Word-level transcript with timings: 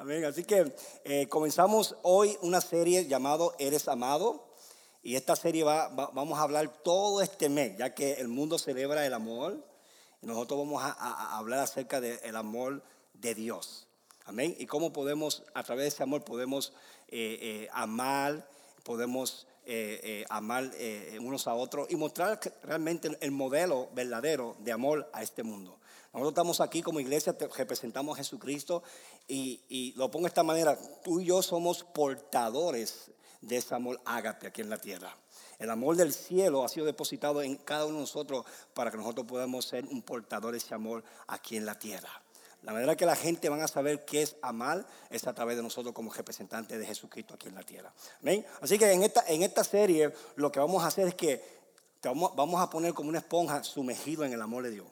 Amén. 0.00 0.24
Así 0.24 0.44
que 0.44 0.72
eh, 1.02 1.26
comenzamos 1.28 1.96
hoy 2.02 2.38
una 2.42 2.60
serie 2.60 3.08
llamado 3.08 3.56
Eres 3.58 3.88
Amado. 3.88 4.46
Y 5.02 5.16
esta 5.16 5.34
serie 5.34 5.64
va, 5.64 5.88
vamos 5.88 6.38
a 6.38 6.42
hablar 6.42 6.68
todo 6.84 7.20
este 7.20 7.48
mes, 7.48 7.76
ya 7.76 7.96
que 7.96 8.12
el 8.12 8.28
mundo 8.28 8.60
celebra 8.60 9.04
el 9.04 9.12
amor. 9.12 9.58
Y 10.22 10.26
nosotros 10.26 10.60
vamos 10.60 10.84
a, 10.84 11.36
hablar 11.36 11.58
acerca 11.58 12.00
del 12.00 12.36
amor 12.36 12.80
de 13.12 13.34
Dios. 13.34 13.88
Amén. 14.24 14.54
Y 14.60 14.66
cómo 14.66 14.92
podemos, 14.92 15.42
a 15.52 15.64
través 15.64 15.82
de 15.82 15.88
ese 15.88 16.04
amor, 16.04 16.22
podemos 16.24 16.72
eh, 17.08 17.38
eh, 17.42 17.68
amar, 17.72 18.48
podemos 18.84 19.48
amar 20.28 20.70
unos 21.20 21.46
a 21.46 21.54
otros 21.54 21.90
y 21.90 21.96
mostrar 21.96 22.40
realmente 22.62 23.16
el 23.20 23.30
modelo 23.30 23.88
verdadero 23.94 24.56
de 24.60 24.72
amor 24.72 25.10
a 25.12 25.22
este 25.22 25.42
mundo. 25.42 25.78
Nosotros 26.12 26.32
estamos 26.32 26.60
aquí 26.60 26.82
como 26.82 27.00
iglesia, 27.00 27.36
representamos 27.56 28.14
a 28.14 28.18
Jesucristo 28.18 28.82
y, 29.26 29.92
lo 29.96 30.10
pongo 30.10 30.24
de 30.24 30.28
esta 30.28 30.42
manera, 30.42 30.78
tú 31.04 31.20
y 31.20 31.26
yo 31.26 31.42
somos 31.42 31.84
portadores 31.84 33.10
de 33.40 33.58
ese 33.58 33.74
amor 33.74 34.00
ágape 34.04 34.46
aquí 34.46 34.62
en 34.62 34.70
la 34.70 34.78
tierra. 34.78 35.14
El 35.58 35.70
amor 35.70 35.96
del 35.96 36.12
cielo 36.12 36.64
ha 36.64 36.68
sido 36.68 36.86
depositado 36.86 37.42
en 37.42 37.56
cada 37.56 37.84
uno 37.84 37.96
de 37.96 38.00
nosotros 38.02 38.46
para 38.74 38.90
que 38.90 38.96
nosotros 38.96 39.26
podamos 39.26 39.66
ser 39.66 39.84
un 39.84 40.02
portador 40.02 40.52
de 40.52 40.58
ese 40.58 40.74
amor 40.74 41.04
aquí 41.26 41.56
en 41.56 41.66
la 41.66 41.78
tierra. 41.78 42.10
La 42.62 42.72
manera 42.72 42.96
que 42.96 43.06
la 43.06 43.14
gente 43.14 43.48
van 43.48 43.60
a 43.60 43.68
saber 43.68 44.04
qué 44.04 44.22
es 44.22 44.36
amar 44.42 44.86
es 45.10 45.26
a 45.26 45.32
través 45.32 45.56
de 45.56 45.62
nosotros 45.62 45.94
como 45.94 46.12
representantes 46.12 46.78
de 46.78 46.84
Jesucristo 46.84 47.34
aquí 47.34 47.48
en 47.48 47.54
la 47.54 47.62
tierra. 47.62 47.92
Así 48.60 48.78
que 48.78 48.90
en 48.90 49.02
esta, 49.02 49.24
en 49.28 49.42
esta 49.42 49.62
serie 49.62 50.12
lo 50.36 50.50
que 50.50 50.58
vamos 50.58 50.82
a 50.82 50.88
hacer 50.88 51.08
es 51.08 51.14
que 51.14 51.42
vamos, 52.02 52.34
vamos 52.34 52.60
a 52.60 52.68
poner 52.68 52.94
como 52.94 53.08
una 53.08 53.18
esponja 53.18 53.62
sumergido 53.62 54.24
en 54.24 54.32
el 54.32 54.42
amor 54.42 54.64
de 54.64 54.72
Dios. 54.72 54.86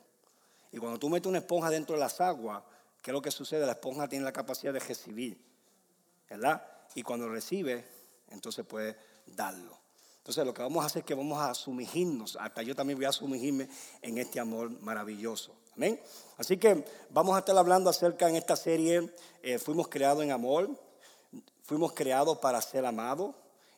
Y 0.73 0.79
cuando 0.79 0.99
tú 0.99 1.09
metes 1.09 1.27
una 1.27 1.39
esponja 1.39 1.71
dentro 1.71 1.95
de 1.95 2.01
las 2.01 2.21
aguas, 2.21 2.63
¿qué 3.03 3.11
es 3.11 3.13
lo 3.13 3.23
que 3.23 3.31
sucede? 3.31 3.67
La 3.67 3.73
esponja 3.73 4.09
tiene 4.09 4.25
la 4.25 4.33
capacidad 4.33 4.73
de 4.73 4.81
recibir, 4.81 5.41
¿verdad? 6.31 6.63
Y 6.95 7.03
cuando 7.03 7.29
recibe, 7.29 7.85
entonces 8.31 8.65
puede 8.65 8.97
darlo. 9.27 9.77
Entonces 10.19 10.45
lo 10.45 10.53
que 10.53 10.63
vamos 10.63 10.83
a 10.83 10.87
hacer 10.87 11.01
es 11.01 11.07
que 11.07 11.15
vamos 11.15 11.39
a 11.41 11.55
sumergirnos, 11.55 12.37
hasta 12.41 12.63
yo 12.63 12.75
también 12.75 12.99
voy 12.99 13.07
a 13.07 13.13
sumergirme 13.13 13.69
en 14.03 14.19
este 14.19 14.41
amor 14.41 14.71
maravilloso. 14.83 15.55
Así 16.39 16.57
que 16.57 16.85
vamos 17.11 17.37
a 17.37 17.41
estar 17.41 17.57
hablando 17.57 17.91
acerca 17.91 18.29
en 18.29 18.37
esta 18.37 18.57
serie, 18.57 19.13
eh, 19.43 19.59
fuimos 19.59 19.89
creados 19.89 20.25
en 20.25 20.33
amor, 20.33 20.71
fuimos 21.63 21.93
creados 21.93 22.39
para 22.39 22.61
ser 22.63 22.85
amados 22.87 23.35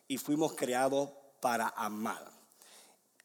y 0.07 0.17
fuimos 0.17 0.53
creados 0.53 1.09
para 1.41 1.67
amar. 1.69 2.31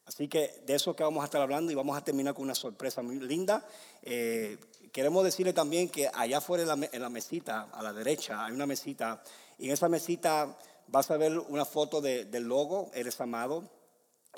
Así 0.05 0.27
que 0.27 0.61
de 0.65 0.75
eso 0.75 0.95
que 0.95 1.03
vamos 1.03 1.21
a 1.21 1.25
estar 1.25 1.41
hablando 1.41 1.71
y 1.71 1.75
vamos 1.75 1.97
a 1.97 2.03
terminar 2.03 2.33
con 2.33 2.43
una 2.43 2.53
sorpresa 2.53 3.01
muy 3.01 3.19
linda. 3.19 3.65
Eh, 4.03 4.57
queremos 4.91 5.23
decirle 5.23 5.53
también 5.53 5.89
que 5.89 6.09
allá 6.13 6.37
afuera 6.37 6.63
en 6.63 7.01
la, 7.01 7.09
mesita, 7.09 7.69
a 7.71 7.81
la 7.81 7.91
derecha, 7.91 8.45
hay 8.45 8.53
una 8.53 8.67
mesita 8.67 9.23
y 9.57 9.67
en 9.67 9.71
esa 9.71 9.89
mesita 9.89 10.57
vas 10.87 11.09
a 11.09 11.17
ver 11.17 11.37
una 11.37 11.65
foto 11.65 12.01
del 12.01 12.43
logo, 12.43 12.91
Eres 12.93 13.19
Amado, 13.19 13.69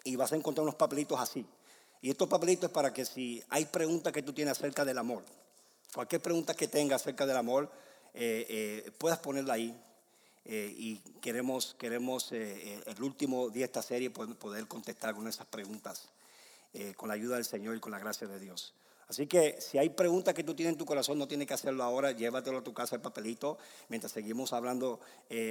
y 0.03 0.15
vas 0.15 0.31
a 0.31 0.35
encontrar 0.35 0.63
unos 0.63 0.75
papelitos 0.75 1.19
así. 1.19 1.45
Y 2.07 2.11
estos 2.11 2.29
papelitos 2.29 2.69
es 2.69 2.73
para 2.73 2.93
que 2.93 3.03
si 3.03 3.43
hay 3.49 3.65
preguntas 3.65 4.13
que 4.13 4.21
tú 4.21 4.31
tienes 4.31 4.53
acerca 4.53 4.85
del 4.85 4.97
amor, 4.97 5.25
cualquier 5.93 6.21
pregunta 6.21 6.53
que 6.53 6.69
tengas 6.69 7.01
acerca 7.01 7.25
del 7.25 7.35
amor, 7.35 7.69
eh, 8.13 8.45
eh, 8.47 8.91
puedas 8.97 9.19
ponerla 9.19 9.55
ahí 9.55 9.77
eh, 10.45 10.73
y 10.77 10.99
queremos, 11.19 11.75
queremos 11.77 12.31
el 12.31 13.03
último 13.03 13.49
día 13.49 13.63
de 13.63 13.65
esta 13.65 13.81
serie 13.81 14.09
poder, 14.09 14.67
contestar 14.67 15.15
con 15.15 15.27
esas 15.27 15.47
preguntas 15.47 16.07
con 16.95 17.09
la 17.09 17.15
ayuda 17.15 17.35
del 17.35 17.43
Señor 17.43 17.75
y 17.75 17.81
con 17.81 17.91
la 17.91 17.99
gracia 17.99 18.25
de 18.25 18.39
Dios. 18.39 18.73
Así 19.09 19.27
que 19.27 19.59
si 19.59 19.77
hay 19.77 19.89
preguntas 19.89 20.33
que 20.33 20.45
tú 20.45 20.55
tienes 20.55 20.75
en 20.75 20.77
tu 20.77 20.85
corazón, 20.85 21.17
no 21.17 21.27
tienes 21.27 21.45
que 21.45 21.55
hacerlo 21.55 21.83
ahora, 21.83 22.13
llévatelo 22.13 22.59
a 22.59 22.63
tu 22.63 22.73
casa 22.73 22.95
el 22.95 23.01
papelito, 23.01 23.57
mientras 23.89 24.13
seguimos 24.13 24.53
hablando 24.53 25.01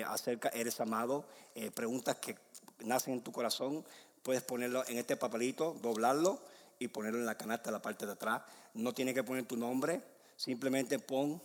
acerca, 0.07 0.49
eres 0.49 0.81
amado, 0.81 1.27
preguntas 1.75 2.17
que 2.17 2.35
nacen 2.79 3.13
en 3.13 3.21
tu 3.21 3.31
corazón, 3.31 3.85
puedes 4.27 4.43
ponerlo 4.43 4.85
en 4.89 4.99
este 4.99 5.17
papelito, 5.17 5.77
doblarlo 5.81 6.41
y 6.79 6.89
ponerlo 6.89 7.19
en 7.19 7.27
la 7.27 7.37
canasta 7.37 7.71
de 7.71 7.73
la 7.73 7.83
parte 7.83 8.07
de 8.07 8.13
atrás. 8.13 8.43
No 8.75 8.93
tienes 8.93 9.15
que 9.15 9.25
poner 9.25 9.45
tu 9.47 9.57
nombre, 9.57 10.03
simplemente 10.37 10.99
pon 10.99 11.41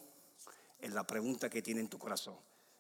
en 0.80 0.94
la 0.94 1.06
pregunta 1.06 1.50
que 1.50 1.62
tiene 1.62 1.82
en 1.82 1.88
tu 1.88 1.98
corazón. 1.98 2.36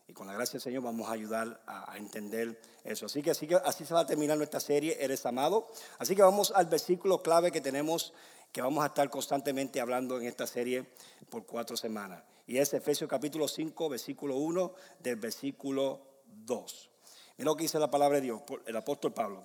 Y 0.07 0.13
con 0.13 0.27
la 0.27 0.33
gracia 0.33 0.53
del 0.53 0.61
Señor 0.61 0.83
vamos 0.83 1.07
a 1.07 1.13
ayudar 1.13 1.61
a, 1.65 1.97
entender 1.97 2.59
eso. 2.83 3.05
Así 3.05 3.21
que, 3.21 3.31
así 3.31 3.47
que 3.47 3.55
así 3.55 3.85
se 3.85 3.93
va 3.93 4.01
a 4.01 4.05
terminar 4.05 4.37
nuestra 4.37 4.59
serie, 4.59 4.97
Eres 4.99 5.25
amado. 5.25 5.69
Así 5.99 6.15
que 6.15 6.21
vamos 6.21 6.51
al 6.53 6.65
versículo 6.65 7.21
clave 7.21 7.51
que 7.51 7.61
tenemos, 7.61 8.13
que 8.51 8.61
vamos 8.61 8.83
a 8.83 8.87
estar 8.87 9.09
constantemente 9.09 9.79
hablando 9.79 10.19
en 10.19 10.27
esta 10.27 10.47
serie 10.47 10.85
por 11.29 11.45
cuatro 11.45 11.77
semanas. 11.77 12.23
Y 12.45 12.57
es 12.57 12.73
Efesios 12.73 13.09
capítulo 13.09 13.47
5, 13.47 13.87
versículo 13.87 14.35
1 14.35 14.73
del 14.99 15.15
versículo 15.15 16.01
2. 16.25 16.89
Mira 17.37 17.51
lo 17.51 17.55
que 17.55 17.63
dice 17.63 17.79
la 17.79 17.89
palabra 17.89 18.17
de 18.17 18.23
Dios, 18.23 18.41
el 18.65 18.75
apóstol 18.75 19.13
Pablo. 19.13 19.43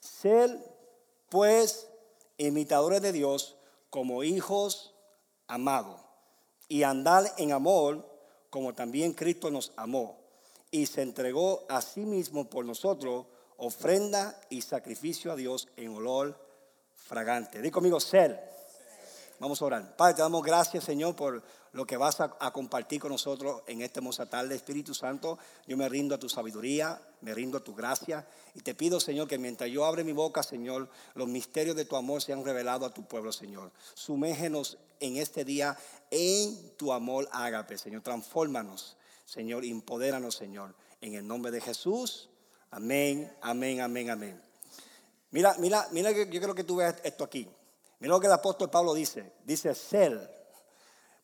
Ser 0.00 0.58
pues 1.28 1.88
imitadores 2.38 3.02
de 3.02 3.12
Dios 3.12 3.56
como 3.90 4.22
hijos 4.22 4.94
amados 5.46 6.00
y 6.68 6.82
andar 6.82 7.32
en 7.36 7.52
amor 7.52 8.08
como 8.50 8.74
también 8.74 9.12
Cristo 9.12 9.50
nos 9.50 9.72
amó 9.76 10.18
y 10.70 10.86
se 10.86 11.02
entregó 11.02 11.64
a 11.68 11.80
sí 11.80 12.00
mismo 12.00 12.48
por 12.48 12.64
nosotros, 12.64 13.26
ofrenda 13.56 14.38
y 14.50 14.62
sacrificio 14.62 15.32
a 15.32 15.36
Dios 15.36 15.68
en 15.76 15.94
olor 15.94 16.38
fragante. 16.94 17.60
Dí 17.62 17.70
conmigo, 17.70 18.00
ser. 18.00 18.48
Vamos 19.38 19.62
a 19.62 19.64
orar. 19.64 19.96
Padre, 19.96 20.16
te 20.16 20.22
damos 20.22 20.42
gracias, 20.42 20.84
Señor, 20.84 21.14
por 21.14 21.42
lo 21.72 21.86
que 21.86 21.96
vas 21.96 22.20
a, 22.20 22.28
compartir 22.52 23.00
con 23.00 23.12
nosotros 23.12 23.62
en 23.66 23.82
este 23.82 24.00
hermosa 24.00 24.26
tarde. 24.26 24.54
Espíritu 24.54 24.94
Santo, 24.94 25.38
yo 25.66 25.76
me 25.76 25.88
rindo 25.88 26.14
a 26.14 26.18
tu 26.18 26.28
sabiduría, 26.28 27.00
me 27.20 27.34
rindo 27.34 27.58
a 27.58 27.64
tu 27.64 27.74
gracia. 27.74 28.26
Y 28.54 28.60
te 28.60 28.74
pido, 28.74 29.00
Señor, 29.00 29.28
que 29.28 29.38
mientras 29.38 29.70
yo 29.70 29.84
abre 29.84 30.04
mi 30.04 30.12
boca, 30.12 30.42
Señor, 30.42 30.88
los 31.14 31.28
misterios 31.28 31.76
de 31.76 31.84
tu 31.84 31.96
amor 31.96 32.22
sean 32.22 32.44
revelados 32.44 32.90
a 32.90 32.94
tu 32.94 33.04
pueblo, 33.04 33.32
Señor. 33.32 33.70
Sumégenos 33.94 34.78
en 35.00 35.16
este 35.16 35.44
día 35.44 35.76
en 36.10 36.76
tu 36.76 36.92
amor 36.92 37.28
ágape, 37.32 37.78
Señor. 37.78 38.02
Transfórmanos, 38.02 38.96
Señor. 39.24 39.64
Empodéranos, 39.64 40.34
Señor. 40.34 40.74
En 41.00 41.14
el 41.14 41.26
nombre 41.26 41.50
de 41.50 41.60
Jesús. 41.60 42.28
Amén, 42.70 43.32
amén, 43.40 43.80
amén, 43.80 44.10
amén. 44.10 44.42
Mira, 45.30 45.54
mira, 45.58 45.86
mira, 45.92 46.10
yo 46.10 46.40
creo 46.40 46.54
que 46.54 46.64
tú 46.64 46.76
veas 46.76 46.96
esto 47.04 47.24
aquí. 47.24 47.48
Mira 48.00 48.14
lo 48.14 48.20
que 48.20 48.26
el 48.26 48.32
apóstol 48.32 48.70
Pablo 48.70 48.94
dice. 48.94 49.32
Dice 49.44 49.74
ser. 49.74 50.37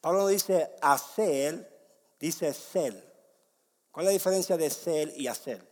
Pablo 0.05 0.21
no 0.21 0.27
dice 0.27 0.71
hacer, 0.83 1.67
dice 2.21 2.53
ser. 2.53 2.93
¿Cuál 3.91 4.05
es 4.05 4.09
la 4.09 4.13
diferencia 4.13 4.55
de 4.55 4.69
ser 4.69 5.11
y 5.17 5.29
hacer? 5.29 5.67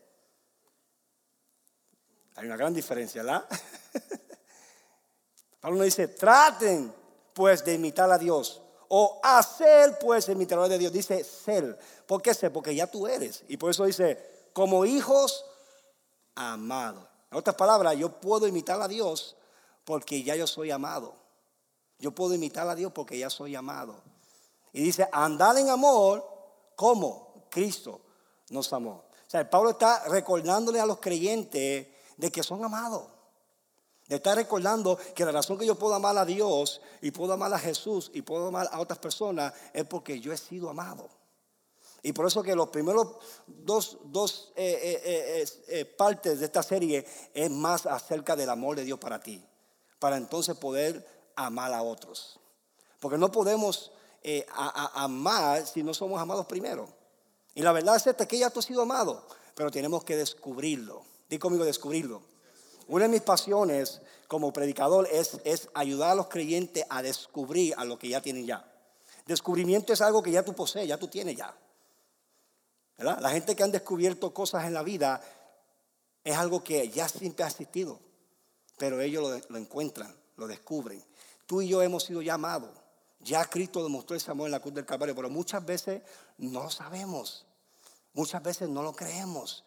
Hay 2.36 2.46
una 2.46 2.56
gran 2.56 2.72
diferencia, 2.72 3.22
¿verdad? 3.22 3.46
Pablo 5.60 5.76
no 5.76 5.84
dice 5.84 6.08
traten 6.08 6.94
pues 7.34 7.62
de 7.62 7.74
imitar 7.74 8.10
a 8.10 8.16
Dios. 8.16 8.62
O 8.88 9.20
hacer 9.22 9.98
pues 9.98 10.30
imitador 10.30 10.70
de 10.70 10.78
Dios. 10.78 10.94
Dice 10.94 11.22
ser. 11.24 11.78
¿Por 12.06 12.22
qué 12.22 12.32
ser? 12.32 12.50
Porque 12.50 12.74
ya 12.74 12.86
tú 12.86 13.06
eres. 13.06 13.44
Y 13.48 13.58
por 13.58 13.70
eso 13.70 13.84
dice, 13.84 14.48
como 14.54 14.86
hijos 14.86 15.44
amados. 16.36 17.06
En 17.30 17.36
otras 17.36 17.54
palabras, 17.54 17.98
yo 17.98 18.18
puedo 18.18 18.48
imitar 18.48 18.80
a 18.80 18.88
Dios 18.88 19.36
porque 19.84 20.22
ya 20.22 20.36
yo 20.36 20.46
soy 20.46 20.70
amado. 20.70 21.16
Yo 21.98 22.12
puedo 22.12 22.32
imitar 22.32 22.66
a 22.66 22.74
Dios 22.74 22.92
porque 22.94 23.18
ya 23.18 23.28
soy 23.28 23.56
amado. 23.56 24.02
Y 24.72 24.82
dice, 24.82 25.08
andar 25.12 25.56
en 25.58 25.68
amor 25.68 26.26
como 26.76 27.46
Cristo 27.50 28.00
nos 28.50 28.72
amó. 28.72 29.04
O 29.26 29.30
sea, 29.30 29.48
Pablo 29.48 29.70
está 29.70 30.08
recordándole 30.08 30.80
a 30.80 30.86
los 30.86 30.98
creyentes 30.98 31.86
de 32.16 32.32
que 32.32 32.42
son 32.42 32.64
amados. 32.64 33.04
De 34.08 34.16
estar 34.16 34.36
recordando 34.36 34.98
que 35.14 35.24
la 35.24 35.32
razón 35.32 35.58
que 35.58 35.66
yo 35.66 35.74
puedo 35.76 35.94
amar 35.94 36.16
a 36.18 36.24
Dios 36.24 36.80
y 37.00 37.10
puedo 37.10 37.32
amar 37.32 37.52
a 37.54 37.58
Jesús 37.58 38.10
y 38.12 38.22
puedo 38.22 38.48
amar 38.48 38.68
a 38.72 38.80
otras 38.80 38.98
personas 38.98 39.54
es 39.72 39.84
porque 39.84 40.20
yo 40.20 40.32
he 40.32 40.36
sido 40.36 40.68
amado. 40.68 41.08
Y 42.02 42.12
por 42.12 42.26
eso 42.26 42.42
que 42.42 42.54
los 42.56 42.68
primeros 42.68 43.08
dos, 43.46 43.98
dos 44.04 44.52
eh, 44.56 45.00
eh, 45.04 45.44
eh, 45.68 45.84
partes 45.84 46.40
de 46.40 46.46
esta 46.46 46.62
serie 46.62 47.06
es 47.32 47.50
más 47.50 47.86
acerca 47.86 48.34
del 48.34 48.50
amor 48.50 48.76
de 48.76 48.84
Dios 48.84 48.98
para 48.98 49.20
ti 49.20 49.42
para 50.02 50.16
entonces 50.16 50.56
poder 50.56 51.06
amar 51.36 51.72
a 51.72 51.84
otros. 51.84 52.40
Porque 52.98 53.18
no 53.18 53.30
podemos 53.30 53.92
eh, 54.22 54.46
amar 54.94 55.66
si 55.66 55.82
no 55.82 55.94
somos 55.94 56.20
amados 56.20 56.46
primero. 56.46 56.88
Y 57.54 57.62
la 57.62 57.72
verdad 57.72 57.96
es 57.96 58.26
que 58.26 58.38
ya 58.38 58.50
tú 58.50 58.60
has 58.60 58.66
sido 58.66 58.82
amado, 58.82 59.26
pero 59.54 59.70
tenemos 59.70 60.04
que 60.04 60.16
descubrirlo. 60.16 61.02
Dí 61.28 61.38
conmigo 61.38 61.64
descubrirlo. 61.64 62.22
Una 62.88 63.04
de 63.04 63.10
mis 63.10 63.22
pasiones 63.22 64.00
como 64.28 64.52
predicador 64.52 65.08
es, 65.10 65.38
es 65.44 65.68
ayudar 65.74 66.10
a 66.10 66.14
los 66.14 66.28
creyentes 66.28 66.84
a 66.88 67.02
descubrir 67.02 67.74
a 67.76 67.84
lo 67.84 67.98
que 67.98 68.08
ya 68.08 68.20
tienen 68.20 68.46
ya. 68.46 68.64
Descubrimiento 69.26 69.92
es 69.92 70.00
algo 70.00 70.22
que 70.22 70.30
ya 70.30 70.44
tú 70.44 70.54
posees, 70.54 70.88
ya 70.88 70.98
tú 70.98 71.08
tienes 71.08 71.36
ya. 71.36 71.54
La 72.98 73.30
gente 73.30 73.56
que 73.56 73.62
han 73.62 73.72
descubierto 73.72 74.32
cosas 74.32 74.64
en 74.64 74.74
la 74.74 74.82
vida 74.82 75.20
es 76.24 76.36
algo 76.36 76.62
que 76.62 76.88
ya 76.88 77.08
siempre 77.08 77.44
ha 77.44 77.48
existido 77.48 77.98
pero 78.82 79.00
ellos 79.00 79.44
lo, 79.48 79.56
encuentran, 79.56 80.12
lo 80.36 80.48
descubren. 80.48 81.00
Tú 81.46 81.62
y 81.62 81.68
yo 81.68 81.82
hemos 81.82 82.02
sido 82.02 82.20
llamados. 82.20 82.70
Ya 83.22 83.44
Cristo 83.44 83.82
demostró 83.82 84.16
ese 84.16 84.30
amor 84.30 84.46
en 84.46 84.52
la 84.52 84.60
cruz 84.60 84.74
del 84.74 84.84
Calvario, 84.84 85.14
pero 85.14 85.30
muchas 85.30 85.64
veces 85.64 86.02
no 86.38 86.64
lo 86.64 86.70
sabemos. 86.70 87.46
Muchas 88.14 88.42
veces 88.42 88.68
no 88.68 88.82
lo 88.82 88.92
creemos. 88.92 89.64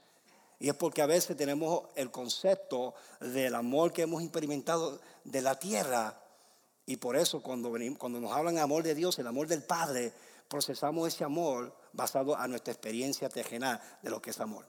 Y 0.60 0.70
es 0.70 0.76
porque 0.76 1.02
a 1.02 1.06
veces 1.06 1.36
tenemos 1.36 1.84
el 1.96 2.12
concepto 2.12 2.94
del 3.20 3.56
amor 3.56 3.92
que 3.92 4.04
hemos 4.04 4.22
experimentado 4.22 5.00
de 5.24 5.42
la 5.42 5.58
tierra. 5.58 6.22
Y 6.86 6.98
por 6.98 7.16
eso 7.16 7.42
cuando, 7.42 7.72
venimos, 7.72 7.98
cuando 7.98 8.20
nos 8.20 8.32
hablan 8.32 8.58
amor 8.58 8.84
de 8.84 8.96
Dios, 8.96 9.18
el 9.20 9.28
amor 9.28 9.48
del 9.48 9.64
Padre, 9.64 10.14
procesamos 10.48 11.08
ese 11.08 11.24
amor 11.24 11.76
basado 11.94 12.36
a 12.36 12.48
nuestra 12.48 12.74
experiencia 12.74 13.30
terrenal 13.30 13.82
de 14.02 14.10
lo 14.10 14.22
que 14.22 14.30
es 14.30 14.40
amor. 14.40 14.66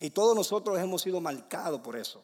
Y 0.00 0.10
todos 0.10 0.34
nosotros 0.34 0.78
hemos 0.78 1.02
sido 1.02 1.20
marcados 1.20 1.80
por 1.80 1.96
eso. 1.96 2.22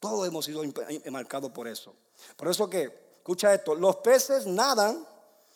Todos 0.00 0.26
hemos 0.26 0.44
sido 0.44 0.62
marcados 1.10 1.50
por 1.52 1.68
eso. 1.68 1.94
Por 2.36 2.48
eso 2.48 2.68
que, 2.68 3.05
escucha 3.26 3.52
esto, 3.52 3.74
los 3.74 3.96
peces 3.96 4.46
nadan, 4.46 5.04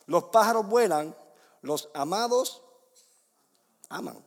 los 0.07 0.25
pájaros 0.25 0.67
vuelan, 0.67 1.15
los 1.63 1.89
amados 1.95 2.65
aman. 3.89 4.21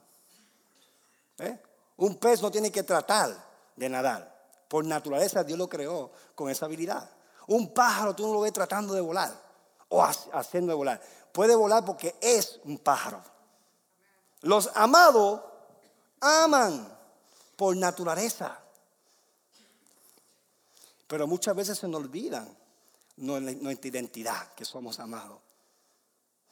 ¿Eh? 1.39 1.61
Un 1.97 2.15
pez 2.15 2.41
no 2.41 2.49
tiene 2.49 2.71
que 2.71 2.83
tratar 2.83 3.35
de 3.75 3.89
nadar. 3.89 4.33
Por 4.69 4.85
naturaleza 4.85 5.43
Dios 5.43 5.59
lo 5.59 5.67
creó 5.67 6.09
con 6.35 6.49
esa 6.49 6.67
habilidad. 6.67 7.09
Un 7.47 7.73
pájaro 7.73 8.15
tú 8.15 8.25
no 8.25 8.33
lo 8.33 8.39
ves 8.39 8.53
tratando 8.53 8.93
de 8.93 9.01
volar 9.01 9.37
o 9.89 10.01
haciendo 10.01 10.71
de 10.71 10.77
volar. 10.77 11.01
Puede 11.33 11.53
volar 11.53 11.83
porque 11.83 12.15
es 12.21 12.61
un 12.63 12.77
pájaro. 12.77 13.21
Los 14.39 14.69
amados 14.73 15.41
aman 16.21 16.97
por 17.57 17.75
naturaleza. 17.75 18.57
Pero 21.07 21.27
muchas 21.27 21.53
veces 21.53 21.77
se 21.77 21.89
nos 21.89 21.99
olvidan 21.99 22.62
nuestra 23.17 23.87
identidad, 23.89 24.53
que 24.53 24.65
somos 24.65 24.99
amados. 24.99 25.39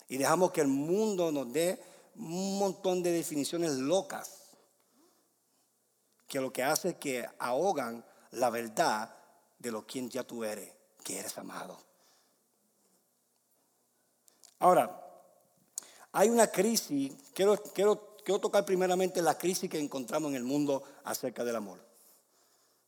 Y 0.07 0.17
dejamos 0.17 0.51
que 0.51 0.61
el 0.61 0.67
mundo 0.67 1.31
nos 1.31 1.51
dé 1.51 1.81
un 2.15 2.59
montón 2.59 3.01
de 3.01 3.11
definiciones 3.11 3.71
locas 3.73 4.41
que 6.27 6.39
lo 6.39 6.51
que 6.53 6.63
hace 6.63 6.89
es 6.89 6.95
que 6.95 7.27
ahogan 7.39 8.05
la 8.31 8.49
verdad 8.49 9.13
de 9.59 9.71
lo 9.71 9.85
quien 9.85 10.09
ya 10.09 10.23
tú 10.23 10.43
eres, 10.43 10.71
que 11.03 11.19
eres 11.19 11.37
amado. 11.37 11.77
Ahora, 14.59 15.01
hay 16.13 16.29
una 16.29 16.47
crisis, 16.47 17.13
quiero, 17.33 17.57
quiero, 17.57 18.15
quiero 18.23 18.39
tocar 18.39 18.63
primeramente 18.63 19.21
la 19.21 19.37
crisis 19.37 19.69
que 19.69 19.79
encontramos 19.79 20.29
en 20.29 20.35
el 20.35 20.43
mundo 20.43 20.83
acerca 21.03 21.43
del 21.43 21.55
amor. 21.55 21.83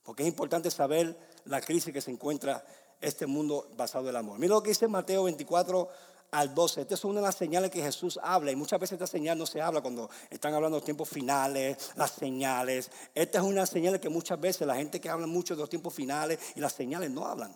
Porque 0.02 0.22
es 0.22 0.28
importante 0.28 0.70
saber 0.70 1.16
la 1.44 1.60
crisis 1.60 1.92
que 1.92 2.00
se 2.00 2.10
encuentra 2.10 2.64
este 3.04 3.26
mundo 3.26 3.68
basado 3.76 4.04
en 4.04 4.10
el 4.10 4.16
amor. 4.16 4.38
Mira 4.38 4.54
lo 4.54 4.62
que 4.62 4.70
dice 4.70 4.88
Mateo 4.88 5.24
24, 5.24 5.88
al 6.34 6.54
12. 6.54 6.82
Esta 6.82 6.94
es 6.94 7.04
una 7.04 7.20
de 7.20 7.26
las 7.26 7.36
señales 7.36 7.70
que 7.70 7.80
Jesús 7.80 8.18
habla 8.22 8.50
y 8.50 8.56
muchas 8.56 8.80
veces 8.80 8.94
esta 8.94 9.06
señal 9.06 9.38
no 9.38 9.46
se 9.46 9.60
habla 9.60 9.80
cuando 9.80 10.10
están 10.28 10.52
hablando 10.52 10.76
de 10.76 10.80
los 10.80 10.84
tiempos 10.84 11.08
finales, 11.08 11.90
las 11.96 12.10
señales. 12.10 12.90
Esta 13.14 13.38
es 13.38 13.44
una 13.44 13.66
señal 13.66 14.00
que 14.00 14.08
muchas 14.08 14.40
veces 14.40 14.66
la 14.66 14.74
gente 14.74 15.00
que 15.00 15.08
habla 15.08 15.26
mucho 15.26 15.54
de 15.54 15.60
los 15.60 15.70
tiempos 15.70 15.94
finales 15.94 16.38
y 16.56 16.60
las 16.60 16.72
señales 16.72 17.10
no 17.10 17.24
hablan. 17.24 17.54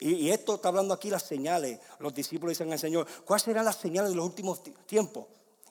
Y, 0.00 0.28
esto 0.30 0.56
está 0.56 0.68
hablando 0.68 0.92
aquí 0.92 1.08
las 1.08 1.22
señales. 1.22 1.78
Los 1.98 2.12
discípulos 2.12 2.50
dicen 2.50 2.70
al 2.72 2.78
Señor, 2.78 3.06
¿cuáles 3.24 3.44
serán 3.44 3.64
las 3.64 3.76
señales 3.76 4.10
de 4.10 4.16
los 4.16 4.26
últimos 4.26 4.60
tiempos? 4.86 5.26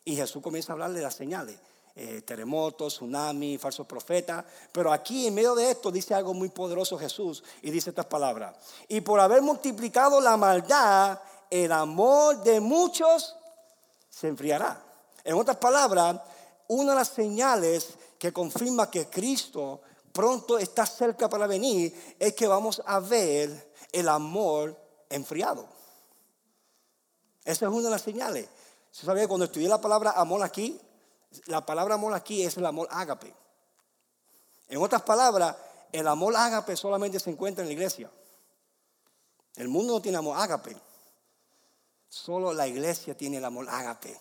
Y 0.06 0.16
Jesús 0.16 0.42
comienza 0.42 0.72
a 0.72 0.74
hablar 0.74 0.92
de 0.94 1.02
las 1.02 1.14
señales. 1.14 1.60
Eh, 1.96 2.24
terremotos, 2.24 2.96
tsunami, 2.96 3.60
falsos 3.60 3.86
profetas. 3.86 4.44
Pero 4.72 4.92
aquí 4.92 5.28
en 5.28 5.36
medio 5.36 5.54
de 5.54 5.70
esto 5.70 5.92
dice 5.92 6.16
algo 6.16 6.34
muy 6.34 6.50
poderoso 6.50 6.98
Jesús 6.98 7.44
y 7.62 7.70
dice 7.70 7.92
estas 7.92 8.08
palabras. 8.08 8.56
Y 8.88 9.02
por 9.02 9.20
haber 9.20 9.44
multiplicado 9.44 10.20
la 10.20 10.36
maldad, 10.36 11.20
el 11.52 11.72
amor 11.72 12.42
de 12.42 12.60
muchos 12.60 13.36
se 14.10 14.28
enfriará. 14.28 14.82
En 15.24 15.36
otras 15.36 15.58
palabras, 15.58 16.20
una 16.68 16.94
de 16.94 16.98
las 16.98 17.10
señales 17.10 17.90
que 18.18 18.34
confirma 18.34 18.90
que 18.90 19.08
Cristo 19.08 19.82
pronto 20.12 20.58
está 20.58 20.88
cerca 20.88 21.30
para 21.30 21.46
venir 21.46 22.16
es 22.18 22.34
que 22.34 22.48
vamos 22.48 22.82
a 22.86 23.00
ver 23.00 23.72
el 23.92 24.10
amor 24.10 24.76
enfriado. 25.10 25.68
Esa 27.46 27.66
es 27.68 27.72
una 27.72 27.84
de 27.84 27.90
las 27.92 28.02
señales. 28.02 28.48
¿Se 28.92 29.06
sabía 29.06 29.28
cuando 29.28 29.46
estudié 29.46 29.68
la 29.68 29.82
palabra 29.82 30.12
amor 30.12 30.42
aquí? 30.42 30.80
La 31.46 31.66
palabra 31.66 31.96
amor 31.96 32.14
aquí 32.14 32.44
es 32.44 32.58
el 32.58 32.66
amor 32.66 32.88
ágape. 32.92 33.34
En 34.68 34.82
otras 34.82 35.02
palabras, 35.02 35.56
el 35.92 36.08
amor 36.08 36.36
ágape 36.36 36.76
solamente 36.76 37.20
se 37.20 37.30
encuentra 37.30 37.64
en 37.64 37.70
la 37.70 37.74
iglesia. 37.74 38.10
El 39.56 39.68
mundo 39.68 39.94
no 39.94 40.02
tiene 40.02 40.18
amor 40.18 40.38
ágape. 40.40 40.76
Solo 42.10 42.54
la 42.54 42.68
iglesia 42.68 43.16
tiene 43.16 43.38
el 43.38 43.46
amor 43.46 43.68
ágape. 43.70 44.20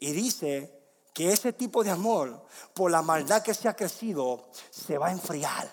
Y 0.00 0.12
dice 0.12 0.78
que 1.12 1.32
ese 1.32 1.52
tipo 1.52 1.82
de 1.82 1.90
amor, 1.90 2.46
por 2.74 2.90
la 2.90 3.02
maldad 3.02 3.42
que 3.42 3.54
se 3.54 3.68
ha 3.68 3.74
crecido, 3.74 4.48
se 4.70 4.98
va 4.98 5.08
a 5.08 5.12
enfriar. 5.12 5.68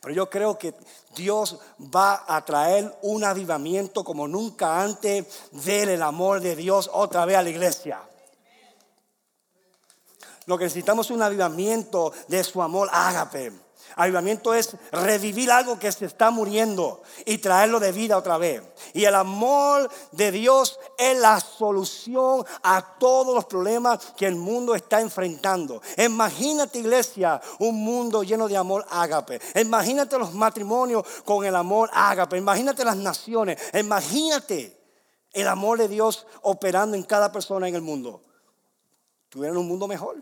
Pero 0.00 0.14
yo 0.14 0.30
creo 0.30 0.58
que 0.58 0.74
Dios 1.14 1.58
va 1.78 2.24
a 2.26 2.44
traer 2.44 2.98
un 3.02 3.24
avivamiento 3.24 4.04
como 4.04 4.26
nunca 4.26 4.80
antes 4.80 5.26
del 5.52 6.02
amor 6.02 6.40
de 6.40 6.56
Dios 6.56 6.90
otra 6.92 7.24
vez 7.24 7.36
a 7.36 7.42
la 7.42 7.50
iglesia. 7.50 8.07
Lo 10.48 10.56
que 10.56 10.64
necesitamos 10.64 11.06
es 11.06 11.10
un 11.10 11.20
avivamiento 11.20 12.10
de 12.26 12.42
su 12.42 12.62
amor 12.62 12.88
ágape. 12.90 13.52
Avivamiento 13.96 14.54
es 14.54 14.76
revivir 14.90 15.50
algo 15.50 15.78
que 15.78 15.92
se 15.92 16.06
está 16.06 16.30
muriendo 16.30 17.02
y 17.26 17.36
traerlo 17.36 17.78
de 17.78 17.92
vida 17.92 18.16
otra 18.16 18.38
vez. 18.38 18.62
Y 18.94 19.04
el 19.04 19.14
amor 19.14 19.90
de 20.10 20.32
Dios 20.32 20.80
es 20.96 21.18
la 21.18 21.38
solución 21.38 22.46
a 22.62 22.96
todos 22.98 23.34
los 23.34 23.44
problemas 23.44 24.14
que 24.16 24.24
el 24.24 24.36
mundo 24.36 24.74
está 24.74 25.02
enfrentando. 25.02 25.82
Imagínate, 25.98 26.78
iglesia, 26.78 27.42
un 27.58 27.84
mundo 27.84 28.22
lleno 28.22 28.48
de 28.48 28.56
amor 28.56 28.86
ágape. 28.88 29.42
Imagínate 29.54 30.18
los 30.18 30.32
matrimonios 30.32 31.04
con 31.26 31.44
el 31.44 31.56
amor 31.56 31.90
ágape. 31.92 32.38
Imagínate 32.38 32.86
las 32.86 32.96
naciones. 32.96 33.60
Imagínate 33.74 34.80
el 35.30 35.46
amor 35.46 35.76
de 35.76 35.88
Dios 35.88 36.26
operando 36.40 36.96
en 36.96 37.02
cada 37.02 37.30
persona 37.30 37.68
en 37.68 37.74
el 37.74 37.82
mundo. 37.82 38.22
Tuvieran 39.28 39.58
un 39.58 39.68
mundo 39.68 39.86
mejor. 39.86 40.16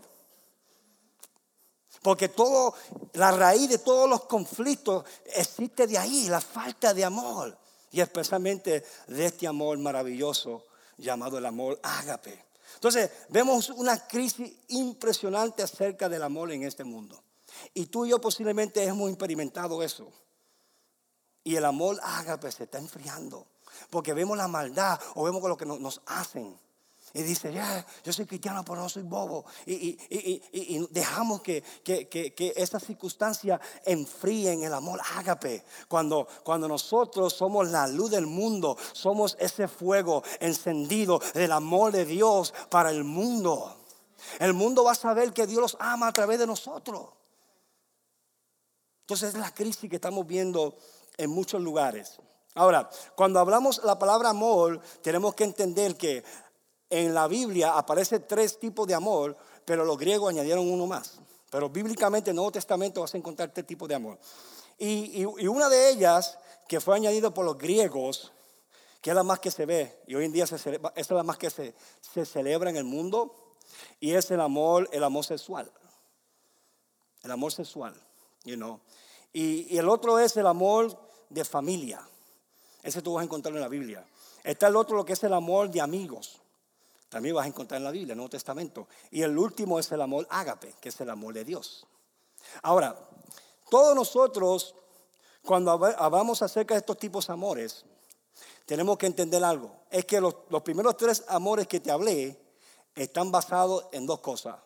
Porque 2.07 2.29
todo, 2.29 2.73
la 3.15 3.31
raíz 3.31 3.67
de 3.67 3.79
todos 3.79 4.09
los 4.09 4.23
conflictos 4.23 5.03
existe 5.25 5.87
de 5.87 5.97
ahí, 5.97 6.29
la 6.29 6.39
falta 6.39 6.93
de 6.93 7.03
amor. 7.03 7.57
Y 7.91 7.99
especialmente 7.99 8.85
de 9.07 9.25
este 9.25 9.45
amor 9.45 9.77
maravilloso 9.79 10.63
llamado 10.95 11.37
el 11.37 11.45
amor 11.45 11.77
ágape. 11.83 12.45
Entonces, 12.75 13.11
vemos 13.27 13.69
una 13.71 14.07
crisis 14.07 14.53
impresionante 14.69 15.63
acerca 15.63 16.07
del 16.07 16.23
amor 16.23 16.49
en 16.53 16.63
este 16.63 16.85
mundo. 16.85 17.21
Y 17.73 17.87
tú 17.87 18.05
y 18.05 18.11
yo 18.11 18.21
posiblemente 18.21 18.81
hemos 18.85 19.09
experimentado 19.09 19.83
eso. 19.83 20.09
Y 21.43 21.57
el 21.57 21.65
amor 21.65 21.99
ágape 22.01 22.49
se 22.53 22.63
está 22.63 22.77
enfriando. 22.77 23.47
Porque 23.89 24.13
vemos 24.13 24.37
la 24.37 24.47
maldad 24.47 24.97
o 25.15 25.25
vemos 25.25 25.43
lo 25.43 25.57
que 25.57 25.65
nos 25.65 26.01
hacen. 26.05 26.57
Y 27.13 27.23
dice, 27.23 27.53
ya, 27.53 27.85
yo 28.03 28.13
soy 28.13 28.25
cristiano, 28.25 28.63
pero 28.63 28.81
no 28.81 28.89
soy 28.89 29.03
bobo. 29.03 29.45
Y, 29.65 29.97
dejamos 30.91 31.41
que, 31.41 31.63
que, 31.83 32.07
que, 32.07 32.53
esa 32.55 32.79
circunstancia 32.79 33.59
enfríen 33.85 34.63
el 34.63 34.73
amor 34.73 34.99
ágape. 35.15 35.63
Cuando, 35.87 36.27
cuando 36.43 36.67
nosotros 36.67 37.33
somos 37.33 37.69
la 37.69 37.87
luz 37.87 38.11
del 38.11 38.27
mundo, 38.27 38.77
somos 38.93 39.37
ese 39.39 39.67
fuego 39.67 40.23
encendido 40.39 41.19
del 41.33 41.51
amor 41.51 41.91
de 41.91 42.05
Dios 42.05 42.53
para 42.69 42.91
el 42.91 43.03
mundo. 43.03 43.77
El 44.39 44.53
mundo 44.53 44.83
va 44.83 44.91
a 44.91 44.95
saber 44.95 45.33
que 45.33 45.47
Dios 45.47 45.61
los 45.61 45.77
ama 45.79 46.07
a 46.07 46.13
través 46.13 46.39
de 46.39 46.47
nosotros. 46.47 47.09
Entonces 49.01 49.33
es 49.33 49.39
la 49.39 49.53
crisis 49.53 49.89
que 49.89 49.95
estamos 49.95 50.27
viendo 50.27 50.75
en 51.17 51.29
muchos 51.29 51.61
lugares. 51.61 52.19
Ahora, 52.55 52.89
cuando 53.15 53.39
hablamos 53.39 53.83
la 53.83 53.99
palabra 53.99 54.29
amor, 54.29 54.81
tenemos 55.01 55.35
que 55.35 55.43
entender 55.43 55.95
que 55.95 56.23
en 56.89 57.13
la 57.13 57.27
Biblia 57.27 57.77
aparece 57.77 58.19
tres 58.19 58.59
tipos 58.59 58.87
de 58.87 58.93
amor, 58.93 59.35
pero 59.65 59.83
los 59.83 59.97
griegos 59.97 60.29
añadieron 60.29 60.69
uno 60.69 60.85
más. 60.85 61.19
Pero 61.49 61.69
bíblicamente 61.69 62.29
en 62.29 62.33
el 62.33 62.37
Nuevo 62.37 62.51
Testamento 62.51 63.01
vas 63.01 63.13
a 63.13 63.17
encontrar 63.17 63.51
tres 63.51 63.65
tipos 63.65 63.87
de 63.87 63.95
amor. 63.95 64.19
Y, 64.77 65.25
una 65.25 65.69
de 65.69 65.89
ellas, 65.89 66.37
que 66.67 66.79
fue 66.79 66.95
añadida 66.95 67.33
por 67.33 67.45
los 67.45 67.57
griegos, 67.57 68.31
que 69.01 69.09
es 69.09 69.15
la 69.15 69.23
más 69.23 69.39
que 69.39 69.49
se 69.49 69.65
ve, 69.65 70.03
y 70.07 70.15
hoy 70.15 70.25
en 70.25 70.31
día 70.31 70.45
es 70.45 71.11
la 71.11 71.23
más 71.23 71.37
que 71.37 71.49
se, 71.49 71.73
celebra 72.25 72.69
en 72.69 72.77
el 72.77 72.83
mundo, 72.83 73.55
y 73.99 74.13
es 74.13 74.29
el 74.31 74.39
amor, 74.39 74.87
el 74.91 75.03
amor 75.03 75.25
sexual. 75.25 75.71
El 77.23 77.31
amor 77.31 77.51
sexual, 77.51 77.95
you 78.45 78.79
y, 79.33 79.73
y 79.73 79.77
el 79.77 79.89
otro 79.89 80.19
es 80.19 80.37
el 80.37 80.47
amor 80.47 80.97
de 81.29 81.43
familia. 81.43 82.07
Ese 82.83 83.01
tú 83.01 83.13
vas 83.13 83.21
a 83.21 83.25
encontrarlo 83.25 83.57
en 83.57 83.63
la 83.63 83.67
Biblia. 83.67 84.05
Está 84.43 84.67
el 84.67 84.75
otro, 84.75 84.95
lo 84.95 85.05
que 85.05 85.13
es 85.13 85.23
el 85.23 85.33
amor 85.33 85.69
de 85.69 85.81
amigos. 85.81 86.39
También 87.09 87.35
vas 87.35 87.45
a 87.45 87.47
encontrar 87.47 87.77
en 87.77 87.85
la 87.85 87.91
Biblia, 87.91 88.11
en 88.11 88.11
el 88.11 88.17
Nuevo 88.17 88.29
Testamento. 88.29 88.87
Y 89.11 89.21
el 89.21 89.37
último 89.37 89.79
es 89.79 89.91
el 89.91 90.01
amor 90.01 90.27
ágape, 90.29 90.75
que 90.81 90.89
es 90.89 91.01
el 91.01 91.09
amor 91.09 91.33
de 91.33 91.45
Dios. 91.45 91.85
Ahora, 92.61 92.97
todos 93.69 93.95
nosotros, 93.95 94.75
cuando 95.43 95.71
hablamos 95.71 96.41
acerca 96.41 96.73
de 96.73 96.79
estos 96.79 96.97
tipos 96.97 97.27
de 97.27 97.33
amores, 97.33 97.85
tenemos 98.65 98.97
que 98.97 99.05
entender 99.05 99.43
algo. 99.43 99.71
Es 99.89 100.05
que 100.05 100.19
los, 100.19 100.35
los 100.49 100.61
primeros 100.61 100.97
tres 100.97 101.23
amores 101.27 101.67
que 101.67 101.79
te 101.79 101.91
hablé 101.91 102.37
están 102.95 103.31
basados 103.31 103.85
en 103.91 104.05
dos 104.05 104.19
cosas. 104.19 104.57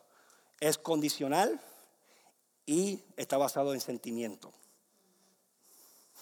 Es 0.60 0.78
condicional 0.78 1.60
y 2.66 3.04
está 3.18 3.38
basado 3.38 3.74
en 3.74 3.82
sentimiento. 3.82 4.52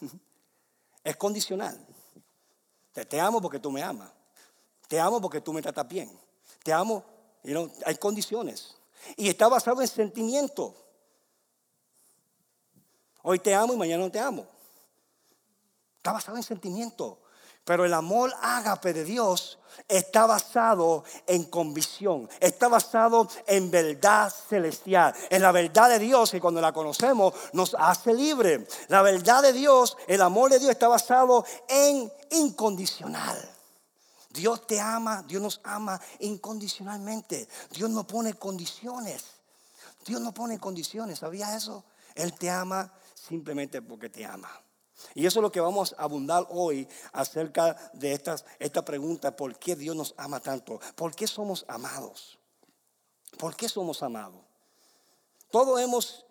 Es 1.02 1.16
condicional. 1.16 1.80
Te, 2.92 3.06
te 3.06 3.22
amo 3.22 3.42
porque 3.42 3.58
tú 3.58 3.72
me 3.72 3.82
amas. 3.82 4.12
Te 4.90 5.00
amo 5.00 5.22
porque 5.22 5.40
tú 5.40 5.54
me 5.54 5.62
tratas 5.62 5.88
bien. 5.88 6.12
Te 6.64 6.74
amo, 6.74 7.06
hay 7.86 7.96
condiciones. 7.96 8.76
Y 9.16 9.30
está 9.30 9.48
basado 9.48 9.82
en 9.82 9.88
sentimiento. 9.88 10.76
Hoy 13.22 13.38
te 13.38 13.54
amo 13.54 13.74
y 13.74 13.78
mañana 13.78 14.04
no 14.04 14.12
te 14.12 14.20
amo. 14.20 14.48
Está 15.98 16.12
basado 16.12 16.38
en 16.38 16.44
sentimiento. 16.44 17.20
Pero 17.64 17.86
el 17.86 17.94
amor 17.94 18.34
ágape 18.42 18.92
de 18.94 19.04
Dios 19.04 19.60
está 19.88 20.26
basado 20.26 21.04
en 21.28 21.44
convicción, 21.44 22.28
está 22.40 22.68
basado 22.68 23.28
en 23.46 23.70
verdad 23.70 24.34
celestial, 24.50 25.14
en 25.30 25.44
la 25.44 25.52
verdad 25.52 25.90
de 25.90 26.00
Dios 26.00 26.32
que 26.32 26.42
cuando 26.42 26.62
la 26.62 26.74
conocemos 26.74 27.36
nos 27.54 27.76
hace 27.78 28.12
libre. 28.16 28.66
La 28.88 29.04
verdad 29.04 29.44
de 29.44 29.54
Dios, 29.54 29.98
el 30.08 30.24
amor 30.24 30.50
de 30.50 30.58
Dios 30.58 30.72
está 30.72 30.88
basado 30.88 31.46
en 31.68 32.12
incondicional. 32.32 33.59
Dios 34.30 34.68
te 34.68 34.80
ama, 34.80 35.24
Dios 35.28 35.42
nos 35.42 35.62
ama 35.64 36.00
incondicionalmente. 36.20 37.48
Dios 37.72 37.90
no 37.90 38.06
pone 38.06 38.34
condiciones. 38.36 39.24
Dios 40.06 40.22
no 40.22 40.34
pone 40.34 40.60
condiciones, 40.60 41.20
¿sabía 41.20 41.56
eso? 41.56 41.84
Él 42.16 42.34
te 42.34 42.50
ama 42.50 42.92
simplemente 43.14 43.82
porque 43.82 44.10
te 44.10 44.26
ama. 44.26 44.50
Y 45.14 45.26
eso 45.26 45.40
es 45.40 45.44
lo 45.44 45.52
que 45.52 45.60
vamos 45.60 45.96
a 45.98 46.04
abundar 46.04 46.46
hoy 46.50 46.88
acerca 47.14 47.92
de 47.94 48.22
esta 48.60 48.86
pregunta, 48.86 49.36
¿por 49.36 49.58
qué 49.58 49.76
Dios 49.76 49.96
nos 49.96 50.14
ama 50.18 50.40
tanto? 50.40 50.80
¿Por 50.96 51.16
qué 51.16 51.28
somos 51.28 51.66
amados? 51.68 52.38
¿Por 53.38 53.56
qué 53.56 53.70
somos 53.70 54.04
amados? 54.04 54.42
Todos 55.52 55.80
hemos 55.80 56.26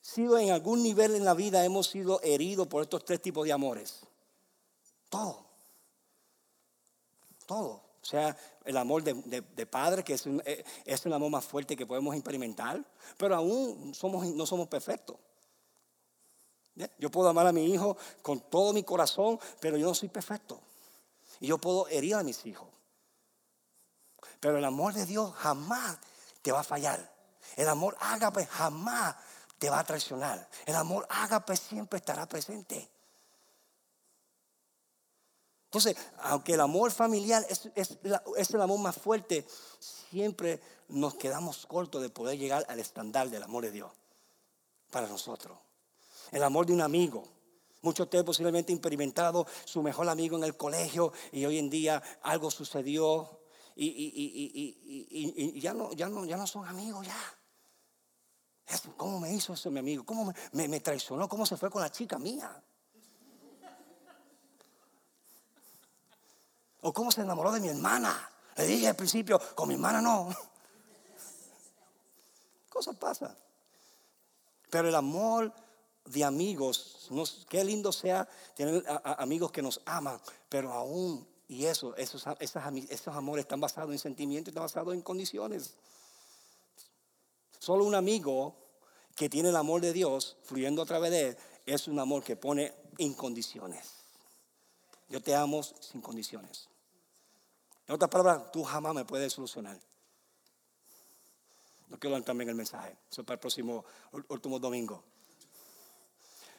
sido 0.00 0.38
en 0.38 0.50
algún 0.50 0.82
nivel 0.82 1.14
en 1.14 1.24
la 1.24 1.34
vida, 1.34 1.64
hemos 1.64 1.86
sido 1.88 2.20
heridos 2.22 2.66
por 2.66 2.82
estos 2.82 3.04
tres 3.04 3.22
tipos 3.22 3.44
de 3.44 3.52
amores. 3.52 4.00
Todo. 5.08 5.51
O 7.60 8.04
sea, 8.04 8.36
el 8.64 8.76
amor 8.76 9.02
de, 9.02 9.66
padre, 9.66 10.02
que 10.02 10.14
es, 10.14 10.26
eh, 10.26 10.64
es 10.84 11.06
el 11.06 11.12
amor 11.12 11.30
más 11.30 11.44
fuerte 11.44 11.76
que 11.76 11.86
podemos 11.86 12.14
experimentar, 12.14 12.84
pero 13.16 13.36
aún 13.36 13.94
somos, 13.94 14.26
no 14.26 14.44
somos 14.44 14.68
perfectos. 14.68 15.16
Yo 16.98 17.10
puedo 17.10 17.28
amar 17.28 17.46
a 17.46 17.52
mi 17.52 17.72
hijo 17.72 17.96
con 18.22 18.40
todo 18.40 18.72
mi 18.72 18.82
corazón, 18.82 19.38
pero 19.60 19.76
yo 19.76 19.86
no 19.86 19.94
soy 19.94 20.08
perfecto. 20.08 20.60
Y 21.40 21.48
yo 21.48 21.58
puedo 21.58 21.86
herir 21.88 22.14
a 22.14 22.22
mis 22.22 22.44
hijos. 22.46 22.68
Pero 24.40 24.58
el 24.58 24.64
amor 24.64 24.94
de 24.94 25.06
Dios 25.06 25.32
jamás 25.34 25.98
te 26.40 26.50
va 26.50 26.60
a 26.60 26.64
fallar. 26.64 27.12
El 27.56 27.68
amor 27.68 27.96
ágape 28.00 28.46
jamás 28.46 29.16
te 29.58 29.70
va 29.70 29.80
a 29.80 29.84
traicionar. 29.84 30.48
El 30.66 30.74
amor 30.74 31.06
ágape 31.08 31.56
siempre 31.56 31.98
estará 31.98 32.26
presente. 32.26 32.88
Entonces, 35.72 35.96
aunque 36.18 36.52
el 36.52 36.60
amor 36.60 36.90
familiar 36.90 37.46
es, 37.48 37.98
el 38.54 38.60
amor 38.60 38.78
más 38.78 38.96
fuerte, 38.96 39.46
siempre 40.10 40.60
nos 40.88 41.14
quedamos 41.14 41.64
cortos 41.66 42.02
de 42.02 42.10
poder 42.10 42.38
llegar 42.38 42.66
al 42.68 42.78
estándar 42.78 43.30
del 43.30 43.42
amor 43.42 43.64
de 43.64 43.70
Dios 43.70 43.90
para 44.90 45.06
nosotros 45.06 45.56
el 46.32 46.42
amor 46.42 46.66
de 46.66 46.72
un 46.72 46.80
amigo. 46.80 47.22
Muchos 47.82 47.98
de 47.98 48.08
ustedes 48.08 48.24
posiblemente 48.24 48.72
han 48.72 48.78
experimentado 48.78 49.46
su 49.64 49.82
mejor 49.82 50.08
amigo 50.08 50.36
en 50.36 50.44
el 50.44 50.56
colegio 50.56 51.12
y 51.30 51.44
hoy 51.44 51.58
en 51.58 51.70
día 51.70 52.02
algo 52.22 52.50
sucedió 52.50 53.40
y, 53.76 55.60
ya, 55.60 55.72
no, 55.74 56.46
son 56.46 56.66
amigos 56.66 57.06
ya. 57.06 57.38
¿Cómo 58.96 59.20
me 59.20 59.32
hizo 59.34 59.52
eso 59.52 59.70
mi 59.70 59.80
amigo? 59.80 60.04
¿Cómo 60.04 60.32
me, 60.52 60.80
traicionó? 60.80 61.28
¿Cómo 61.28 61.44
se 61.44 61.56
fue 61.56 61.70
con 61.70 61.82
la 61.82 61.90
chica 61.90 62.18
mía? 62.18 62.62
¿O 66.82 66.92
cómo 66.92 67.10
se 67.10 67.22
enamoró 67.22 67.52
de 67.52 67.60
mi 67.60 67.68
hermana? 67.68 68.30
Le 68.56 68.66
dije 68.66 68.88
al 68.88 68.96
principio, 68.96 69.40
con 69.54 69.68
mi 69.68 69.74
hermana 69.74 70.00
no. 70.00 70.28
Cosas 72.68 72.96
pasan. 72.96 73.36
Pero 74.70 74.88
el 74.88 74.94
amor 74.94 75.52
de 76.04 76.24
amigos. 76.24 77.08
qué 77.48 77.64
lindo 77.64 77.92
sea 77.92 78.28
tener 78.54 78.84
amigos 79.04 79.52
que 79.52 79.62
nos 79.62 79.80
aman, 79.84 80.20
pero 80.48 80.72
aún, 80.72 81.26
y 81.48 81.66
eso, 81.66 81.94
esos, 81.96 82.24
esos, 82.40 83.14
amores 83.14 83.44
están 83.44 83.60
basados 83.60 83.92
en 83.92 83.98
sentimientos, 83.98 84.50
están 84.50 84.64
basados 84.64 84.94
en 84.94 85.02
condiciones. 85.02 85.74
Solo 87.58 87.84
un 87.84 87.94
amigo 87.94 88.56
que 89.14 89.28
tiene 89.28 89.50
el 89.50 89.56
amor 89.56 89.80
de 89.80 89.92
Dios 89.92 90.36
fluyendo 90.42 90.82
a 90.82 90.86
través 90.86 91.10
de 91.10 91.28
él 91.28 91.36
es 91.66 91.86
un 91.86 91.98
amor 92.00 92.24
que 92.24 92.34
pone 92.34 92.74
incondiciones. 92.98 93.88
Yo 95.08 95.22
te 95.22 95.34
amo 95.34 95.62
sin 95.62 96.00
condiciones. 96.00 96.71
En 97.86 97.94
otras 97.94 98.10
palabras, 98.10 98.50
tú 98.52 98.62
jamás 98.62 98.94
me 98.94 99.04
puedes 99.04 99.32
solucionar. 99.32 99.78
No 101.88 101.98
quiero 101.98 102.16
dar 102.16 102.24
también 102.24 102.48
el 102.48 102.54
mensaje. 102.54 102.96
Eso 103.10 103.24
para 103.24 103.34
el 103.34 103.40
próximo 103.40 103.84
último 104.28 104.58
domingo. 104.58 105.02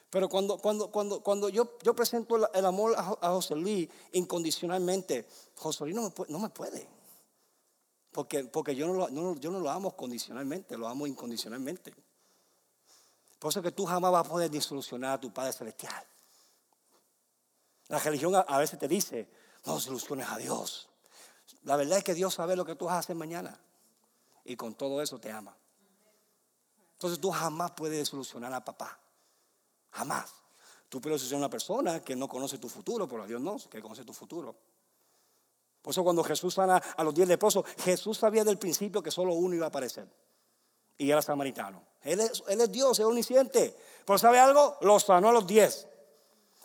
Pero 0.10 0.30
cuando, 0.30 0.60
cuando, 0.60 0.92
cuando, 0.92 1.22
cuando 1.22 1.50
yo, 1.50 1.78
yo 1.82 1.96
presento 1.96 2.36
el 2.54 2.66
amor 2.66 2.94
a, 2.96 3.30
José 3.32 3.56
Luis 3.56 3.90
incondicionalmente, 4.12 5.28
José 5.56 5.86
Luis 5.86 5.96
no 5.96 6.04
me, 6.04 6.10
puede, 6.12 6.32
no 6.32 6.38
me 6.38 6.50
puede. 6.50 6.88
Porque, 8.12 8.44
porque 8.44 8.76
yo, 8.76 8.86
no 8.86 8.94
lo, 8.94 9.10
no, 9.10 9.36
yo 9.38 9.50
no 9.50 9.60
lo 9.60 9.72
amo 9.72 9.96
condicionalmente, 9.96 10.78
lo 10.78 10.88
amo 10.88 11.08
incondicionalmente. 11.08 11.96
Por 13.40 13.50
eso 13.50 13.64
que 13.64 13.72
tú 13.72 13.86
jamás 13.86 14.12
vas 14.12 14.26
a 14.26 14.30
poder 14.30 14.52
disolucionar 14.52 15.14
a 15.14 15.20
tu 15.20 15.34
Padre 15.34 15.52
Celestial. 15.52 16.06
La 17.88 18.00
religión 18.00 18.36
a, 18.36 18.58
veces 18.58 18.80
te 18.80 18.88
dice, 18.88 19.28
no 19.66 19.80
soluciones 19.80 20.30
a 20.30 20.38
Dios. 20.38 20.88
La 21.64 21.76
verdad 21.76 21.98
es 21.98 22.04
que 22.04 22.14
Dios 22.14 22.34
sabe 22.34 22.56
lo 22.56 22.66
que 22.66 22.76
tú 22.76 22.86
vas 22.86 22.96
a 22.96 23.00
hacer 23.00 23.16
mañana. 23.16 23.60
Y 24.46 24.56
con 24.56 24.76
todo 24.76 25.02
eso 25.02 25.20
te 25.20 25.32
ama. 25.32 25.56
Entonces 26.94 27.20
tú 27.20 27.32
jamás 27.32 27.72
puedes 27.72 28.08
solucionar 28.08 28.54
a 28.54 28.64
papá. 28.64 29.00
Jamás. 29.92 30.34
Tú 30.90 31.02
puedes 31.02 31.22
ser 31.22 31.38
una 31.38 31.50
persona 31.50 32.02
que 32.02 32.16
no 32.16 32.28
conoce 32.28 32.58
tu 32.58 32.70
futuro, 32.70 33.08
pero 33.08 33.26
Dios 33.26 33.42
no, 33.42 33.58
que 33.70 33.82
conoce 33.82 34.04
tu 34.04 34.14
futuro. 34.14 34.56
Por 35.82 35.92
eso 35.92 36.04
cuando 36.04 36.24
Jesús 36.24 36.54
sana 36.54 36.78
a 36.78 37.04
los 37.04 37.14
diez 37.14 37.28
leprosos, 37.28 37.66
Jesús 37.80 38.18
sabía 38.18 38.44
del 38.44 38.58
principio 38.58 39.02
que 39.02 39.12
solo 39.12 39.34
uno 39.34 39.56
iba 39.56 39.66
a 39.66 39.70
aparecer. 39.70 40.08
Y 40.98 41.10
era 41.10 41.22
samaritano. 41.22 41.84
Él 42.02 42.20
es, 42.20 42.44
él 42.48 42.62
es 42.62 42.72
Dios, 42.72 43.00
es 43.00 43.06
omnisciente. 43.06 43.76
Pero 44.06 44.18
¿sabe 44.18 44.40
algo? 44.40 44.78
Lo 44.82 45.00
sanó 45.00 45.30
a 45.30 45.34
los 45.34 45.48
diez. 45.48 45.88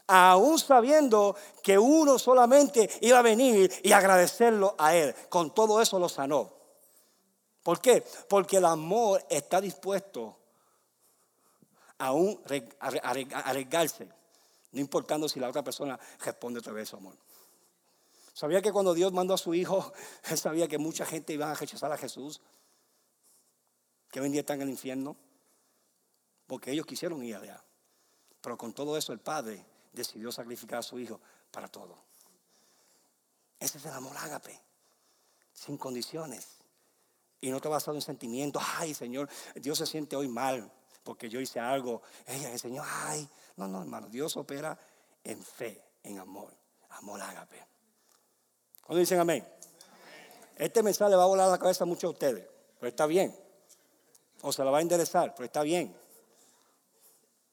Aún 0.09 0.59
sabiendo 0.59 1.37
que 1.62 1.79
uno 1.79 2.19
solamente 2.19 2.91
iba 3.03 3.19
a 3.19 3.23
venir 3.23 3.73
y 3.83 3.93
agradecerlo 3.93 4.75
a 4.79 4.95
Él. 4.95 5.15
Con 5.29 5.55
todo 5.55 5.81
eso 5.81 5.99
lo 5.99 6.09
sanó. 6.09 6.53
¿Por 7.62 7.81
qué? 7.81 8.03
Porque 8.29 8.57
el 8.57 8.65
amor 8.65 9.25
está 9.29 9.61
dispuesto 9.61 10.38
aún 11.99 12.41
arriesgarse, 12.81 14.09
no 14.73 14.81
importando 14.81 15.29
si 15.29 15.41
la 15.41 15.49
otra 15.49 15.62
persona 15.62 15.99
responde 16.21 16.61
otra 16.61 16.73
vez 16.73 16.88
su 16.88 16.97
amor. 16.97 17.17
¿Sabía 18.33 18.62
que 18.62 18.73
cuando 18.73 18.95
Dios 18.95 19.12
mandó 19.12 19.35
a 19.35 19.38
su 19.38 19.53
hijo, 19.53 19.93
él 20.31 20.38
sabía 20.38 20.69
que 20.69 20.79
mucha 20.79 21.05
gente 21.05 21.33
iba 21.33 21.50
a 21.50 21.55
rechazar 21.55 21.91
a 21.91 21.99
Jesús? 21.99 22.41
Que 24.11 24.21
hoy 24.21 24.38
están 24.38 24.57
en 24.57 24.69
el 24.69 24.71
infierno. 24.71 25.17
Porque 26.47 26.71
ellos 26.71 26.87
quisieron 26.87 27.23
ir 27.23 27.37
allá. 27.37 27.62
Pero 28.41 28.57
con 28.57 28.73
todo 28.73 28.97
eso 28.97 29.12
el 29.12 29.19
Padre 29.19 29.67
decidió 29.92 30.33
sacrificar 30.33 30.80
a 30.80 30.83
su 30.83 30.99
hijo 30.99 31.21
para 31.50 31.68
todo. 31.68 31.97
Ese 33.61 33.78
es 33.78 33.87
el 33.87 33.92
amor 33.92 34.16
ágape, 34.16 34.61
sin 35.52 35.76
condiciones. 35.76 36.59
Y 37.40 37.50
no 37.50 37.57
está 37.57 37.68
basado 37.68 37.97
en 37.97 38.02
sentimientos. 38.02 38.62
Ay, 38.76 38.95
Señor, 38.95 39.28
Dios 39.54 39.78
se 39.78 39.87
siente 39.87 40.16
hoy 40.16 40.28
mal 40.28 40.71
porque 41.02 41.28
yo 41.28 41.40
hice 41.40 41.59
algo. 41.59 42.02
Ella, 42.26 42.52
el 42.52 42.59
Señor, 42.59 42.85
ay, 42.87 43.28
no, 43.57 43.66
no, 43.66 43.80
hermano, 43.80 44.09
Dios 44.09 44.37
opera 44.37 44.78
en 45.25 45.42
fe, 45.42 45.83
en 46.02 46.18
amor, 46.18 46.52
amor 46.90 47.21
ágape. 47.21 47.66
¿Cuándo 48.83 49.00
dicen 49.00 49.18
amén? 49.18 49.47
Este 50.57 50.83
mensaje 50.83 51.11
le 51.11 51.16
va 51.16 51.25
a 51.25 51.26
volar 51.26 51.49
la 51.49 51.59
cabeza 51.59 51.85
a 51.85 51.87
muchos 51.87 52.02
de 52.02 52.09
ustedes, 52.09 52.49
pero 52.78 52.90
está 52.90 53.07
bien. 53.07 53.35
O 54.42 54.52
se 54.52 54.64
la 54.64 54.71
va 54.71 54.78
a 54.78 54.83
enderezar, 54.83 55.35
pero 55.35 55.47
está 55.47 55.62
bien. 55.62 55.97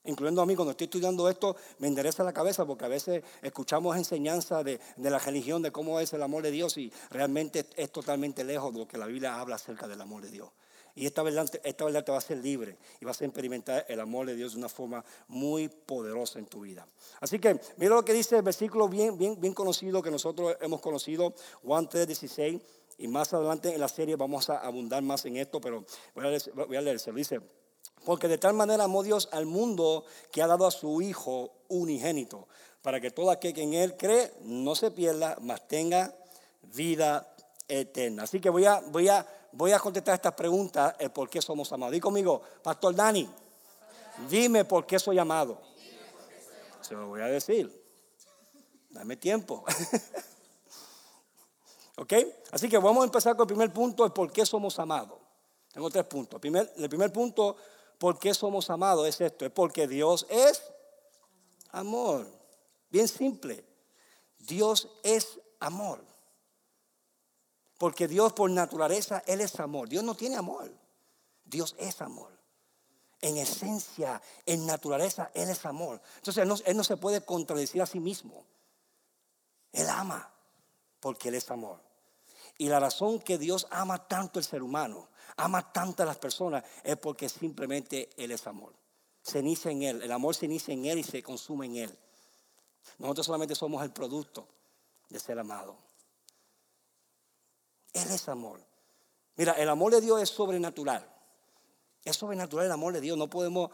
Incluyendo 0.05 0.41
a 0.41 0.45
mí, 0.45 0.55
cuando 0.55 0.71
estoy 0.71 0.85
estudiando 0.85 1.29
esto, 1.29 1.55
me 1.79 1.87
endereza 1.87 2.23
la 2.23 2.33
cabeza 2.33 2.65
porque 2.65 2.85
a 2.85 2.89
veces 2.89 3.23
escuchamos 3.41 3.97
enseñanza 3.97 4.63
de, 4.63 4.79
de, 4.97 5.09
la 5.09 5.19
religión, 5.19 5.61
de 5.61 5.71
cómo 5.71 5.99
es 5.99 6.13
el 6.13 6.21
amor 6.21 6.43
de 6.43 6.51
Dios 6.51 6.77
y 6.77 6.91
realmente 7.09 7.65
es 7.75 7.91
totalmente 7.91 8.43
lejos 8.43 8.73
de 8.73 8.79
lo 8.79 8.87
que 8.87 8.97
la 8.97 9.07
Biblia 9.07 9.39
habla 9.39 9.55
acerca 9.55 9.87
del 9.87 10.01
amor 10.01 10.21
de 10.21 10.31
Dios. 10.31 10.49
Y 10.97 11.05
esta 11.05 11.23
verdad, 11.23 11.49
esta 11.63 11.83
verdad 11.83 12.05
te 12.05 12.11
va 12.11 12.17
a 12.17 12.19
hacer 12.19 12.37
libre 12.37 12.77
y 13.01 13.05
vas 13.05 13.21
a 13.21 13.25
experimentar 13.25 13.85
el 13.89 13.99
amor 13.99 14.27
de 14.27 14.35
Dios 14.35 14.53
de 14.53 14.59
una 14.59 14.69
forma 14.69 15.03
muy 15.27 15.67
poderosa 15.67 16.39
en 16.39 16.45
tu 16.45 16.61
vida. 16.61 16.87
Así 17.19 17.37
que 17.37 17.59
mira 17.75 17.95
lo 17.95 18.05
que 18.05 18.13
dice 18.13 18.37
el 18.37 18.43
versículo 18.43 18.87
bien, 18.87 19.17
bien, 19.17 19.39
bien 19.39 19.53
conocido 19.53 20.01
que 20.01 20.09
nosotros 20.09 20.55
hemos 20.61 20.79
conocido, 20.79 21.33
Juan 21.63 21.89
3, 21.89 22.07
16. 22.07 22.61
Y 22.97 23.09
más 23.09 23.33
adelante 23.33 23.73
en 23.73 23.81
la 23.81 23.89
serie 23.89 24.15
vamos 24.15 24.49
a 24.49 24.59
abundar 24.59 25.03
más 25.03 25.25
en 25.25 25.35
esto, 25.35 25.59
pero 25.59 25.83
voy 26.15 26.27
a, 26.27 26.29
leer, 26.29 26.41
voy 26.53 26.77
a 26.77 26.81
Dice, 26.81 27.41
porque 28.05 28.27
de 28.27 28.37
tal 28.37 28.53
manera 28.53 28.85
amó 28.85 29.03
Dios 29.03 29.27
al 29.31 29.45
mundo 29.45 30.05
que 30.31 30.41
ha 30.41 30.47
dado 30.47 30.65
a 30.65 30.71
su 30.71 31.01
Hijo 31.01 31.51
unigénito, 31.67 32.47
para 32.81 33.01
que 33.01 33.11
todo 33.11 33.31
aquel 33.31 33.53
que 33.53 33.63
en 33.63 33.73
Él 33.73 33.97
cree 33.97 34.31
no 34.41 34.75
se 34.75 34.91
pierda, 34.91 35.37
mas 35.41 35.67
tenga 35.67 36.13
vida 36.61 37.35
eterna. 37.67 38.23
Así 38.23 38.39
que 38.39 38.49
voy 38.49 38.65
a, 38.65 38.79
voy 38.79 39.09
a 39.09 39.25
voy 39.55 39.71
a 39.71 39.79
contestar 39.79 40.15
estas 40.15 40.33
preguntas, 40.33 40.95
el 40.99 41.11
por 41.11 41.29
qué 41.29 41.41
somos 41.41 41.71
amados. 41.71 41.93
Dí 41.93 41.99
conmigo, 41.99 42.41
Pastor 42.61 42.93
Dani, 42.93 43.27
dime 44.29 44.65
por 44.65 44.85
qué 44.85 44.99
soy 44.99 45.17
amado. 45.17 45.59
Se 46.81 46.93
lo 46.93 47.07
voy 47.07 47.21
a 47.21 47.27
decir. 47.27 47.83
Dame 48.89 49.17
tiempo. 49.17 49.63
¿Ok? 51.97 52.13
Así 52.51 52.69
que 52.69 52.77
vamos 52.77 53.01
a 53.01 53.05
empezar 53.05 53.35
con 53.35 53.43
el 53.43 53.47
primer 53.47 53.73
punto, 53.73 54.05
el 54.05 54.11
por 54.11 54.31
qué 54.31 54.45
somos 54.45 54.77
amados. 54.79 55.19
Tengo 55.73 55.89
tres 55.89 56.05
puntos. 56.05 56.39
Primer, 56.39 56.71
el 56.77 56.89
primer 56.89 57.11
punto, 57.11 57.57
por 57.97 58.19
qué 58.19 58.33
somos 58.33 58.69
amados, 58.69 59.07
es 59.07 59.21
esto. 59.21 59.45
Es 59.45 59.51
porque 59.51 59.87
Dios 59.87 60.25
es 60.29 60.61
amor. 61.71 62.27
Bien 62.89 63.07
simple. 63.07 63.65
Dios 64.39 64.89
es 65.03 65.39
amor. 65.59 66.03
Porque 67.77 68.07
Dios 68.07 68.33
por 68.33 68.49
naturaleza, 68.49 69.23
Él 69.25 69.41
es 69.41 69.59
amor. 69.59 69.89
Dios 69.89 70.03
no 70.03 70.15
tiene 70.15 70.35
amor. 70.35 70.71
Dios 71.43 71.75
es 71.77 72.01
amor. 72.01 72.31
En 73.21 73.37
esencia, 73.37 74.21
en 74.45 74.65
naturaleza, 74.65 75.31
Él 75.33 75.49
es 75.49 75.65
amor. 75.65 76.01
Entonces 76.17 76.41
Él 76.65 76.77
no, 76.77 76.83
se 76.83 76.97
puede 76.97 77.21
contradecir 77.21 77.81
a 77.81 77.85
sí 77.85 77.99
mismo. 77.99 78.45
Él 79.71 79.89
ama 79.89 80.31
porque 80.99 81.29
Él 81.29 81.35
es 81.35 81.49
amor. 81.51 81.81
Y 82.57 82.69
la 82.69 82.79
razón 82.79 83.19
que 83.19 83.37
Dios 83.37 83.67
ama 83.69 84.07
tanto 84.07 84.39
el 84.39 84.45
ser 84.45 84.63
humano, 84.63 85.09
ama 85.37 85.71
tanto 85.71 86.03
a 86.03 86.05
las 86.05 86.17
personas, 86.17 86.63
es 86.83 86.97
porque 86.97 87.29
simplemente 87.29 88.09
Él 88.17 88.31
es 88.31 88.47
amor. 88.47 88.73
Se 89.21 89.39
inicia 89.39 89.71
en 89.71 89.83
Él. 89.83 90.01
El 90.01 90.11
amor 90.11 90.35
se 90.35 90.45
inicia 90.45 90.73
en 90.73 90.85
Él 90.85 90.99
y 90.99 91.03
se 91.03 91.23
consume 91.23 91.65
en 91.65 91.75
Él. 91.77 91.99
Nosotros 92.99 93.25
solamente 93.25 93.55
somos 93.55 93.83
el 93.83 93.91
producto 93.91 94.47
de 95.09 95.19
ser 95.19 95.39
amado. 95.39 95.77
Él 97.93 98.09
es 98.11 98.27
amor. 98.27 98.61
Mira, 99.37 99.53
el 99.53 99.69
amor 99.69 99.93
de 99.93 100.01
Dios 100.01 100.21
es 100.21 100.29
sobrenatural. 100.29 101.09
Es 102.03 102.17
sobrenatural 102.17 102.65
el 102.65 102.71
amor 102.71 102.93
de 102.93 103.01
Dios. 103.01 103.17
No 103.17 103.29
podemos 103.29 103.71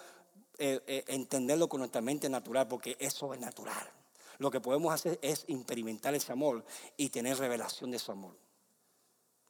eh, 0.58 0.80
eh, 0.88 1.04
entenderlo 1.08 1.68
con 1.68 1.80
nuestra 1.80 2.02
mente 2.02 2.30
natural 2.30 2.68
porque 2.68 2.96
es 3.00 3.14
sobrenatural. 3.14 3.92
Lo 4.38 4.50
que 4.50 4.60
podemos 4.60 4.94
hacer 4.94 5.20
es 5.22 5.46
experimentar 5.48 6.16
ese 6.16 6.32
amor 6.32 6.64
y 6.98 7.10
tener 7.10 7.38
revelación 7.38 7.92
de 7.92 8.00
su 8.00 8.12
amor. 8.12 8.36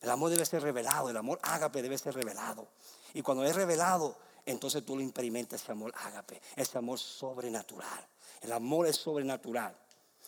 El 0.01 0.09
amor 0.09 0.31
debe 0.31 0.45
ser 0.45 0.63
revelado, 0.63 1.09
el 1.09 1.17
amor 1.17 1.39
ágape 1.43 1.81
debe 1.81 1.97
ser 1.97 2.15
revelado. 2.15 2.67
Y 3.13 3.21
cuando 3.21 3.45
es 3.45 3.55
revelado, 3.55 4.15
entonces 4.45 4.83
tú 4.85 4.95
lo 4.95 5.01
experimentas 5.03 5.61
ese 5.61 5.71
amor 5.71 5.93
ágape, 5.95 6.41
ese 6.55 6.77
amor 6.77 6.97
sobrenatural. 6.97 8.07
El 8.41 8.51
amor 8.51 8.87
es 8.87 8.95
sobrenatural. 8.95 9.75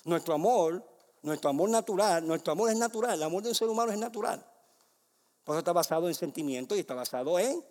Nuestro 0.06 0.36
amor 0.36 0.84
nuestro 1.24 1.50
amor 1.50 1.70
natural, 1.70 2.28
nuestro 2.28 2.52
amor 2.52 2.70
es 2.70 2.78
natural, 2.78 3.14
el 3.14 3.24
amor 3.24 3.42
de 3.44 3.50
un 3.50 3.56
ser 3.56 3.70
humano 3.70 3.92
es 3.92 3.98
natural. 3.98 4.46
Por 5.44 5.56
eso 5.56 5.60
está 5.60 5.72
basado 5.72 6.10
en 6.10 6.16
sentimientos 6.16 6.78
y 6.78 6.82
está 6.82 6.94
basado 6.94 7.40
en 7.40 7.64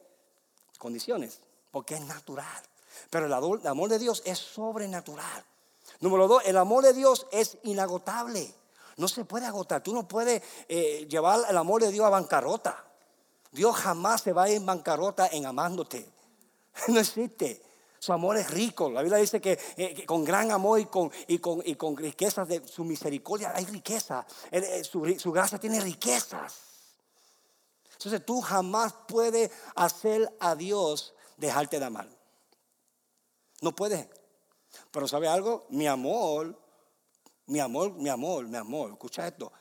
condiciones, 0.79 1.39
porque 1.71 1.95
es 1.95 2.01
natural. 2.01 2.63
Pero 3.11 3.27
el 3.27 3.67
amor 3.67 3.89
de 3.91 3.99
Dios 3.99 4.23
es 4.25 4.39
sobrenatural. 4.39 5.45
Número 6.01 6.29
dos, 6.29 6.43
el 6.47 6.57
amor 6.57 6.83
de 6.83 6.95
Dios 6.95 7.27
es 7.31 7.59
inagotable. 7.65 8.55
No 8.97 9.09
se 9.09 9.25
puede 9.25 9.47
agotar. 9.47 9.83
Tú 9.83 9.93
no 9.93 10.07
puedes 10.07 10.43
eh, 10.69 11.07
llevar 11.09 11.41
el 11.49 11.57
amor 11.57 11.83
de 11.83 11.91
Dios 11.91 12.07
a 12.07 12.11
bancarrota. 12.11 12.85
Dios 13.51 13.77
jamás 13.77 14.23
se 14.23 14.33
va 14.33 14.45
a 14.45 14.51
ir 14.51 14.57
en 14.57 14.67
bancarrota 14.67 15.29
en 15.29 15.47
amándote. 15.47 16.11
No 16.88 17.01
existe. 17.01 17.62
Su 17.99 18.12
amor 18.12 18.37
es 18.37 18.51
rico. 18.51 18.90
La 18.90 19.03
Biblia 19.03 19.19
dice 19.19 19.40
eh, 19.45 19.95
que, 19.95 20.07
con 20.07 20.25
gran 20.25 20.51
amor 20.51 20.81
y 20.81 20.87
con, 20.87 21.11
y, 21.29 21.38
con, 21.38 21.62
y 21.64 21.77
con 21.77 21.97
riquezas 21.97 22.49
de 22.49 22.66
su 22.66 22.83
misericordia 22.83 23.53
hay 23.55 23.64
riqueza. 23.66 24.27
Eh, 24.51 24.83
su, 24.83 25.16
su 25.19 25.31
gracia 25.31 25.59
tiene 25.59 25.79
riquezas. 25.79 26.55
Entonces 27.93 28.27
tú 28.27 28.40
jamás 28.40 28.93
puedes 29.07 29.53
hacer 29.77 30.35
a 30.40 30.57
Dios 30.57 31.14
dejarte 31.37 31.79
de 31.79 31.85
amar. 31.85 32.09
No 33.61 33.71
puedes. 33.71 34.09
Pero 34.90 35.07
¿sabe 35.07 35.29
algo? 35.29 35.66
Mi 35.69 35.87
amor, 35.87 36.59
mi 37.46 37.61
amor, 37.61 37.92
mi 37.92 38.09
amor, 38.09 38.46
mi 38.46 38.57
amor, 38.57 38.92
escucha 38.92 39.26
esto, 39.26 39.52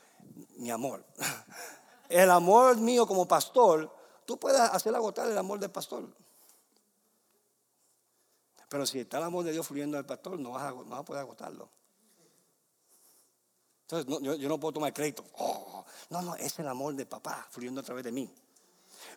mi 0.56 0.70
amor. 0.70 1.04
El 2.08 2.30
amor 2.30 2.76
mío 2.76 3.06
como 3.06 3.26
pastor, 3.26 3.90
tú 4.26 4.38
puedes 4.38 4.60
hacer 4.60 4.94
agotar 4.94 5.30
el 5.30 5.38
amor 5.38 5.58
del 5.58 5.70
pastor. 5.70 6.06
Pero 8.68 8.84
si 8.84 9.00
está 9.00 9.16
el 9.16 9.24
amor 9.24 9.44
de 9.44 9.52
Dios 9.52 9.66
fluyendo 9.66 9.96
al 9.96 10.04
pastor, 10.04 10.38
no 10.38 10.50
vas 10.50 10.74
a, 10.74 11.02
poder 11.04 11.22
agotarlo. 11.22 11.70
Entonces, 13.82 14.20
yo, 14.22 14.48
no 14.48 14.60
puedo 14.60 14.72
tomar 14.72 14.92
crédito. 14.92 15.24
Oh, 15.38 15.84
no, 16.10 16.20
no, 16.20 16.34
es 16.36 16.58
el 16.58 16.68
amor 16.68 16.94
de 16.94 17.06
papá 17.06 17.46
fluyendo 17.50 17.80
a 17.80 17.84
través 17.84 18.04
de 18.04 18.12
mí. 18.12 18.30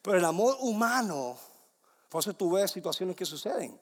Pero 0.01 0.17
el 0.17 0.25
amor 0.25 0.57
humano, 0.61 1.37
por 2.07 2.21
eso 2.21 2.33
tú 2.33 2.51
ves 2.51 2.71
situaciones 2.71 3.15
que 3.15 3.25
suceden 3.25 3.79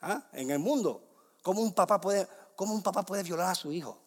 ¿ah? 0.00 0.28
en 0.32 0.50
el 0.50 0.58
mundo. 0.58 1.02
¿Cómo 1.42 1.60
un 1.60 1.74
papá 1.74 2.00
puede, 2.00 2.26
cómo 2.56 2.74
un 2.74 2.82
papá 2.82 3.02
puede 3.04 3.22
violar 3.22 3.50
a 3.50 3.54
su 3.54 3.72
hijo? 3.72 3.98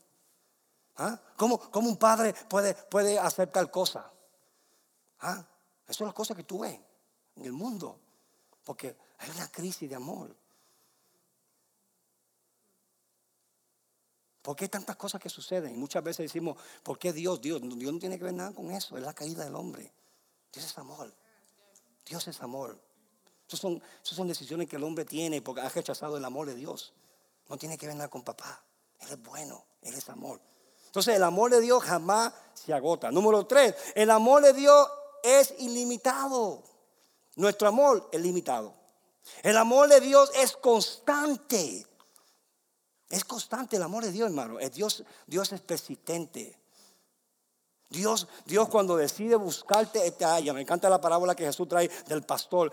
¿Ah? 0.97 1.19
¿Cómo, 1.38 1.60
un 1.73 1.97
padre 1.97 2.34
puede, 2.49 2.73
puede 2.73 3.19
hacer 3.19 3.51
tal 3.51 3.69
cosa? 3.69 4.12
¿Ah? 5.19 5.45
Esas 5.84 5.97
son 5.97 6.08
las 6.08 6.13
cosas 6.13 6.38
que 6.38 6.43
tú 6.43 6.60
ves 6.60 6.79
en 7.36 7.45
el 7.45 7.51
mundo. 7.51 7.99
Porque 8.63 8.95
hay 9.19 9.29
una 9.29 9.51
crisis 9.51 9.89
de 9.89 9.95
amor. 9.95 10.36
¿Por 14.41 14.55
qué 14.55 14.65
hay 14.65 14.69
tantas 14.69 14.95
cosas 14.95 15.19
que 15.19 15.29
suceden? 15.29 15.73
Y 15.73 15.77
muchas 15.77 16.03
veces 16.03 16.25
decimos, 16.25 16.58
¿por 16.84 16.99
qué 16.99 17.12
Dios? 17.12 17.41
Dios, 17.41 17.62
Dios 17.62 17.93
no 17.93 17.99
tiene 17.99 18.17
que 18.17 18.23
ver 18.23 18.34
nada 18.34 18.53
con 18.53 18.71
eso. 18.71 18.95
Es 18.95 19.03
la 19.03 19.13
caída 19.13 19.43
del 19.43 19.55
hombre. 19.55 19.91
Dios 20.53 20.65
es 20.65 20.77
amor. 20.77 21.13
Dios 22.05 22.27
es 22.27 22.41
amor. 22.41 22.79
Esas 23.47 23.60
son, 23.60 23.81
son 24.03 24.27
decisiones 24.27 24.69
que 24.69 24.75
el 24.75 24.84
hombre 24.84 25.05
tiene 25.05 25.41
porque 25.41 25.62
ha 25.62 25.69
rechazado 25.69 26.17
el 26.17 26.25
amor 26.25 26.47
de 26.47 26.55
Dios. 26.55 26.93
No 27.47 27.58
tiene 27.58 27.77
que 27.77 27.88
ver 27.88 27.95
nada 27.95 28.10
con 28.10 28.23
papá. 28.23 28.63
Él 28.99 29.10
es 29.10 29.21
bueno. 29.21 29.65
Él 29.81 29.93
es 29.93 30.10
amor. 30.10 30.41
Entonces 30.88 31.15
el 31.15 31.23
amor 31.23 31.51
de 31.51 31.62
Dios 31.62 31.84
jamás 31.84 32.34
se 32.53 32.73
agota. 32.73 33.12
Número 33.12 33.45
tres, 33.45 33.75
el 33.95 34.10
amor 34.10 34.41
de 34.43 34.53
Dios 34.53 34.88
es 35.23 35.53
ilimitado. 35.60 36.63
Nuestro 37.36 37.67
amor 37.67 38.10
es 38.12 38.21
limitado. 38.21 38.73
El 39.43 39.58
amor 39.58 39.89
de 39.89 39.99
Dios 39.99 40.31
es 40.36 40.55
constante. 40.55 41.86
Es 43.10 43.25
constante 43.25 43.75
el 43.75 43.84
amor 43.84 44.03
de 44.03 44.12
Dios, 44.12 44.27
hermano. 44.27 44.58
Dios, 44.73 45.03
Dios 45.27 45.51
es 45.51 45.62
persistente. 45.62 46.58
Dios, 47.89 48.28
Dios 48.45 48.67
cuando 48.69 48.98
decide 48.98 49.36
buscarte, 49.36 50.10
te 50.12 50.26
halla. 50.26 50.54
Me 50.54 50.62
encanta 50.62 50.89
la 50.89 51.00
parábola 51.00 51.36
que 51.36 51.45
Jesús 51.45 51.67
trae 51.67 51.89
del 52.08 52.24
pastor, 52.24 52.71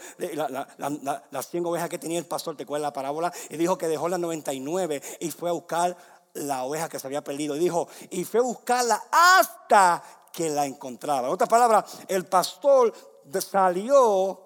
las 1.31 1.49
100 1.49 1.67
ovejas 1.67 1.89
que 1.89 1.99
tenía 1.99 2.19
el 2.19 2.27
pastor, 2.27 2.57
¿te 2.57 2.63
acuerdas 2.65 2.89
la 2.89 2.93
parábola? 2.93 3.33
Y 3.51 3.57
dijo 3.57 3.77
que 3.77 3.89
dejó 3.89 4.09
las 4.09 4.21
99 4.21 5.03
y 5.21 5.31
fue 5.31 5.51
a 5.51 5.53
buscar 5.53 5.97
la 6.35 6.65
oveja 6.65 6.89
que 6.89 6.99
se 6.99 7.07
había 7.07 7.23
perdido. 7.23 7.57
Y 7.57 7.59
dijo, 7.59 7.89
y 8.11 8.25
fue 8.25 8.41
a 8.41 8.45
buscarla 8.45 9.03
hasta 9.11 10.03
que 10.33 10.49
la 10.49 10.65
encontraba. 10.65 11.29
En 11.29 11.35
otras 11.35 11.51
palabras, 11.51 11.85
el 12.09 12.25
pastor 12.25 12.93
salió 13.39 14.41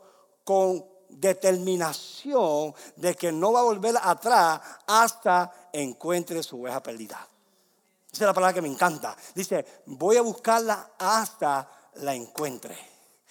con 0.45 0.85
determinación 1.09 2.75
de 2.97 3.15
que 3.15 3.33
no 3.33 3.53
va 3.53 3.61
a 3.61 3.65
volver 3.65 3.95
atrás 4.03 4.61
hasta 4.87 5.71
encuentre 5.73 6.43
su 6.43 6.61
oveja 6.61 6.83
perdida. 6.83 7.27
Esa 8.17 8.25
es 8.25 8.29
la 8.29 8.35
palabra 8.35 8.55
que 8.55 8.63
me 8.63 8.69
encanta. 8.69 9.17
Dice, 9.35 9.83
voy 9.87 10.17
a 10.17 10.23
buscarla 10.23 10.93
hasta 10.99 11.91
la 11.97 12.15
encuentre. 12.15 12.77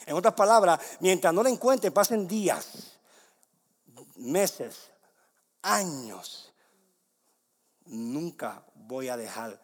En 0.05 0.15
otras 0.15 0.33
palabras, 0.33 0.79
mientras 0.99 1.33
no 1.33 1.41
la 1.41 1.49
encuentre, 1.49 1.91
pasen 1.91 2.27
días, 2.27 2.97
meses, 4.17 4.91
años. 5.61 6.53
Nunca 7.85 8.63
voy 8.75 9.09
a 9.09 9.17
dejar 9.17 9.61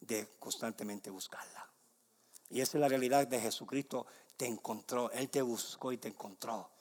de 0.00 0.28
constantemente 0.38 1.10
buscarla. 1.10 1.68
Y 2.50 2.60
esa 2.60 2.78
es 2.78 2.80
la 2.80 2.88
realidad 2.88 3.26
de 3.26 3.40
Jesucristo. 3.40 4.06
Te 4.36 4.46
encontró, 4.46 5.10
Él 5.10 5.28
te 5.28 5.42
buscó 5.42 5.92
y 5.92 5.98
te 5.98 6.08
encontró 6.08 6.72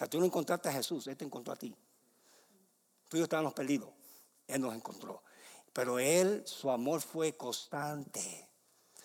sea, 0.00 0.08
tú 0.08 0.18
no 0.18 0.24
encontraste 0.24 0.70
a 0.70 0.72
Jesús, 0.72 1.06
Él 1.08 1.16
te 1.16 1.26
encontró 1.26 1.52
a 1.52 1.56
ti. 1.56 1.76
Tú 3.08 3.16
y 3.16 3.20
yo 3.20 3.24
estábamos 3.24 3.52
perdidos. 3.52 3.90
Él 4.46 4.62
nos 4.62 4.74
encontró. 4.74 5.22
Pero 5.72 5.98
Él, 5.98 6.42
su 6.46 6.70
amor 6.70 7.00
fue 7.00 7.36
constante. 7.36 8.48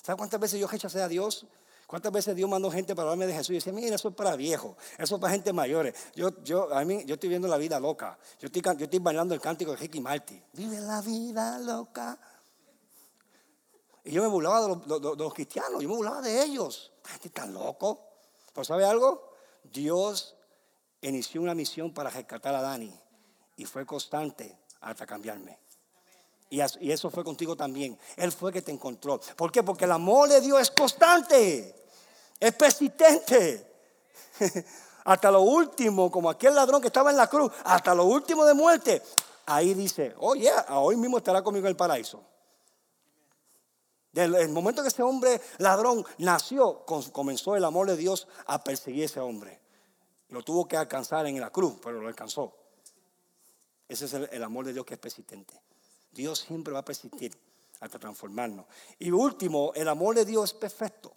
¿Sabes 0.01 0.17
cuántas 0.17 0.39
veces 0.39 0.60
yo 0.60 0.67
rechacé 0.67 1.01
a 1.01 1.08
Dios? 1.08 1.45
¿Cuántas 1.88 2.12
veces 2.12 2.36
Dios 2.36 2.49
mandó 2.49 2.71
gente 2.71 2.95
para 2.95 3.10
hablarme 3.10 3.28
de 3.28 3.34
Jesús? 3.34 3.51
Y 3.51 3.54
decía, 3.56 3.71
mira, 3.71 3.95
eso 3.95 4.10
es 4.10 4.15
para 4.15 4.36
viejos, 4.36 4.75
eso 4.97 5.15
es 5.15 5.21
para 5.21 5.34
gente 5.34 5.54
mayores. 5.54 5.95
Yo, 6.15 6.43
yo, 6.43 6.73
a 6.73 6.84
mí, 6.84 7.04
yo 7.06 7.13
estoy 7.13 7.30
viendo 7.30 7.47
la 7.47 7.58
vida 7.58 7.80
loca. 7.80 8.17
Yo 8.39 8.47
estoy, 8.47 8.62
yo 8.78 8.86
estoy 8.86 8.99
bailando 8.99 9.36
el 9.36 9.41
cántico 9.41 9.71
de 9.71 9.78
Ricky 9.78 9.99
Martin. 9.99 10.43
Vive 10.54 10.80
la 10.80 11.01
vida 11.01 11.60
loca. 11.60 12.17
Y 14.04 14.12
yo 14.12 14.21
me 14.21 14.28
burlaba 14.28 14.62
de 14.62 15.15
los, 15.17 15.34
cristianos, 15.34 15.82
yo 15.82 15.89
me 15.89 15.95
burlaba 15.95 16.21
de 16.21 16.43
ellos. 16.43 16.91
Gente 17.04 17.30
tan 17.30 17.54
loco. 17.54 18.08
Pero 18.54 18.63
¿sabe 18.63 18.86
algo? 18.86 19.34
Dios 19.63 20.36
inició 21.01 21.41
una 21.41 21.56
misión 21.56 21.93
para 21.93 22.10
rescatar 22.10 22.54
a 22.56 22.62
Dani 22.62 22.93
y 23.58 23.65
fue 23.65 23.86
constante 23.86 24.60
hasta 24.82 25.06
cambiarme. 25.06 25.60
Y 26.49 26.91
eso 26.91 27.10
fue 27.10 27.23
contigo 27.23 27.55
también. 27.55 27.97
Él 28.15 28.31
fue 28.31 28.53
que 28.53 28.62
te 28.62 28.71
encontró. 28.71 29.19
¿Por 29.36 29.51
qué? 29.51 29.63
Porque 29.63 29.86
el 29.86 29.91
amor 29.91 30.29
de 30.29 30.41
Dios 30.41 30.62
es 30.62 30.71
constante, 30.71 31.75
es 32.39 32.53
persistente. 32.53 33.71
hasta 35.05 35.31
lo 35.31 35.41
último, 35.41 36.12
como 36.12 36.29
aquel 36.29 36.55
ladrón 36.55 36.81
que 36.81 36.88
estaba 36.88 37.12
en 37.12 37.17
la 37.17 37.27
cruz, 37.27 37.51
hasta 37.63 37.93
lo 37.93 38.05
último 38.05 38.45
de 38.45 38.53
muerte. 38.53 39.01
Ahí 39.45 39.73
dice, 39.73 40.15
oye, 40.17 40.51
oh, 40.69 40.81
hoy 40.81 40.97
mismo 40.97 41.17
estará 41.17 41.43
conmigo 41.43 41.67
en 41.67 41.71
el 41.71 41.75
paraíso. 41.75 42.23
Desde 44.12 44.41
el 44.41 44.49
momento 44.49 44.81
que 44.81 44.88
ese 44.88 45.03
hombre 45.03 45.41
ladrón 45.60 46.03
nació, 46.19 46.86
comenzó 46.86 47.55
el 47.55 47.65
amor 47.65 47.88
de 47.88 47.97
Dios 47.97 48.27
a 48.47 48.63
perseguir 48.63 49.03
a 49.03 49.05
ese 49.05 49.19
hombre. 49.19 49.60
Lo 50.29 50.41
tuvo 50.41 50.67
que 50.67 50.77
alcanzar 50.77 51.27
en 51.27 51.39
la 51.39 51.51
cruz, 51.51 51.75
pero 51.84 52.01
lo 52.01 52.08
alcanzó. 52.08 52.55
Ese 53.88 54.05
es 54.05 54.13
el, 54.13 54.43
amor 54.43 54.65
de 54.65 54.73
Dios 54.73 54.86
que 54.86 54.95
es 54.95 54.99
persistente. 54.99 55.62
Dios 56.15 56.39
siempre 56.39 56.73
va 56.73 56.80
a 56.80 56.86
persistir 56.86 57.32
hasta 57.82 57.99
transformarnos. 57.99 58.65
Y 58.97 59.12
último, 59.12 59.71
el 59.75 59.88
amor 59.88 60.15
de 60.15 60.25
Dios 60.25 60.51
es 60.51 60.58
perfecto. 60.58 61.13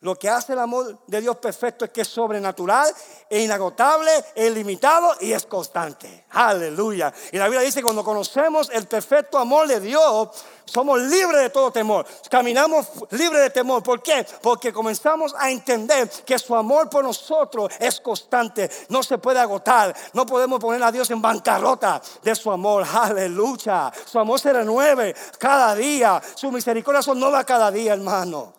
Lo 0.00 0.14
que 0.16 0.28
hace 0.28 0.52
el 0.52 0.60
amor 0.60 1.00
de 1.08 1.20
Dios 1.20 1.36
perfecto 1.38 1.84
es 1.84 1.90
que 1.90 2.02
es 2.02 2.08
sobrenatural, 2.08 2.94
e 3.28 3.42
inagotable, 3.42 4.10
e 4.34 4.46
ilimitado 4.46 5.16
y 5.20 5.32
es 5.32 5.44
constante. 5.46 6.26
Aleluya. 6.30 7.12
Y 7.32 7.36
la 7.36 7.46
Biblia 7.46 7.62
dice, 7.62 7.82
cuando 7.82 8.04
conocemos 8.04 8.70
el 8.72 8.86
perfecto 8.86 9.38
amor 9.38 9.66
de 9.66 9.80
Dios, 9.80 10.28
somos 10.64 11.00
libres 11.00 11.42
de 11.42 11.50
todo 11.50 11.72
temor. 11.72 12.06
Caminamos 12.30 12.86
libres 13.10 13.42
de 13.42 13.50
temor. 13.50 13.82
¿Por 13.82 14.00
qué? 14.00 14.24
Porque 14.40 14.72
comenzamos 14.72 15.34
a 15.36 15.50
entender 15.50 16.08
que 16.24 16.38
su 16.38 16.54
amor 16.54 16.88
por 16.88 17.02
nosotros 17.02 17.72
es 17.80 18.00
constante. 18.00 18.70
No 18.90 19.02
se 19.02 19.18
puede 19.18 19.40
agotar. 19.40 19.96
No 20.12 20.26
podemos 20.26 20.60
poner 20.60 20.82
a 20.82 20.92
Dios 20.92 21.10
en 21.10 21.20
bancarrota 21.20 22.00
de 22.22 22.36
su 22.36 22.52
amor. 22.52 22.86
Aleluya. 22.92 23.90
Su 24.04 24.20
amor 24.20 24.38
se 24.38 24.52
renueve 24.52 25.14
cada 25.38 25.74
día. 25.74 26.22
Su 26.36 26.52
misericordia 26.52 27.02
son 27.02 27.18
nueva 27.18 27.42
cada 27.42 27.70
día, 27.72 27.94
hermano. 27.94 28.54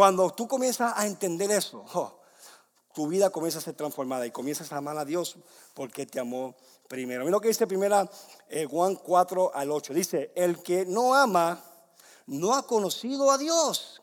Cuando 0.00 0.30
tú 0.30 0.48
comienzas 0.48 0.94
a 0.96 1.06
entender 1.06 1.50
eso, 1.50 1.84
tu 2.94 3.06
vida 3.06 3.28
comienza 3.28 3.58
a 3.58 3.60
ser 3.60 3.74
transformada 3.74 4.24
y 4.24 4.30
comienzas 4.30 4.72
a 4.72 4.78
amar 4.78 4.96
a 4.96 5.04
Dios 5.04 5.36
porque 5.74 6.06
te 6.06 6.18
amó 6.18 6.56
primero. 6.88 7.20
Mira 7.20 7.32
lo 7.32 7.40
que 7.42 7.48
dice 7.48 7.66
primera 7.66 8.10
eh, 8.48 8.64
Juan 8.64 8.96
4 8.96 9.54
al 9.54 9.70
8. 9.70 9.92
Dice, 9.92 10.32
el 10.34 10.62
que 10.62 10.86
no 10.86 11.14
ama 11.14 11.62
no 12.28 12.54
ha 12.54 12.66
conocido 12.66 13.30
a 13.30 13.36
Dios. 13.36 14.00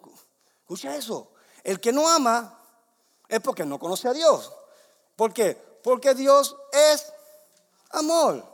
Escucha 0.59 0.95
eso. 0.95 1.31
El 1.63 1.79
que 1.79 1.91
no 1.91 2.07
ama 2.07 2.61
es 3.27 3.39
porque 3.39 3.65
no 3.65 3.79
conoce 3.79 4.07
a 4.07 4.13
Dios. 4.13 4.53
¿Por 5.15 5.33
qué? 5.33 5.55
Porque 5.83 6.13
Dios 6.13 6.55
es 6.73 7.11
amor. 7.89 8.45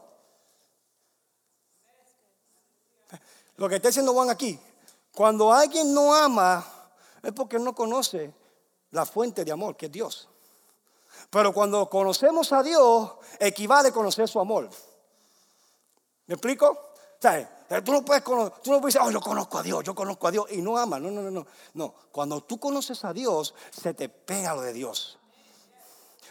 Lo 3.58 3.68
que 3.68 3.76
está 3.76 3.90
diciendo 3.90 4.14
Juan 4.14 4.30
aquí, 4.30 4.58
cuando 5.14 5.52
alguien 5.52 5.94
no 5.94 6.16
ama, 6.16 6.73
es 7.24 7.32
porque 7.32 7.58
no 7.58 7.74
conoce 7.74 8.34
la 8.92 9.06
fuente 9.06 9.46
de 9.46 9.52
amor, 9.52 9.76
que 9.76 9.88
es 9.88 9.92
Dios. 9.92 10.30
Pero 11.30 11.54
cuando 11.54 11.90
conocemos 11.90 12.52
a 12.52 12.62
Dios, 12.62 13.14
equivale 13.40 13.90
a 13.90 13.94
conocer 13.94 14.28
su 14.28 14.40
amor. 14.40 14.70
¿Me 16.28 16.36
explico? 16.36 16.78
tú 17.84 17.92
no 17.92 18.04
puedes 18.04 18.24
tú 18.24 18.72
no 18.72 18.82
puedes 18.82 18.94
decir, 18.94 19.02
oh, 19.02 19.12
yo 19.12 19.22
conozco 19.22 19.58
a 19.58 19.64
Dios, 19.64 19.84
yo 19.84 19.96
conozco 19.96 20.28
a 20.28 20.32
Dios 20.32 20.46
y 20.52 20.62
no 20.62 20.78
ama. 20.78 21.00
No, 21.00 21.10
no, 21.10 21.22
no, 21.22 21.32
no. 21.32 21.46
No, 21.74 21.94
cuando 22.12 22.42
tú 22.42 22.60
conoces 22.60 23.04
a 23.06 23.14
Dios, 23.14 23.54
se 23.72 23.94
te 23.94 24.10
pega 24.10 24.54
lo 24.54 24.62
de 24.62 24.74
Dios. 24.74 25.18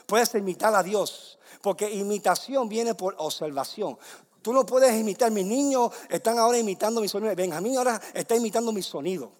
Puedes 0.06 0.34
imitar 0.34 0.74
a 0.74 0.82
Dios, 0.82 1.38
porque 1.62 1.90
imitación 1.90 2.68
viene 2.68 2.94
por 2.94 3.14
observación. 3.18 3.98
Tú 4.42 4.52
no 4.52 4.66
puedes 4.66 4.92
imitar, 4.98 5.30
mis 5.30 5.46
niños 5.46 5.92
están 6.10 6.38
ahora 6.38 6.58
imitando 6.58 7.00
mi 7.00 7.08
sonido. 7.08 7.34
Benjamín 7.34 7.78
ahora 7.78 8.00
está 8.12 8.36
imitando 8.36 8.72
mi 8.72 8.82
sonido. 8.82 9.32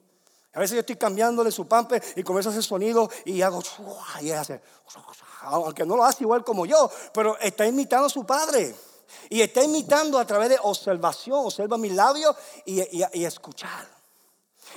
A 0.55 0.61
veces 0.61 0.75
yo 0.75 0.81
estoy 0.81 0.97
cambiándole 0.97 1.51
su 1.51 1.67
pampe 1.67 2.03
y 2.15 2.23
comienza 2.23 2.51
a 2.51 2.53
hacer 2.53 2.62
sonido 2.62 3.09
y 3.25 3.41
hago 3.41 3.62
y 4.21 4.31
hace, 4.31 4.61
aunque 5.43 5.87
no 5.87 5.97
lo 5.97 6.05
hace 6.05 6.25
igual 6.25 6.45
como 6.45 6.67
yo, 6.67 6.91
pero 7.15 7.38
está 7.38 7.67
imitando 7.67 8.07
a 8.07 8.11
su 8.11 8.27
padre. 8.27 8.75
Y 9.29 9.41
está 9.41 9.62
imitando 9.62 10.19
a 10.19 10.27
través 10.27 10.51
de 10.51 10.59
observación, 10.62 11.47
observa 11.47 11.79
mis 11.79 11.93
labios 11.93 12.35
y, 12.65 12.81
y, 12.99 13.25
escuchar. 13.25 13.87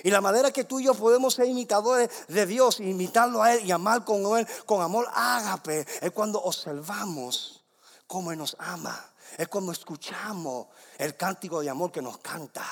Y 0.04 0.12
la 0.12 0.22
manera 0.22 0.52
que 0.52 0.66
tú 0.66 0.80
y 0.80 0.86
yo 0.86 0.94
podemos 0.94 1.34
ser 1.34 1.48
imitadores 1.48 2.10
de 2.28 2.46
Dios, 2.46 2.80
imitarlo 2.80 3.42
a 3.42 3.54
Él 3.54 3.66
y 3.66 3.72
amar 3.72 4.04
con 4.04 4.38
Él, 4.38 4.48
con 4.66 4.82
amor 4.82 5.08
ágape, 5.14 5.86
es 6.02 6.12
cuando 6.12 6.42
observamos 6.42 7.64
cómo 8.08 8.32
Él 8.32 8.38
nos 8.38 8.56
ama. 8.60 9.14
Es 9.38 9.48
cuando 9.48 9.72
escuchamos 9.72 10.68
el 10.98 11.16
cántico 11.18 11.62
de 11.62 11.70
amor 11.70 11.92
que 11.92 12.02
nos 12.02 12.18
canta. 12.20 12.66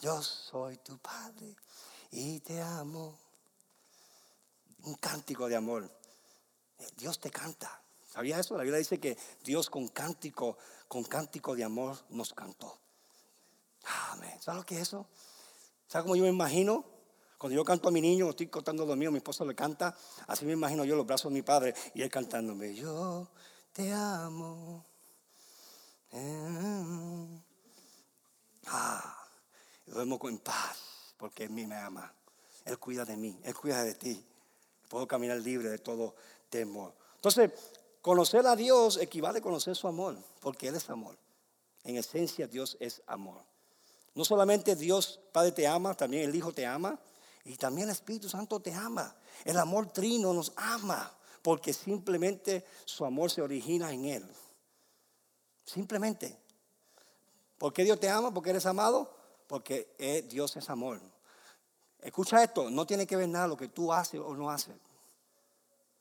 Yo 0.00 0.22
soy 0.22 0.78
tu 0.78 0.98
Padre 0.98 1.56
y 2.16 2.40
te 2.40 2.62
amo. 2.62 3.18
Un 4.84 4.94
cántico 4.94 5.48
de 5.48 5.56
amor. 5.56 5.90
Dios 6.96 7.20
te 7.20 7.30
canta. 7.30 7.82
¿Sabía 8.10 8.40
eso? 8.40 8.56
La 8.56 8.62
Biblia 8.62 8.78
dice 8.78 8.98
que 8.98 9.18
Dios 9.44 9.68
con 9.68 9.88
cántico, 9.88 10.56
con 10.88 11.04
cántico 11.04 11.54
de 11.54 11.64
amor 11.64 11.98
nos 12.08 12.32
cantó. 12.32 12.78
Amén. 14.12 14.40
¿Sabes 14.40 14.60
lo 14.60 14.66
que 14.66 14.76
es 14.76 14.82
eso? 14.82 15.06
¿Sabes 15.86 16.04
cómo 16.04 16.16
yo 16.16 16.22
me 16.22 16.30
imagino? 16.30 16.86
Cuando 17.36 17.54
yo 17.54 17.64
canto 17.64 17.88
a 17.88 17.92
mi 17.92 18.00
niño, 18.00 18.30
estoy 18.30 18.46
contando 18.48 18.86
lo 18.86 18.96
mío, 18.96 19.10
mi 19.10 19.18
esposa 19.18 19.44
le 19.44 19.54
canta, 19.54 19.94
así 20.26 20.46
me 20.46 20.54
imagino 20.54 20.86
yo 20.86 20.96
los 20.96 21.06
brazos 21.06 21.30
de 21.30 21.34
mi 21.34 21.42
padre 21.42 21.74
y 21.92 22.00
él 22.00 22.08
cantándome, 22.08 22.74
yo 22.74 23.28
te 23.74 23.92
amo. 23.92 24.86
Ah, 28.68 29.28
duermo 29.84 30.18
en 30.24 30.38
paz 30.38 30.95
porque 31.16 31.44
Él 31.44 31.50
me 31.50 31.74
ama. 31.74 32.12
Él 32.64 32.78
cuida 32.78 33.04
de 33.04 33.16
mí, 33.16 33.38
Él 33.44 33.54
cuida 33.54 33.82
de 33.84 33.94
ti. 33.94 34.24
Puedo 34.88 35.06
caminar 35.06 35.38
libre 35.38 35.68
de 35.68 35.78
todo 35.78 36.14
temor. 36.50 36.92
Entonces, 37.16 37.50
conocer 38.02 38.46
a 38.46 38.56
Dios 38.56 38.98
equivale 38.98 39.38
a 39.38 39.42
conocer 39.42 39.74
su 39.76 39.88
amor, 39.88 40.16
porque 40.40 40.68
Él 40.68 40.74
es 40.74 40.90
amor. 40.90 41.16
En 41.84 41.96
esencia, 41.96 42.46
Dios 42.46 42.76
es 42.80 43.02
amor. 43.06 43.40
No 44.14 44.24
solamente 44.24 44.74
Dios 44.74 45.20
Padre 45.32 45.52
te 45.52 45.66
ama, 45.66 45.94
también 45.94 46.24
el 46.28 46.34
Hijo 46.34 46.52
te 46.52 46.66
ama 46.66 46.98
y 47.44 47.56
también 47.56 47.88
el 47.88 47.92
Espíritu 47.92 48.28
Santo 48.28 48.60
te 48.60 48.72
ama. 48.72 49.14
El 49.44 49.58
amor 49.58 49.92
trino 49.92 50.32
nos 50.32 50.52
ama 50.56 51.12
porque 51.42 51.72
simplemente 51.72 52.64
su 52.84 53.04
amor 53.04 53.30
se 53.30 53.42
origina 53.42 53.92
en 53.92 54.06
Él. 54.06 54.26
Simplemente. 55.64 56.36
¿Por 57.58 57.72
qué 57.72 57.84
Dios 57.84 58.00
te 58.00 58.08
ama? 58.08 58.32
Porque 58.32 58.50
eres 58.50 58.66
amado 58.66 59.15
porque 59.46 60.24
Dios 60.28 60.56
es 60.56 60.68
amor. 60.70 61.00
Escucha 62.00 62.42
esto, 62.42 62.70
no 62.70 62.86
tiene 62.86 63.06
que 63.06 63.16
ver 63.16 63.28
nada 63.28 63.48
lo 63.48 63.56
que 63.56 63.68
tú 63.68 63.92
haces 63.92 64.20
o 64.20 64.34
no 64.34 64.50
haces. 64.50 64.76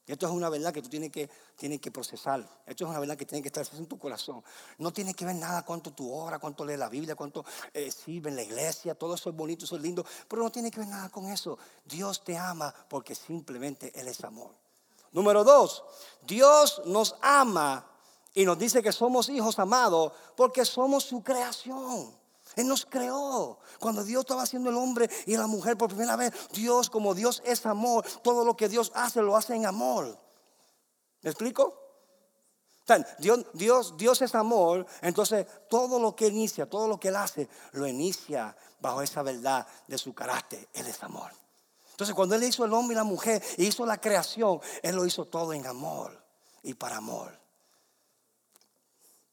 Esto 0.07 0.27
es 0.27 0.31
una 0.31 0.49
verdad 0.49 0.71
que 0.71 0.83
tú 0.83 0.89
tienes 0.89 1.11
que, 1.11 1.27
tienes 1.55 1.81
que 1.81 1.89
procesar. 1.89 2.47
Esto 2.67 2.83
es 2.83 2.89
una 2.89 2.99
verdad 2.99 3.17
que 3.17 3.25
tiene 3.25 3.41
que 3.41 3.47
estar 3.47 3.65
en 3.75 3.87
tu 3.87 3.97
corazón. 3.97 4.43
No 4.77 4.93
tiene 4.93 5.15
que 5.15 5.25
ver 5.25 5.35
nada 5.35 5.63
cuánto 5.65 5.93
tú 5.93 6.13
oras, 6.13 6.39
cuánto 6.39 6.63
lees 6.63 6.77
la 6.77 6.89
Biblia, 6.89 7.15
cuánto 7.15 7.43
eh, 7.73 7.89
sirve 7.89 8.29
en 8.29 8.35
la 8.35 8.43
iglesia. 8.43 8.93
Todo 8.93 9.15
eso 9.15 9.31
es 9.31 9.35
bonito, 9.35 9.65
eso 9.65 9.77
es 9.77 9.81
lindo. 9.81 10.05
Pero 10.27 10.43
no 10.43 10.51
tiene 10.51 10.69
que 10.69 10.79
ver 10.79 10.89
nada 10.89 11.09
con 11.09 11.25
eso. 11.25 11.57
Dios 11.83 12.23
te 12.23 12.37
ama 12.37 12.73
porque 12.87 13.15
simplemente 13.15 13.91
Él 13.99 14.07
es 14.07 14.23
amor. 14.23 14.51
Número 15.11 15.43
dos, 15.43 15.83
Dios 16.21 16.83
nos 16.85 17.15
ama 17.21 17.87
y 18.35 18.45
nos 18.45 18.59
dice 18.59 18.83
que 18.83 18.91
somos 18.91 19.29
hijos 19.29 19.57
amados 19.57 20.13
porque 20.35 20.65
somos 20.65 21.03
su 21.03 21.23
creación. 21.23 22.15
Él 22.55 22.67
nos 22.67 22.85
creó. 22.85 23.59
Cuando 23.79 24.03
Dios 24.03 24.21
estaba 24.21 24.43
haciendo 24.43 24.69
el 24.69 24.77
hombre 24.77 25.09
y 25.25 25.37
la 25.37 25.47
mujer 25.47 25.77
por 25.77 25.89
primera 25.89 26.15
vez, 26.15 26.33
Dios, 26.51 26.89
como 26.89 27.13
Dios 27.13 27.41
es 27.45 27.65
amor, 27.65 28.05
todo 28.23 28.45
lo 28.45 28.55
que 28.55 28.69
Dios 28.69 28.91
hace 28.95 29.21
lo 29.21 29.35
hace 29.35 29.55
en 29.55 29.65
amor. 29.65 30.17
¿Me 31.21 31.29
explico? 31.29 31.85
Dios, 33.17 33.45
Dios, 33.53 33.97
Dios 33.97 34.21
es 34.21 34.35
amor, 34.35 34.85
entonces 35.01 35.47
todo 35.69 35.99
lo 35.99 36.15
que 36.15 36.27
inicia, 36.27 36.69
todo 36.69 36.87
lo 36.87 36.99
que 36.99 37.07
Él 37.07 37.15
hace, 37.15 37.49
lo 37.71 37.87
inicia 37.87 38.55
bajo 38.79 39.01
esa 39.01 39.23
verdad 39.23 39.65
de 39.87 39.97
su 39.97 40.13
carácter. 40.13 40.67
Él 40.73 40.85
es 40.85 41.01
amor. 41.01 41.31
Entonces 41.91 42.13
cuando 42.13 42.35
Él 42.35 42.43
hizo 42.43 42.63
el 42.63 42.73
hombre 42.73 42.93
y 42.93 42.97
la 42.97 43.03
mujer 43.03 43.41
y 43.57 43.65
hizo 43.65 43.85
la 43.85 43.99
creación, 43.99 44.61
Él 44.83 44.95
lo 44.95 45.05
hizo 45.05 45.25
todo 45.25 45.53
en 45.53 45.65
amor 45.65 46.23
y 46.61 46.75
para 46.75 46.97
amor. 46.97 47.39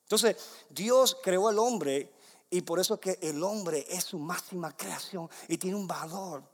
Entonces 0.04 0.36
Dios 0.70 1.18
creó 1.22 1.48
al 1.48 1.58
hombre 1.58 2.14
y 2.52 2.60
por 2.60 2.78
eso 2.78 3.00
que 3.00 3.18
el 3.22 3.42
hombre 3.42 3.86
es 3.88 4.04
su 4.04 4.18
máxima 4.18 4.76
creación 4.76 5.28
y 5.48 5.56
tiene 5.56 5.74
un 5.74 5.86
valor. 5.86 6.44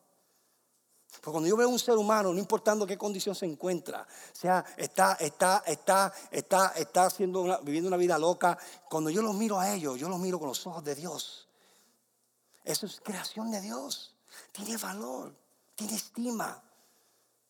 Porque 1.11 1.32
cuando 1.32 1.48
yo 1.48 1.56
veo 1.56 1.68
un 1.68 1.78
ser 1.78 1.96
humano, 1.96 2.32
no 2.32 2.38
importando 2.38 2.87
qué 2.87 2.96
condición 2.96 3.34
se 3.34 3.46
encuentra, 3.46 4.06
sea, 4.32 4.64
está, 4.76 5.14
está, 5.14 5.64
está, 5.66 6.12
está, 6.30 6.68
está 6.76 7.06
haciendo 7.06 7.61
viviendo 7.64 7.88
una 7.88 7.96
vida 7.96 8.16
loca, 8.16 8.56
cuando 8.88 9.11
yo 9.11 9.22
los 9.22 9.34
miro 9.34 9.58
a 9.58 9.74
ellos, 9.74 9.98
yo 9.98 10.08
los 10.08 10.20
miro 10.20 10.38
con 10.38 10.46
los 10.46 10.64
ojos 10.68 10.84
de 10.84 10.94
Dios. 10.94 11.48
Eso 12.62 12.87
es 12.87 13.00
creación 13.00 13.50
de 13.50 13.61
Dios. 13.61 14.14
Tiene 14.52 14.76
valor, 14.76 15.34
tiene 15.74 15.96
estima. 15.96 16.62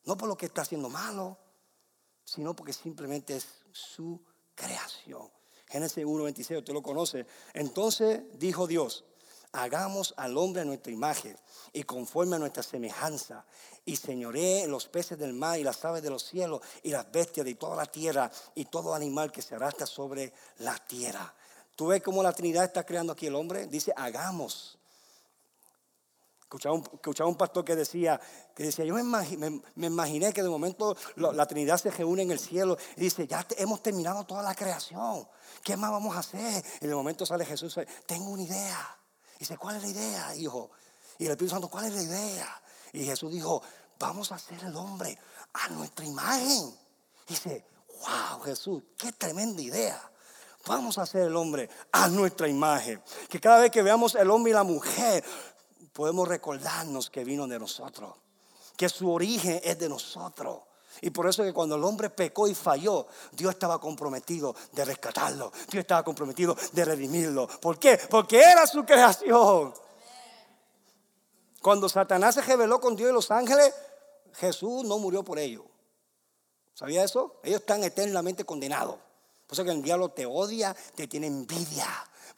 No 0.04 0.16
por 0.16 0.26
lo 0.26 0.38
que 0.38 0.46
está 0.46 0.62
haciendo 0.62 0.88
malo, 0.88 1.37
sino 2.24 2.56
porque 2.56 2.72
simplemente 2.72 3.37
es 3.37 3.46
su 3.72 4.18
creación. 4.54 5.38
Génesis 5.68 6.04
1.26, 6.04 6.59
usted 6.59 6.72
lo 6.72 6.83
conoce. 6.83 7.26
Entonces 7.52 8.20
dijo 8.38 8.66
Dios, 8.66 9.04
hagamos 9.52 10.14
al 10.16 10.37
hombre 10.37 10.62
a 10.62 10.64
nuestra 10.64 10.92
imagen 10.92 11.37
y 11.72 11.83
conforme 11.83 12.37
a 12.37 12.38
nuestra 12.38 12.62
semejanza. 12.62 13.44
Y 13.85 13.96
señoré 13.96 14.66
los 14.66 14.88
peces 14.88 15.18
del 15.18 15.33
mar 15.33 15.59
y 15.59 15.64
las 15.64 15.85
aves 15.85 16.02
de 16.02 16.11
los 16.11 16.22
cielos 16.22 16.61
y 16.83 16.90
las 16.90 17.11
bestias 17.11 17.46
de 17.46 17.54
toda 17.54 17.76
la 17.76 17.87
tierra 17.87 18.31
y 18.54 18.66
todo 18.66 18.94
animal 18.94 19.33
que 19.33 19.42
se 19.42 19.54
arrastra 19.54 19.87
sobre 19.87 20.33
la 20.59 20.76
tierra. 20.87 21.35
¿Tú 21.74 21.88
ves 21.88 22.02
cómo 22.02 22.22
la 22.22 22.33
Trinidad 22.33 22.64
está 22.64 22.85
creando 22.85 23.12
aquí 23.12 23.26
el 23.26 23.35
hombre? 23.35 23.66
Dice, 23.66 23.92
hagamos. 23.96 24.78
Escuchaba 26.48 26.76
un, 26.76 26.82
escuchaba 26.94 27.28
un, 27.28 27.37
pastor 27.37 27.62
que 27.62 27.76
decía, 27.76 28.18
que 28.54 28.62
decía, 28.62 28.82
yo 28.82 28.94
me, 28.94 29.02
imaginé, 29.87 30.32
que 30.32 30.42
de 30.42 30.48
momento 30.48 30.96
la, 31.16 31.44
Trinidad 31.44 31.76
se 31.76 31.90
reúne 31.90 32.22
en 32.22 32.30
el 32.30 32.38
cielo 32.38 32.78
y 32.96 33.02
dice, 33.02 33.26
ya 33.26 33.46
hemos 33.58 33.82
terminado 33.82 34.24
toda 34.24 34.42
la 34.42 34.54
creación. 34.54 35.28
¿Qué 35.62 35.76
más 35.76 35.90
vamos 35.90 36.16
a 36.16 36.20
hacer? 36.20 36.64
Y 36.80 36.87
de 36.87 36.94
momento 36.94 37.26
sale 37.26 37.44
Jesús 37.44 37.74
dice, 37.74 37.87
tengo 38.06 38.30
una 38.30 38.44
idea. 38.44 38.96
Dice, 39.38 39.58
¿cuál 39.58 39.76
es 39.76 39.82
la 39.82 39.88
idea, 39.88 40.37
hijo? 40.37 40.70
Y 41.18 41.26
el 41.26 41.32
Espíritu 41.32 41.50
Santo, 41.50 41.68
¿cuál 41.68 41.84
es 41.84 41.92
la 41.92 42.02
idea? 42.02 42.62
Y 42.94 43.04
Jesús 43.04 43.30
dijo, 43.30 43.62
vamos 43.98 44.32
a 44.32 44.37
hacer 44.37 44.58
el 44.64 44.74
hombre 44.74 45.18
a 45.52 45.68
nuestra 45.68 46.06
imagen. 46.06 46.74
Dice, 47.28 47.66
wow, 48.00 48.40
Jesús, 48.40 48.84
qué 48.96 49.12
tremenda 49.12 49.61
idea. 49.61 50.00
Vamos 50.64 50.96
a 50.96 51.02
hacer 51.02 51.24
el 51.24 51.37
hombre 51.37 51.68
a 51.92 52.08
nuestra 52.08 52.48
imagen. 52.48 53.02
Que 53.28 53.38
cada 53.38 53.61
vez 53.61 53.70
que 53.70 53.82
veamos 53.82 54.14
el 54.14 54.30
hombre 54.30 54.52
y 54.52 54.54
la 54.54 54.64
mujer, 54.64 55.22
podemos 55.98 56.28
recordarnos 56.28 57.11
que 57.11 57.24
vino 57.24 57.48
de 57.48 57.58
nosotros, 57.58 58.14
que 58.76 58.88
su 58.88 59.11
origen 59.11 59.61
es 59.64 59.76
de 59.80 59.88
nosotros. 59.88 60.61
Y 61.00 61.11
por 61.11 61.26
eso 61.26 61.42
que 61.42 61.52
cuando 61.52 61.74
el 61.74 61.82
hombre 61.82 62.08
pecó 62.08 62.46
y 62.46 62.54
falló, 62.54 63.08
Dios 63.32 63.54
estaba 63.54 63.80
comprometido 63.80 64.54
de 64.70 64.84
rescatarlo. 64.84 65.50
Dios 65.68 65.80
estaba 65.80 66.04
comprometido 66.04 66.56
de 66.70 66.84
redimirlo. 66.84 67.48
¿Por 67.48 67.80
qué? 67.80 67.98
Porque 68.08 68.38
era 68.38 68.64
su 68.68 68.84
creación. 68.84 69.74
Cuando 71.61 71.88
Satanás 71.88 72.37
se 72.37 72.42
rebeló 72.42 72.80
con 72.80 72.94
Dios 72.94 73.11
y 73.11 73.12
los 73.12 73.32
ángeles, 73.32 73.74
Jesús 74.34 74.84
no 74.84 74.98
murió 74.98 75.24
por 75.24 75.40
ellos. 75.40 75.64
¿Sabía 76.74 77.02
eso? 77.02 77.40
Ellos 77.42 77.62
están 77.62 77.82
eternamente 77.82 78.44
condenados. 78.44 78.98
Por 79.48 79.56
eso 79.56 79.64
que 79.64 79.72
el 79.72 79.82
diablo 79.82 80.11
te 80.11 80.26
odia, 80.26 80.76
te 80.94 81.08
tiene 81.08 81.26
envidia. 81.26 81.88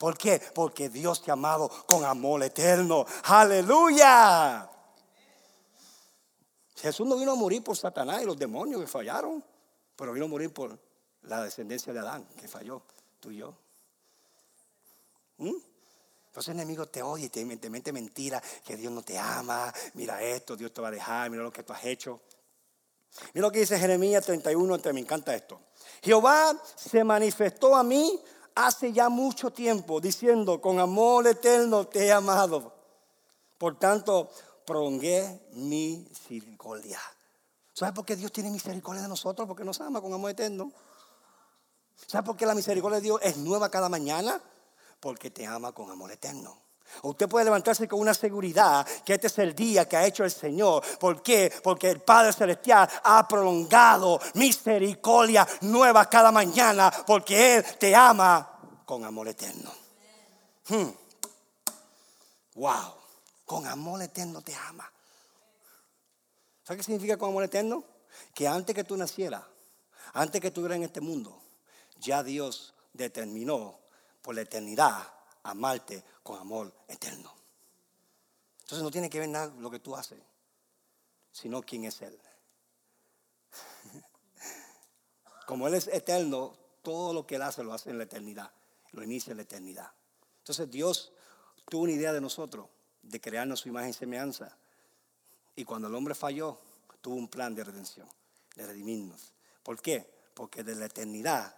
¿Por 0.01 0.17
qué? 0.17 0.41
Porque 0.55 0.89
Dios 0.89 1.21
te 1.21 1.29
ha 1.29 1.33
amado 1.33 1.69
con 1.85 2.03
amor 2.03 2.41
eterno. 2.41 3.05
Aleluya. 3.25 4.67
Jesús 6.77 7.05
no 7.05 7.15
vino 7.17 7.33
a 7.33 7.35
morir 7.35 7.63
por 7.63 7.77
Satanás 7.77 8.23
y 8.23 8.25
los 8.25 8.35
demonios 8.35 8.81
que 8.81 8.87
fallaron, 8.87 9.45
pero 9.95 10.11
vino 10.13 10.25
a 10.25 10.27
morir 10.27 10.51
por 10.51 10.75
la 11.21 11.43
descendencia 11.43 11.93
de 11.93 11.99
Adán 11.99 12.25
que 12.35 12.47
falló, 12.47 12.81
tú 13.19 13.29
y 13.29 13.37
yo. 13.37 13.53
¿Mm? 15.37 15.53
Entonces 16.25 16.47
el 16.47 16.59
enemigo 16.59 16.87
te 16.87 17.03
oye 17.03 17.29
te, 17.29 17.45
te 17.57 17.69
mente 17.69 17.93
mentira, 17.93 18.41
que 18.65 18.75
Dios 18.77 18.91
no 18.91 19.03
te 19.03 19.19
ama, 19.19 19.71
mira 19.93 20.19
esto, 20.23 20.57
Dios 20.57 20.73
te 20.73 20.81
va 20.81 20.87
a 20.87 20.91
dejar, 20.91 21.29
mira 21.29 21.43
lo 21.43 21.53
que 21.53 21.61
tú 21.61 21.73
has 21.73 21.85
hecho. 21.85 22.21
Mira 23.35 23.45
lo 23.45 23.51
que 23.51 23.59
dice 23.59 23.77
Jeremías 23.77 24.25
31, 24.25 24.79
me 24.93 24.99
encanta 24.99 25.35
esto. 25.35 25.61
Jehová 26.01 26.59
se 26.75 27.03
manifestó 27.03 27.75
a 27.75 27.83
mí 27.83 28.19
hace 28.55 28.93
ya 28.93 29.09
mucho 29.09 29.51
tiempo, 29.51 29.99
diciendo, 29.99 30.61
con 30.61 30.79
amor 30.79 31.27
eterno 31.27 31.87
te 31.87 32.05
he 32.05 32.11
amado. 32.11 32.73
Por 33.57 33.77
tanto, 33.77 34.29
prolongué 34.65 35.47
mi 35.53 36.05
misericordia. 36.09 36.99
¿Sabes 37.73 37.93
por 37.93 38.05
qué 38.05 38.15
Dios 38.15 38.31
tiene 38.31 38.49
misericordia 38.49 39.03
de 39.03 39.07
nosotros? 39.07 39.47
Porque 39.47 39.63
nos 39.63 39.79
ama 39.81 40.01
con 40.01 40.13
amor 40.13 40.31
eterno. 40.31 40.71
¿Sabes 42.07 42.25
por 42.25 42.35
qué 42.35 42.45
la 42.45 42.55
misericordia 42.55 42.97
de 42.97 43.03
Dios 43.03 43.19
es 43.23 43.37
nueva 43.37 43.69
cada 43.69 43.89
mañana? 43.89 44.41
Porque 44.99 45.31
te 45.31 45.45
ama 45.45 45.71
con 45.71 45.89
amor 45.89 46.11
eterno. 46.11 46.57
Usted 47.03 47.27
puede 47.27 47.45
levantarse 47.45 47.87
con 47.87 47.99
una 47.99 48.13
seguridad 48.13 48.85
que 49.05 49.13
este 49.13 49.27
es 49.27 49.39
el 49.39 49.55
día 49.55 49.87
que 49.87 49.97
ha 49.97 50.05
hecho 50.05 50.23
el 50.23 50.31
Señor. 50.31 50.83
¿Por 50.99 51.23
qué? 51.23 51.51
Porque 51.63 51.89
el 51.89 52.01
Padre 52.01 52.33
Celestial 52.33 52.87
ha 53.03 53.27
prolongado 53.27 54.19
misericordia 54.35 55.47
nueva 55.61 56.09
cada 56.09 56.31
mañana 56.31 56.91
porque 57.07 57.55
Él 57.55 57.65
te 57.79 57.95
ama 57.95 58.59
con 58.85 59.03
amor 59.03 59.29
eterno. 59.29 59.71
Hmm. 60.67 60.89
Wow, 62.55 62.93
con 63.45 63.65
amor 63.65 64.01
eterno 64.01 64.41
te 64.41 64.53
ama. 64.53 64.91
¿Sabes 66.63 66.79
qué 66.79 66.83
significa 66.83 67.17
con 67.17 67.29
amor 67.29 67.43
eterno? 67.43 67.83
Que 68.33 68.47
antes 68.47 68.75
que 68.75 68.83
tú 68.83 68.95
nacieras, 68.95 69.43
antes 70.13 70.39
que 70.41 70.47
estuvieras 70.47 70.75
en 70.75 70.83
este 70.83 71.01
mundo, 71.01 71.41
ya 71.99 72.21
Dios 72.21 72.73
determinó 72.93 73.79
por 74.21 74.35
la 74.35 74.41
eternidad 74.41 75.01
amarte 75.43 76.03
con 76.23 76.39
amor 76.39 76.73
eterno. 76.87 77.33
Entonces 78.61 78.83
no 78.83 78.91
tiene 78.91 79.09
que 79.09 79.19
ver 79.19 79.29
nada 79.29 79.53
lo 79.59 79.69
que 79.69 79.79
tú 79.79 79.95
haces, 79.95 80.19
sino 81.31 81.61
quién 81.61 81.85
es 81.85 82.01
Él. 82.01 82.17
Como 85.45 85.67
Él 85.67 85.73
es 85.73 85.87
eterno, 85.87 86.55
todo 86.81 87.13
lo 87.13 87.27
que 87.27 87.35
Él 87.35 87.41
hace 87.41 87.63
lo 87.63 87.73
hace 87.73 87.89
en 87.89 87.97
la 87.97 88.05
eternidad, 88.05 88.51
lo 88.91 89.03
inicia 89.03 89.31
en 89.31 89.37
la 89.37 89.43
eternidad. 89.43 89.91
Entonces 90.39 90.69
Dios 90.71 91.11
tuvo 91.69 91.83
una 91.83 91.93
idea 91.93 92.13
de 92.13 92.21
nosotros, 92.21 92.67
de 93.01 93.19
crearnos 93.19 93.61
su 93.61 93.69
imagen 93.69 93.89
y 93.89 93.93
semejanza. 93.93 94.57
Y 95.55 95.65
cuando 95.65 95.87
el 95.87 95.95
hombre 95.95 96.15
falló, 96.15 96.59
tuvo 97.01 97.15
un 97.15 97.27
plan 97.27 97.53
de 97.53 97.63
redención, 97.63 98.07
de 98.55 98.67
redimirnos. 98.67 99.33
¿Por 99.63 99.81
qué? 99.81 100.09
Porque 100.33 100.63
de 100.63 100.75
la 100.75 100.85
eternidad 100.85 101.55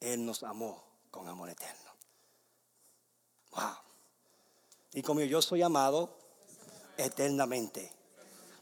Él 0.00 0.24
nos 0.24 0.42
amó 0.42 0.84
con 1.10 1.28
amor 1.28 1.48
eterno. 1.50 1.91
Y 4.92 5.02
como 5.02 5.20
yo 5.22 5.40
soy 5.40 5.62
amado 5.62 6.18
eternamente. 6.96 7.90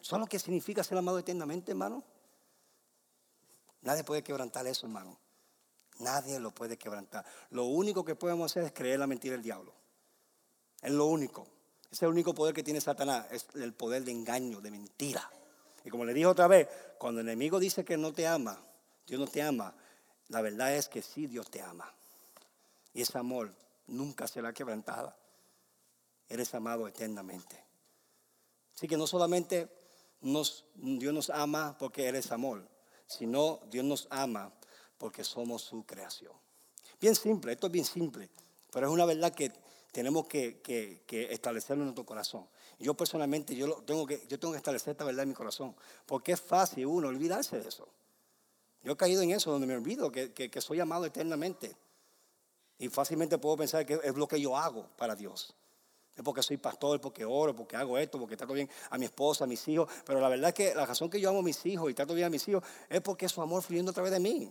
¿Sabes 0.01 0.21
lo 0.21 0.27
que 0.27 0.39
significa 0.39 0.85
ser 0.85 0.99
amado 0.99 1.19
eternamente, 1.19 1.73
hermano? 1.73 2.03
Nadie 3.83 4.05
puede 4.05 4.23
quebrantar 4.23 4.67
eso, 4.67 4.87
hermano. 4.87 5.19
Nadie 5.99 6.39
lo 6.39 6.51
puede 6.53 6.77
quebrantar. 6.79 7.25
Lo 7.51 7.65
único 7.65 8.05
que 8.05 8.15
podemos 8.15 8.51
hacer 8.51 8.65
es 8.65 8.73
creer 8.73 8.99
la 8.99 9.07
mentira 9.07 9.33
del 9.33 9.43
diablo. 9.43 9.75
Es 10.81 10.93
lo 10.93 11.07
único. 11.07 11.47
Es 11.91 12.01
el 12.03 12.09
único 12.09 12.35
poder 12.35 12.55
que 12.55 12.63
tiene 12.63 12.81
Satanás. 12.81 13.27
Es 13.31 13.47
el 13.55 13.75
poder 13.75 14.05
de 14.05 14.13
engaño, 14.13 14.61
de 14.61 14.71
mentira. 14.71 15.29
Y 15.85 15.91
como 15.91 16.05
le 16.05 16.15
dije 16.15 16.27
otra 16.27 16.47
vez, 16.47 16.69
cuando 16.99 17.21
el 17.21 17.29
enemigo 17.29 17.59
dice 17.59 17.85
que 17.85 17.97
no 17.97 18.13
te 18.13 18.27
ama, 18.27 18.63
Dios 19.07 19.21
no 19.21 19.27
te 19.27 19.43
ama, 19.43 19.75
la 20.29 20.41
verdad 20.41 20.75
es 20.75 20.89
que 20.89 21.03
sí 21.03 21.27
Dios 21.27 21.51
te 21.51 21.61
ama. 21.61 21.93
Y 22.95 23.03
ese 23.03 23.19
amor 23.19 23.53
nunca 23.91 24.27
será 24.27 24.53
quebrantada. 24.53 25.17
Eres 26.29 26.55
amado 26.55 26.89
eternamente. 26.89 27.63
Así 28.75 28.89
que 28.89 28.97
no 28.97 29.07
solamente 29.07 29.69
Dios 30.21 31.15
nos 31.15 31.31
ama 31.31 31.77
porque 31.79 32.07
eres 32.07 32.31
amor, 32.33 32.67
sino 33.07 33.61
Dios 33.71 33.85
nos 33.85 34.07
ama 34.11 34.53
porque 34.97 35.25
somos 35.25 35.63
su 35.63 35.85
creación. 35.85 36.33
Bien 37.01 37.15
simple, 37.15 37.53
esto 37.53 37.67
es 37.67 37.73
bien 37.73 37.85
simple, 37.85 38.31
pero 38.71 38.87
es 38.87 38.93
una 38.93 39.07
verdad 39.07 39.35
que 39.35 39.53
tenemos 39.91 40.27
que, 40.27 40.61
que, 40.61 41.33
establecerlo 41.33 41.83
en 41.83 41.87
nuestro 41.87 42.07
corazón. 42.07 42.47
Yo 42.79 42.95
personalmente, 42.95 43.55
yo, 43.57 43.83
tengo 43.83 44.07
que, 44.07 44.27
yo 44.29 44.39
tengo 44.39 44.53
que 44.53 44.59
establecer 44.59 44.93
esta 44.93 45.05
verdad 45.05 45.25
en 45.25 45.31
mi 45.31 45.35
corazón, 45.35 45.75
porque 46.07 46.33
es 46.33 46.41
fácil 46.41 46.87
uno 46.87 47.09
olvidarse 47.09 47.59
de 47.59 47.69
eso. 47.69 47.89
Yo 48.83 48.93
he 48.93 48.97
caído 48.97 49.23
en 49.23 49.33
eso, 49.33 49.51
donde 49.51 49.67
me 49.67 49.75
olvido 49.75 50.11
que, 50.13 50.33
que 50.33 50.61
soy 50.61 50.81
amado 50.81 51.05
eternamente. 51.05 51.77
Y 52.81 52.89
fácilmente 52.89 53.37
puedo 53.37 53.59
pensar 53.59 53.85
que 53.85 54.01
es 54.03 54.17
lo 54.17 54.27
que 54.27 54.41
yo 54.41 54.57
hago 54.57 54.87
para 54.97 55.15
Dios. 55.15 55.55
Es 56.17 56.25
porque 56.25 56.43
soy 56.43 56.57
pastor, 56.57 56.99
porque 56.99 57.27
oro, 57.27 57.55
porque 57.55 57.77
hago 57.77 57.99
esto, 57.99 58.19
porque 58.19 58.39
trato 58.39 58.55
bien 58.55 58.71
a 58.89 58.97
mi 58.97 59.05
esposa, 59.05 59.45
a 59.45 59.47
mis 59.47 59.69
hijos. 59.69 59.87
Pero 60.07 60.19
la 60.19 60.31
verdad 60.31 60.49
es 60.49 60.55
que 60.55 60.75
la 60.75 60.87
razón 60.87 61.11
que 61.11 61.21
yo 61.21 61.29
amo 61.29 61.41
a 61.41 61.43
mis 61.43 61.67
hijos 61.67 61.91
y 61.91 61.95
trato 61.95 62.15
bien 62.15 62.29
a 62.29 62.31
mis 62.31 62.49
hijos 62.49 62.65
es 62.89 63.03
porque 63.03 63.27
es 63.27 63.33
su 63.33 63.43
amor 63.43 63.63
fluyendo 63.63 63.91
a 63.91 63.95
través 63.95 64.13
de 64.13 64.19
mí. 64.19 64.51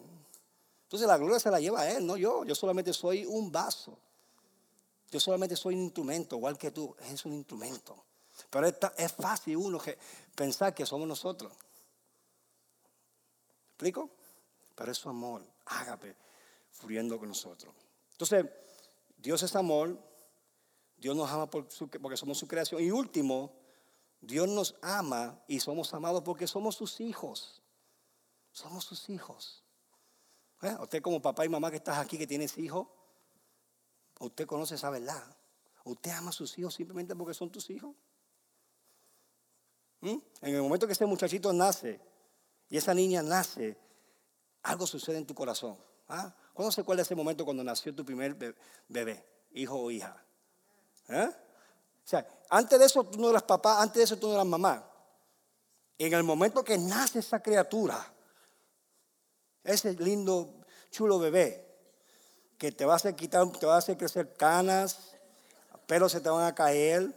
Entonces 0.83 1.07
la 1.07 1.17
gloria 1.17 1.39
se 1.39 1.49
la 1.49 1.59
lleva 1.59 1.81
a 1.81 1.91
Él, 1.91 2.05
no 2.05 2.17
yo. 2.17 2.45
Yo 2.45 2.53
solamente 2.53 2.93
soy 2.93 3.25
un 3.25 3.51
vaso. 3.51 3.97
Yo 5.09 5.19
solamente 5.19 5.55
soy 5.55 5.73
un 5.73 5.81
instrumento, 5.81 6.35
igual 6.35 6.55
que 6.55 6.69
tú. 6.69 6.95
Es 7.11 7.25
un 7.25 7.33
instrumento. 7.33 7.95
Pero 8.51 8.67
es 8.67 9.11
fácil 9.11 9.57
uno 9.57 9.81
pensar 10.35 10.75
que 10.75 10.85
somos 10.85 11.07
nosotros. 11.07 11.51
¿Me 11.51 11.57
explico? 13.71 14.07
Pero 14.75 14.91
es 14.91 14.99
su 14.99 15.09
amor, 15.09 15.43
ágape, 15.65 16.15
fluyendo 16.71 17.17
con 17.17 17.29
nosotros. 17.29 17.73
Entonces, 18.19 18.51
Dios 19.15 19.41
es 19.43 19.55
amor, 19.55 19.97
Dios 20.97 21.15
nos 21.15 21.31
ama 21.31 21.49
porque 21.49 22.17
somos 22.17 22.37
su 22.37 22.49
creación. 22.49 22.83
Y 22.83 22.91
último, 22.91 23.55
Dios 24.19 24.49
nos 24.49 24.75
ama 24.81 25.41
y 25.47 25.61
somos 25.61 25.93
amados 25.93 26.21
porque 26.25 26.45
somos 26.45 26.75
sus 26.75 26.99
hijos. 26.99 27.63
Somos 28.51 28.83
sus 28.83 29.07
hijos. 29.09 29.63
¿Eh? 30.61 30.75
Usted 30.81 31.01
como 31.01 31.21
papá 31.21 31.45
y 31.45 31.49
mamá 31.49 31.71
que 31.71 31.77
estás 31.77 31.97
aquí, 31.97 32.17
que 32.17 32.27
tienes 32.27 32.57
hijos, 32.57 32.89
usted 34.19 34.45
conoce 34.45 34.75
esa 34.75 34.89
verdad. 34.89 35.23
Usted 35.85 36.11
ama 36.11 36.31
a 36.31 36.33
sus 36.33 36.59
hijos 36.59 36.73
simplemente 36.73 37.15
porque 37.15 37.33
son 37.33 37.49
tus 37.49 37.69
hijos. 37.69 37.95
¿Mm? 40.01 40.17
En 40.41 40.55
el 40.55 40.61
momento 40.61 40.87
que 40.87 40.93
ese 40.93 41.05
muchachito 41.05 41.53
nace 41.53 42.01
y 42.67 42.75
esa 42.75 42.93
niña 42.93 43.23
nace, 43.23 43.77
algo 44.63 44.85
sucede 44.85 45.19
en 45.19 45.25
tu 45.25 45.33
corazón. 45.33 45.77
¿Ah? 46.09 46.35
¿Cuándo 46.59 46.73
se 46.73 46.81
acuerda 46.81 47.03
ese 47.03 47.15
momento 47.15 47.45
cuando 47.45 47.63
nació 47.63 47.95
tu 47.95 48.03
primer 48.03 48.35
bebé, 48.89 49.25
hijo 49.53 49.79
o 49.79 49.89
hija? 49.89 50.21
¿Eh? 51.07 51.29
O 51.31 52.03
sea, 52.03 52.27
antes 52.49 52.77
de 52.77 52.85
eso 52.85 53.01
tú 53.05 53.17
no 53.17 53.29
eras 53.29 53.43
papá, 53.43 53.81
antes 53.81 53.95
de 53.95 54.03
eso 54.03 54.17
tú 54.17 54.27
no 54.27 54.33
eras 54.33 54.45
mamá. 54.45 54.85
En 55.97 56.13
el 56.13 56.21
momento 56.23 56.61
que 56.61 56.77
nace 56.77 57.19
esa 57.19 57.41
criatura, 57.41 58.05
ese 59.63 59.93
lindo, 59.93 60.53
chulo 60.91 61.17
bebé, 61.17 61.65
que 62.57 62.73
te 62.73 62.83
va 62.83 62.91
a 62.91 62.95
hacer 62.97 63.15
quitar, 63.15 63.49
te 63.53 63.65
va 63.65 63.75
a 63.75 63.77
hacer 63.77 63.97
crecer 63.97 64.33
canas, 64.33 65.13
pelos 65.87 66.11
se 66.11 66.19
te 66.19 66.27
van 66.27 66.43
a 66.43 66.53
caer, 66.53 67.09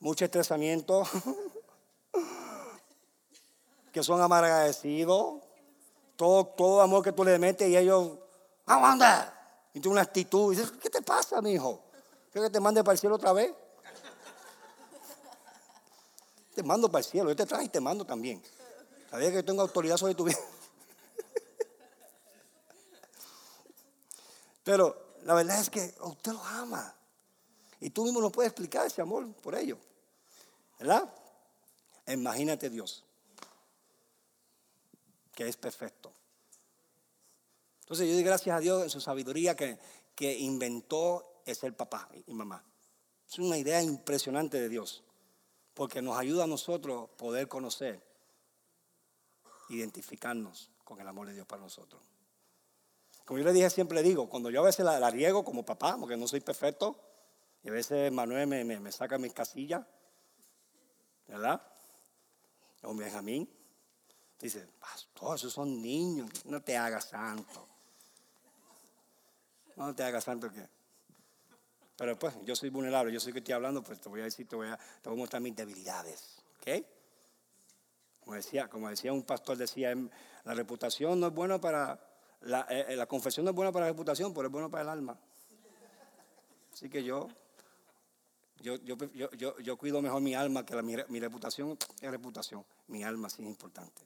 mucho 0.00 0.24
estresamiento, 0.24 1.06
que 3.92 4.02
son 4.02 4.22
amargecidos, 4.22 5.42
todo, 6.16 6.46
todo 6.46 6.80
amor 6.80 7.04
que 7.04 7.12
tú 7.12 7.24
le 7.24 7.38
metes 7.38 7.68
y 7.68 7.76
ellos, 7.76 8.23
aguanta, 8.66 9.30
y 9.72 9.80
tú 9.80 9.90
una 9.90 10.02
actitud, 10.02 10.52
y 10.52 10.56
dices, 10.56 10.72
¿qué 10.72 10.90
te 10.90 11.02
pasa, 11.02 11.40
mi 11.40 11.52
hijo? 11.52 11.82
¿Quieres 12.32 12.50
que 12.50 12.52
te 12.54 12.60
mande 12.60 12.82
para 12.82 12.94
el 12.94 12.98
cielo 12.98 13.16
otra 13.16 13.32
vez? 13.32 13.52
Te 16.54 16.62
mando 16.62 16.88
para 16.88 17.00
el 17.00 17.04
cielo, 17.04 17.30
yo 17.30 17.36
te 17.36 17.46
traje 17.46 17.64
y 17.64 17.68
te 17.68 17.80
mando 17.80 18.04
también. 18.04 18.42
Sabía 19.10 19.32
que 19.32 19.42
tengo 19.42 19.62
autoridad 19.62 19.96
sobre 19.96 20.14
tu 20.14 20.24
vida. 20.24 20.38
Pero 24.64 25.16
la 25.22 25.34
verdad 25.34 25.60
es 25.60 25.70
que 25.70 25.94
usted 26.00 26.32
lo 26.32 26.42
ama. 26.44 26.94
Y 27.80 27.90
tú 27.90 28.04
mismo 28.04 28.20
no 28.20 28.30
puedes 28.30 28.50
explicar 28.50 28.86
ese 28.86 29.02
amor 29.02 29.30
por 29.34 29.54
ello. 29.54 29.78
¿Verdad? 30.78 31.12
Imagínate 32.06 32.70
Dios, 32.70 33.04
que 35.34 35.48
es 35.48 35.56
perfecto. 35.56 36.12
Entonces 37.84 38.08
yo 38.08 38.14
doy 38.14 38.24
gracias 38.24 38.56
a 38.56 38.60
Dios 38.60 38.82
en 38.82 38.90
su 38.90 39.00
sabiduría 39.00 39.54
que, 39.54 39.78
que 40.14 40.38
inventó 40.38 41.42
el 41.46 41.74
papá 41.74 42.08
y 42.26 42.32
mamá. 42.32 42.64
Es 43.28 43.38
una 43.38 43.58
idea 43.58 43.82
impresionante 43.82 44.58
de 44.60 44.68
Dios, 44.68 45.02
porque 45.74 46.00
nos 46.00 46.16
ayuda 46.16 46.44
a 46.44 46.46
nosotros 46.46 47.10
poder 47.16 47.48
conocer, 47.48 48.02
identificarnos 49.68 50.70
con 50.84 51.00
el 51.00 51.08
amor 51.08 51.28
de 51.28 51.34
Dios 51.34 51.46
para 51.46 51.62
nosotros. 51.62 52.00
Como 53.24 53.38
yo 53.38 53.44
le 53.44 53.52
dije, 53.52 53.70
siempre 53.70 54.02
digo, 54.02 54.28
cuando 54.28 54.50
yo 54.50 54.60
a 54.60 54.64
veces 54.64 54.84
la, 54.84 55.10
riego 55.10 55.44
como 55.44 55.64
papá, 55.64 55.96
porque 55.98 56.16
no 56.16 56.28
soy 56.28 56.40
perfecto, 56.40 56.96
y 57.62 57.68
a 57.68 57.72
veces 57.72 58.12
Manuel 58.12 58.46
me, 58.46 58.64
me, 58.64 58.92
saca 58.92 59.16
mis 59.16 59.32
casillas, 59.32 59.84
¿verdad? 61.26 61.62
O 62.82 62.94
Benjamín, 62.94 63.48
dice, 64.38 64.66
pastor, 64.78 65.36
esos 65.36 65.52
son 65.54 65.80
niños, 65.80 66.30
no 66.44 66.62
te 66.62 66.76
hagas 66.76 67.08
santo. 67.08 67.73
No 69.76 69.94
te 69.94 70.02
hagas 70.04 70.24
santo 70.24 70.50
que. 70.52 70.66
Pero 71.96 72.18
pues, 72.18 72.34
yo 72.44 72.56
soy 72.56 72.70
vulnerable, 72.70 73.12
yo 73.12 73.20
soy 73.20 73.32
que 73.32 73.38
estoy 73.38 73.54
hablando, 73.54 73.82
pues 73.82 74.00
te 74.00 74.08
voy 74.08 74.20
a 74.20 74.24
decir, 74.24 74.48
te 74.48 74.56
voy 74.56 74.68
a, 74.68 74.76
te 74.76 75.08
voy 75.08 75.18
a 75.18 75.20
mostrar 75.20 75.40
mis 75.40 75.54
debilidades. 75.54 76.38
¿Ok? 76.60 76.84
Como 78.20 78.34
decía, 78.34 78.68
como 78.68 78.88
decía 78.88 79.12
un 79.12 79.22
pastor, 79.22 79.56
decía, 79.56 79.94
la 80.44 80.54
reputación 80.54 81.20
no 81.20 81.28
es 81.28 81.34
buena 81.34 81.60
para 81.60 82.00
eh, 82.46 82.86
eh, 82.88 82.96
la, 82.96 83.06
confesión 83.06 83.44
no 83.44 83.50
es 83.50 83.56
buena 83.56 83.72
para 83.72 83.86
la 83.86 83.92
reputación, 83.92 84.34
pero 84.34 84.48
es 84.48 84.52
buena 84.52 84.68
para 84.68 84.82
el 84.82 84.88
alma. 84.90 85.18
Así 86.72 86.90
que 86.90 87.02
yo, 87.02 87.28
yo, 88.60 88.76
yo, 88.76 89.58
yo, 89.58 89.76
cuido 89.78 90.02
mejor 90.02 90.20
mi 90.20 90.34
alma 90.34 90.66
que 90.66 90.74
la, 90.74 90.82
mi, 90.82 91.20
reputación 91.20 91.78
es 92.00 92.10
reputación. 92.10 92.64
Mi 92.88 93.02
alma 93.02 93.30
sí 93.30 93.42
es 93.42 93.48
importante. 93.48 94.02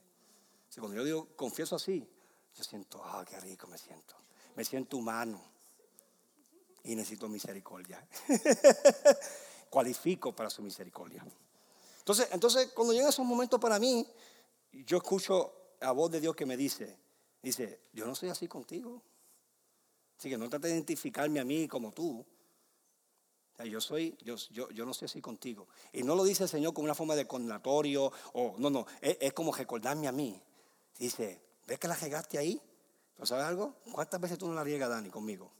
cuando 0.77 0.95
yo 0.95 1.03
digo, 1.03 1.27
confieso 1.35 1.75
así, 1.75 2.07
yo 2.55 2.63
siento, 2.63 3.03
ah, 3.03 3.25
qué 3.27 3.39
rico 3.39 3.67
me 3.67 3.77
siento. 3.77 4.15
Me 4.55 4.63
siento 4.63 4.97
humano 4.97 5.41
y 6.83 6.95
necesito 6.95 7.27
misericordia. 7.27 8.05
Cualifico 9.69 10.35
para 10.35 10.49
su 10.49 10.61
misericordia. 10.61 11.25
Entonces, 11.99 12.27
entonces, 12.31 12.71
cuando 12.73 12.93
llegan 12.93 13.09
esos 13.09 13.25
momentos 13.25 13.59
para 13.59 13.79
mí, 13.79 14.07
yo 14.71 14.97
escucho 14.97 15.53
a 15.81 15.91
voz 15.91 16.11
de 16.11 16.19
Dios 16.19 16.35
que 16.35 16.45
me 16.45 16.57
dice, 16.57 16.97
Dice, 17.41 17.79
yo 17.93 18.05
no 18.05 18.15
soy 18.15 18.29
así 18.29 18.47
contigo. 18.47 19.01
Así 20.17 20.29
que 20.29 20.37
no 20.37 20.49
trate 20.49 20.67
de 20.67 20.73
identificarme 20.73 21.39
a 21.39 21.45
mí 21.45 21.67
como 21.67 21.91
tú. 21.91 22.25
yo 23.63 23.79
soy, 23.79 24.17
yo, 24.21 24.35
yo, 24.51 24.69
yo, 24.71 24.85
no 24.85 24.93
soy 24.93 25.05
así 25.05 25.21
contigo. 25.21 25.67
Y 25.93 26.03
no 26.03 26.15
lo 26.15 26.23
dice 26.23 26.43
el 26.43 26.49
Señor 26.49 26.73
como 26.73 26.85
una 26.85 26.95
forma 26.95 27.15
de 27.15 27.25
condenatorio 27.25 28.11
o 28.33 28.55
no, 28.57 28.69
no, 28.69 28.85
es, 29.01 29.33
como 29.33 29.53
recordarme 29.53 30.07
a 30.07 30.11
mí. 30.11 30.41
Dice, 30.97 31.41
¿ves 31.65 31.79
que 31.79 31.87
la 31.87 31.95
regaste 31.95 32.37
ahí? 32.37 32.61
¿Pero 33.15 33.25
sabes 33.25 33.45
algo? 33.45 33.75
¿Cuántas 33.93 34.19
veces 34.19 34.37
tú 34.37 34.47
no 34.47 34.53
la 34.53 34.63
riegas, 34.63 34.89
Dani, 34.89 35.09
conmigo? 35.09 35.51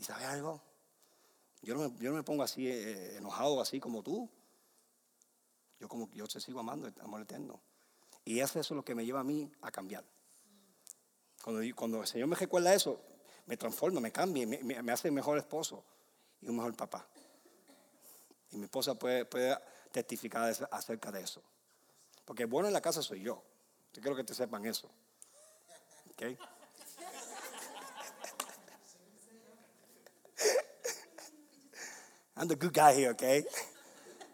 ¿Y 0.00 0.02
sabes 0.02 0.26
algo? 0.28 0.62
Yo 1.60 1.74
no 1.74 1.90
me, 1.90 2.22
pongo 2.22 2.42
así 2.42 2.66
eh, 2.66 3.18
enojado, 3.18 3.60
así 3.60 3.78
como 3.78 4.02
tú. 4.02 4.30
Yo 5.78 5.88
como 5.88 6.10
yo 6.12 6.26
te 6.26 6.40
sigo 6.40 6.58
amando, 6.60 6.90
amor 7.02 7.20
eterno. 7.20 7.60
Y 8.24 8.40
eso 8.40 8.60
es 8.60 8.70
lo 8.70 8.82
que 8.82 8.94
me 8.94 9.04
lleva 9.04 9.20
a 9.20 9.24
mí 9.24 9.52
a 9.60 9.70
cambiar. 9.70 10.02
Cuando, 11.42 12.00
el 12.00 12.06
Señor 12.06 12.28
me 12.28 12.36
recuerda 12.36 12.72
eso, 12.72 13.02
me 13.44 13.58
transforma, 13.58 14.00
me 14.00 14.10
cambia, 14.10 14.46
me, 14.46 14.92
hace 14.92 15.10
mejor 15.10 15.36
esposo 15.36 15.84
y 16.40 16.48
un 16.48 16.56
mejor 16.56 16.74
papá. 16.74 17.06
Y 18.52 18.56
mi 18.56 18.64
esposa 18.64 18.94
puede, 18.94 19.26
puede 19.26 19.54
testificar 19.92 20.50
acerca 20.70 21.12
de 21.12 21.20
eso. 21.20 21.42
Porque 22.24 22.46
bueno 22.46 22.68
en 22.68 22.74
la 22.74 22.80
casa 22.80 23.02
soy 23.02 23.20
yo. 23.20 23.42
Yo 23.92 24.00
quiero 24.00 24.16
que 24.16 24.24
te 24.24 24.32
sepan 24.32 24.64
eso. 24.64 24.88
¿Ok? 26.12 26.38
I'm 32.36 32.48
the 32.48 32.56
good 32.56 32.72
guy 32.72 32.94
here, 32.94 33.10
¿ok? 33.10 33.22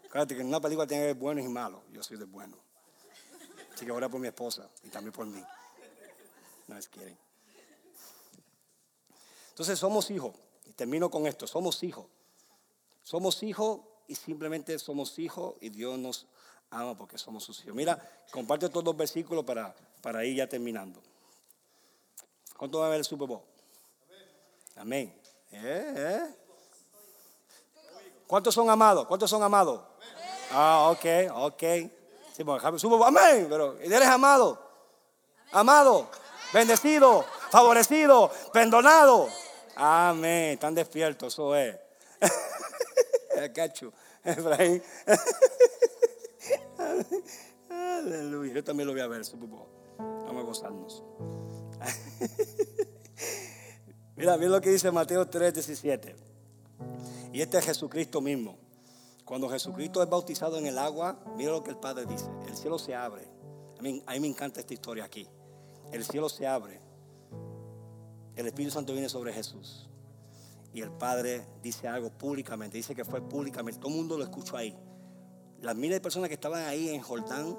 Acuérdate 0.05 0.35
que 0.35 0.41
en 0.41 0.47
una 0.47 0.61
película 0.61 0.87
tiene 0.87 1.13
buenos 1.13 1.43
y 1.43 1.47
malos. 1.47 1.81
Yo 1.91 2.01
soy 2.01 2.17
de 2.17 2.25
bueno. 2.25 2.57
Así 3.73 3.85
que 3.85 3.91
ora 3.91 4.09
por 4.09 4.19
mi 4.19 4.27
esposa 4.27 4.69
y 4.83 4.89
también 4.89 5.11
por 5.11 5.25
mí. 5.25 5.43
No 6.67 6.77
es 6.77 6.87
quieren. 6.87 7.17
Entonces 9.49 9.77
somos 9.77 10.09
hijos. 10.11 10.33
Y 10.65 10.71
termino 10.71 11.09
con 11.09 11.27
esto. 11.27 11.45
Somos 11.45 11.83
hijos. 11.83 12.05
Somos 13.03 13.43
hijos 13.43 13.81
y 14.07 14.15
simplemente 14.15 14.79
somos 14.79 15.19
hijos 15.19 15.55
y 15.61 15.69
Dios 15.69 15.99
nos 15.99 16.27
ama 16.69 16.97
porque 16.97 17.17
somos 17.17 17.43
sus 17.43 17.63
hijos. 17.63 17.75
Mira, 17.75 18.23
comparte 18.31 18.65
estos 18.65 18.83
dos 18.83 18.95
versículos 18.95 19.45
para, 19.45 19.75
para 20.01 20.25
ir 20.25 20.37
ya 20.37 20.47
terminando. 20.47 21.01
¿Cuánto 22.57 22.79
va 22.79 22.87
a 22.87 22.89
ver 22.89 22.99
el 22.99 23.05
Super 23.05 23.27
Bowl? 23.27 23.43
Amén. 24.75 25.13
¿Eh? 25.51 25.93
¿Eh? 25.95 26.46
¿Cuántos 28.27 28.53
son 28.53 28.69
amados? 28.69 29.07
¿Cuántos 29.07 29.29
son 29.29 29.41
amados? 29.41 29.81
Ah, 30.51 30.89
ok, 30.91 31.31
ok. 31.33 31.63
Sí, 32.35 32.43
bueno, 32.43 32.61
amén, 33.05 33.47
pero 33.49 33.77
eres 33.79 34.07
amado. 34.07 34.61
Amado 35.51 36.09
bendecido, 36.53 37.25
favorecido, 37.49 38.31
perdonado. 38.53 39.27
Amén. 39.75 40.53
Están 40.53 40.75
despiertos, 40.75 41.33
eso 41.33 41.55
es. 41.55 41.75
Cacho, 43.53 43.93
Efraín. 44.23 44.81
Aleluya. 47.69 48.53
Yo 48.53 48.63
también 48.63 48.87
lo 48.87 48.93
voy 48.93 49.01
a 49.01 49.07
ver, 49.07 49.23
Vamos 49.97 50.43
a 50.43 50.45
gozarnos. 50.45 51.03
mira, 54.15 54.37
mira 54.37 54.49
lo 54.49 54.61
que 54.61 54.71
dice 54.71 54.91
Mateo 54.91 55.27
3, 55.27 55.53
17. 55.53 56.15
Y 57.33 57.41
este 57.41 57.57
es 57.57 57.65
Jesucristo 57.65 58.21
mismo. 58.21 58.57
Cuando 59.25 59.49
Jesucristo 59.49 60.01
es 60.01 60.09
bautizado 60.09 60.57
en 60.57 60.67
el 60.67 60.77
agua, 60.77 61.19
mira 61.35 61.51
lo 61.51 61.63
que 61.63 61.71
el 61.71 61.77
Padre 61.77 62.05
dice. 62.05 62.29
El 62.47 62.55
cielo 62.55 62.79
se 62.79 62.95
abre. 62.95 63.27
A 63.79 63.81
mí, 63.81 64.01
me 64.19 64.27
encanta 64.27 64.59
esta 64.59 64.73
historia 64.73 65.05
aquí 65.05 65.27
el 65.91 66.03
cielo 66.03 66.29
se 66.29 66.45
abre, 66.45 66.79
el 68.35 68.45
Espíritu 68.45 68.73
Santo 68.73 68.93
viene 68.93 69.09
sobre 69.09 69.33
Jesús 69.33 69.89
y 70.73 70.81
el 70.81 70.91
Padre 70.91 71.45
dice 71.61 71.87
algo 71.87 72.09
públicamente, 72.09 72.77
dice 72.77 72.93
que 72.93 73.05
fue 73.05 73.21
públicamente, 73.21 73.79
todo 73.79 73.91
el 73.91 73.97
mundo 73.97 74.17
lo 74.17 74.23
escuchó 74.23 74.57
ahí. 74.57 74.77
Las 75.61 75.75
miles 75.75 75.95
de 75.95 76.01
personas 76.01 76.27
que 76.27 76.35
estaban 76.35 76.63
ahí 76.65 76.89
en 76.89 77.01
Jordán 77.01 77.57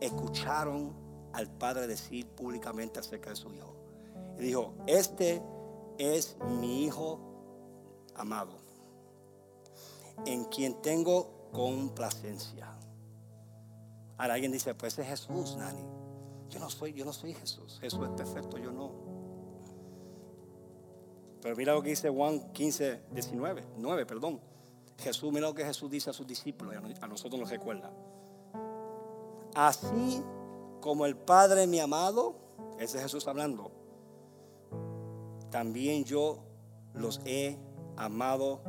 escucharon 0.00 0.92
al 1.32 1.50
Padre 1.50 1.86
decir 1.86 2.26
públicamente 2.26 3.00
acerca 3.00 3.30
de 3.30 3.36
su 3.36 3.54
Hijo. 3.54 3.74
Y 4.38 4.42
dijo, 4.42 4.74
este 4.86 5.40
es 5.96 6.36
mi 6.60 6.84
Hijo 6.84 7.20
amado, 8.14 8.58
en 10.26 10.44
quien 10.44 10.80
tengo 10.82 11.48
complacencia. 11.52 12.68
Ahora 14.18 14.34
alguien 14.34 14.52
dice, 14.52 14.74
pues 14.74 14.98
es 14.98 15.06
Jesús, 15.06 15.56
Nani. 15.56 15.84
Yo 16.48 16.60
no 16.60 16.70
soy, 16.70 16.92
yo 16.92 17.04
no 17.04 17.12
soy 17.12 17.34
Jesús. 17.34 17.78
Jesús 17.80 18.00
es 18.04 18.10
perfecto, 18.10 18.58
yo 18.58 18.70
no. 18.70 18.92
Pero 21.40 21.56
mira 21.56 21.74
lo 21.74 21.82
que 21.82 21.90
dice 21.90 22.08
Juan 22.08 22.52
15, 22.52 23.02
19, 23.10 23.64
9, 23.78 24.06
perdón. 24.06 24.40
Jesús, 24.98 25.32
mira 25.32 25.48
lo 25.48 25.54
que 25.54 25.64
Jesús 25.64 25.90
dice 25.90 26.10
a 26.10 26.12
sus 26.12 26.26
discípulos, 26.26 26.74
a 27.00 27.06
nosotros 27.08 27.40
nos 27.40 27.50
recuerda. 27.50 27.90
Así 29.54 30.22
como 30.80 31.04
el 31.04 31.16
Padre 31.16 31.66
ha 31.80 31.84
amado, 31.84 32.36
ese 32.78 32.98
es 32.98 33.02
Jesús 33.02 33.26
hablando, 33.26 33.72
también 35.50 36.04
yo 36.04 36.38
los 36.94 37.20
he 37.24 37.58
amado 37.96 38.60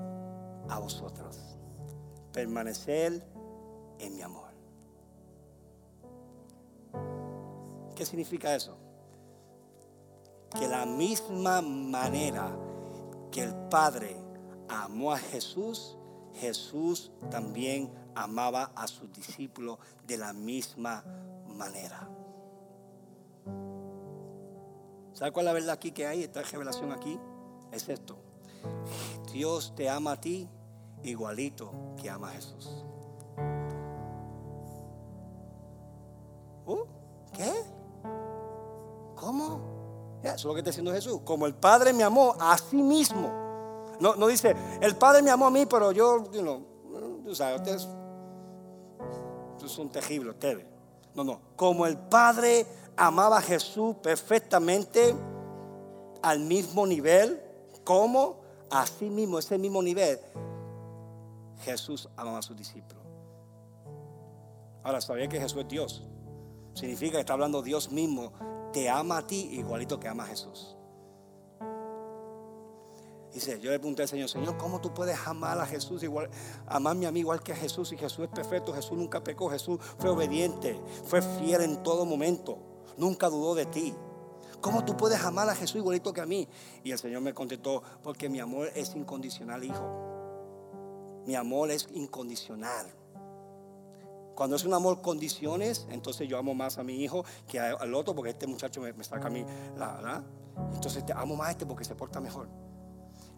a 0.69 0.79
vosotros. 0.79 1.37
Permanecer 2.31 3.25
en 3.99 4.15
mi 4.15 4.21
amor. 4.21 4.51
¿Qué 7.95 8.05
significa 8.05 8.55
eso? 8.55 8.77
Que 10.57 10.67
la 10.67 10.85
misma 10.85 11.61
manera 11.61 12.55
que 13.31 13.43
el 13.43 13.55
Padre 13.69 14.15
amó 14.67 15.11
a 15.11 15.17
Jesús, 15.17 15.97
Jesús 16.35 17.11
también 17.29 17.91
amaba 18.15 18.71
a 18.75 18.87
sus 18.87 19.11
discípulos 19.11 19.79
de 20.05 20.17
la 20.17 20.33
misma 20.33 21.03
manera. 21.47 22.09
¿Sabe 25.13 25.31
cuál 25.31 25.45
es 25.45 25.47
la 25.47 25.53
verdad 25.53 25.69
aquí 25.71 25.91
que 25.91 26.07
hay? 26.07 26.23
Esta 26.23 26.41
revelación 26.41 26.91
aquí 26.91 27.19
es 27.71 27.87
esto. 27.89 28.17
Dios 29.33 29.73
te 29.75 29.89
ama 29.89 30.11
a 30.11 30.21
ti 30.21 30.47
igualito 31.01 31.71
que 31.99 32.07
ama 32.07 32.29
a 32.29 32.33
Jesús. 32.33 32.85
¿Uh? 36.67 36.85
¿Qué? 37.33 37.51
¿Cómo? 39.15 40.19
Eso 40.21 40.35
es 40.35 40.45
lo 40.45 40.53
que 40.53 40.59
está 40.59 40.69
diciendo 40.69 40.93
Jesús. 40.93 41.21
Como 41.25 41.47
el 41.47 41.55
Padre 41.55 41.93
me 41.93 42.03
amó 42.03 42.35
a 42.39 42.55
sí 42.59 42.77
mismo. 42.77 43.27
No, 43.99 44.15
no 44.15 44.27
dice, 44.27 44.55
el 44.79 44.95
Padre 44.95 45.23
me 45.23 45.31
amó 45.31 45.47
a 45.47 45.51
mí, 45.51 45.65
pero 45.65 45.91
yo, 45.91 46.31
you 46.31 46.41
know, 46.41 46.61
tú 47.25 47.33
sabes, 47.33 47.59
ustedes, 47.59 47.89
son 49.65 49.89
terribles, 49.89 50.35
ustedes. 50.35 50.65
No, 51.15 51.23
no. 51.23 51.41
Como 51.55 51.87
el 51.87 51.97
Padre 51.97 52.67
amaba 52.95 53.39
a 53.39 53.41
Jesús 53.41 53.95
perfectamente 53.95 55.15
al 56.21 56.39
mismo 56.39 56.85
nivel, 56.85 57.41
como 57.83 58.42
así 58.73 59.09
mismo, 59.09 59.39
ese 59.39 59.57
mismo 59.57 59.81
nivel, 59.81 60.19
Jesús 61.61 62.09
amaba 62.17 62.39
a 62.39 62.41
sus 62.41 62.57
discípulos. 62.57 63.03
Ahora, 64.83 64.99
¿sabía 64.99 65.29
que 65.29 65.39
Jesús 65.39 65.61
es 65.61 65.67
Dios? 65.69 66.03
Significa 66.73 67.13
que 67.13 67.19
está 67.21 67.33
hablando 67.33 67.61
Dios 67.61 67.91
mismo, 67.91 68.33
te 68.73 68.89
ama 68.89 69.19
a 69.19 69.27
ti 69.27 69.49
igualito 69.53 69.99
que 69.99 70.07
ama 70.07 70.23
a 70.23 70.27
Jesús. 70.27 70.75
Dice, 73.31 73.59
yo 73.59 73.71
le 73.71 73.79
pregunté 73.79 74.03
al 74.03 74.07
Señor, 74.07 74.29
Señor, 74.29 74.57
¿cómo 74.57 74.79
tú 74.79 74.93
puedes 74.93 75.17
amar 75.25 75.59
a 75.59 75.65
Jesús 75.65 76.03
igual, 76.03 76.29
amarme 76.67 77.07
a 77.07 77.11
mí 77.11 77.21
igual 77.21 77.41
que 77.41 77.51
a 77.51 77.55
Jesús? 77.55 77.91
Y 77.91 77.97
Jesús 77.97 78.25
es 78.25 78.29
perfecto, 78.29 78.73
Jesús 78.73 78.97
nunca 78.97 79.23
pecó, 79.23 79.49
Jesús 79.49 79.79
fue 79.97 80.11
obediente, 80.11 80.79
fue 81.05 81.21
fiel 81.21 81.61
en 81.61 81.81
todo 81.81 82.05
momento, 82.05 82.59
nunca 82.97 83.29
dudó 83.29 83.55
de 83.55 83.65
ti. 83.65 83.93
¿Cómo 84.63 84.85
tú 84.85 84.95
puedes 84.95 85.21
amar 85.21 85.49
a 85.49 85.55
Jesús 85.55 85.75
igualito 85.75 86.13
que 86.13 86.21
a 86.21 86.25
mí? 86.25 86.47
Y 86.85 86.91
el 86.91 86.97
Señor 86.97 87.21
me 87.21 87.33
contestó, 87.33 87.83
porque 88.01 88.29
mi 88.29 88.39
amor 88.39 88.69
es 88.73 88.95
incondicional, 88.95 89.61
hijo. 89.61 91.21
Mi 91.27 91.35
amor 91.35 91.69
es 91.69 91.89
incondicional. 91.93 92.87
Cuando 94.35 94.55
es 94.55 94.63
un 94.63 94.73
amor 94.73 95.01
condiciones, 95.01 95.85
entonces 95.89 96.29
yo 96.29 96.37
amo 96.37 96.55
más 96.55 96.77
a 96.77 96.83
mi 96.83 97.03
hijo 97.03 97.25
que 97.45 97.59
al 97.59 97.93
otro, 97.93 98.15
porque 98.15 98.31
este 98.31 98.47
muchacho 98.47 98.79
me, 98.79 99.03
saca 99.03 99.27
a 99.27 99.29
mí, 99.29 99.45
la, 99.75 100.23
Entonces 100.73 101.05
te 101.05 101.11
amo 101.11 101.35
más 101.35 101.49
a 101.49 101.51
este 101.51 101.65
porque 101.65 101.83
se 101.83 101.93
porta 101.93 102.21
mejor. 102.21 102.47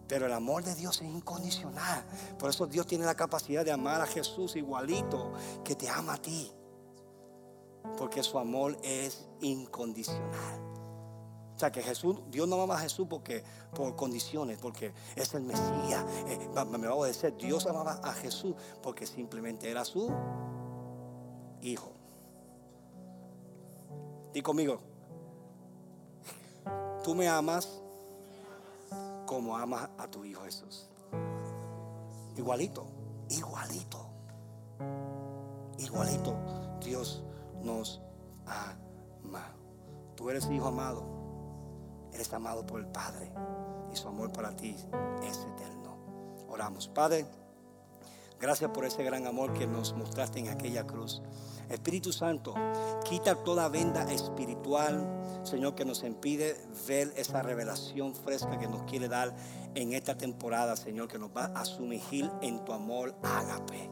Pero 0.07 0.27
el 0.27 0.31
amor 0.31 0.63
de 0.63 0.75
Dios 0.75 1.01
es 1.01 1.07
incondicional. 1.07 2.05
Por 2.37 2.51
eso 2.51 2.67
Dios 2.67 2.85
tiene 2.85 3.03
la 3.03 3.15
capacidad 3.15 3.65
de 3.65 3.71
amar 3.71 3.99
a 3.99 4.05
Jesús 4.05 4.55
igualito 4.55 5.33
que 5.63 5.73
te 5.73 5.89
ama 5.89 6.13
a 6.13 6.21
ti. 6.21 6.51
Porque 7.97 8.21
su 8.21 8.37
amor 8.37 8.77
es 8.83 9.27
incondicional. 9.41 10.74
O 11.55 11.57
sea 11.59 11.71
que 11.71 11.81
Jesús, 11.81 12.17
Dios 12.29 12.49
no 12.49 12.55
amaba 12.55 12.75
a 12.75 12.79
Jesús 12.79 13.07
porque, 13.09 13.41
por 13.73 13.95
condiciones, 13.95 14.57
porque 14.57 14.91
es 15.15 15.33
el 15.35 15.43
Mesías. 15.43 16.03
Eh, 16.27 16.49
me 16.77 16.87
va 16.87 17.03
a 17.03 17.07
decir, 17.07 17.33
Dios 17.37 17.65
amaba 17.65 17.93
a 18.03 18.11
Jesús 18.11 18.55
porque 18.83 19.07
simplemente 19.07 19.71
era 19.71 19.85
su 19.85 20.11
hijo. 21.61 21.93
Di 24.33 24.41
conmigo, 24.41 24.81
tú 27.05 27.15
me 27.15 27.29
amas 27.29 27.81
como 29.25 29.57
amas 29.57 29.89
a 29.97 30.07
tu 30.09 30.25
Hijo 30.25 30.43
Jesús. 30.43 30.89
Igualito, 32.35 32.85
igualito, 33.29 34.09
igualito. 35.77 36.35
Dios 36.81 37.23
nos 37.63 38.01
ama. 38.45 39.55
Tú 40.15 40.29
eres 40.29 40.49
hijo 40.51 40.67
amado. 40.67 41.14
Eres 42.15 42.31
amado 42.33 42.65
por 42.65 42.79
el 42.79 42.87
Padre. 42.87 43.29
Y 43.91 43.95
su 43.97 44.07
amor 44.07 44.31
para 44.31 44.55
ti 44.55 44.73
es 45.21 45.37
eterno. 45.37 45.97
Oramos. 46.47 46.87
Padre, 46.87 47.25
gracias 48.39 48.71
por 48.71 48.85
ese 48.85 49.03
gran 49.03 49.27
amor 49.27 49.51
que 49.53 49.67
nos 49.67 49.93
mostraste 49.93 50.39
en 50.39 50.47
aquella 50.47 50.87
cruz. 50.87 51.21
Espíritu 51.69 52.13
Santo, 52.13 52.53
quita 53.03 53.35
toda 53.43 53.67
venda 53.67 54.09
espiritual, 54.13 55.41
Señor, 55.43 55.75
que 55.75 55.83
nos 55.83 56.03
impide 56.03 56.55
ver 56.87 57.11
esa 57.17 57.41
revelación 57.41 58.15
fresca 58.15 58.57
que 58.59 58.67
nos 58.67 58.83
quiere 58.83 59.09
dar 59.09 59.35
en 59.73 59.91
esta 59.91 60.17
temporada, 60.17 60.77
Señor, 60.77 61.09
que 61.09 61.19
nos 61.19 61.35
va 61.35 61.45
a 61.47 61.65
sumergir 61.65 62.31
en 62.41 62.63
tu 62.63 62.71
amor 62.71 63.13
ágape. 63.23 63.89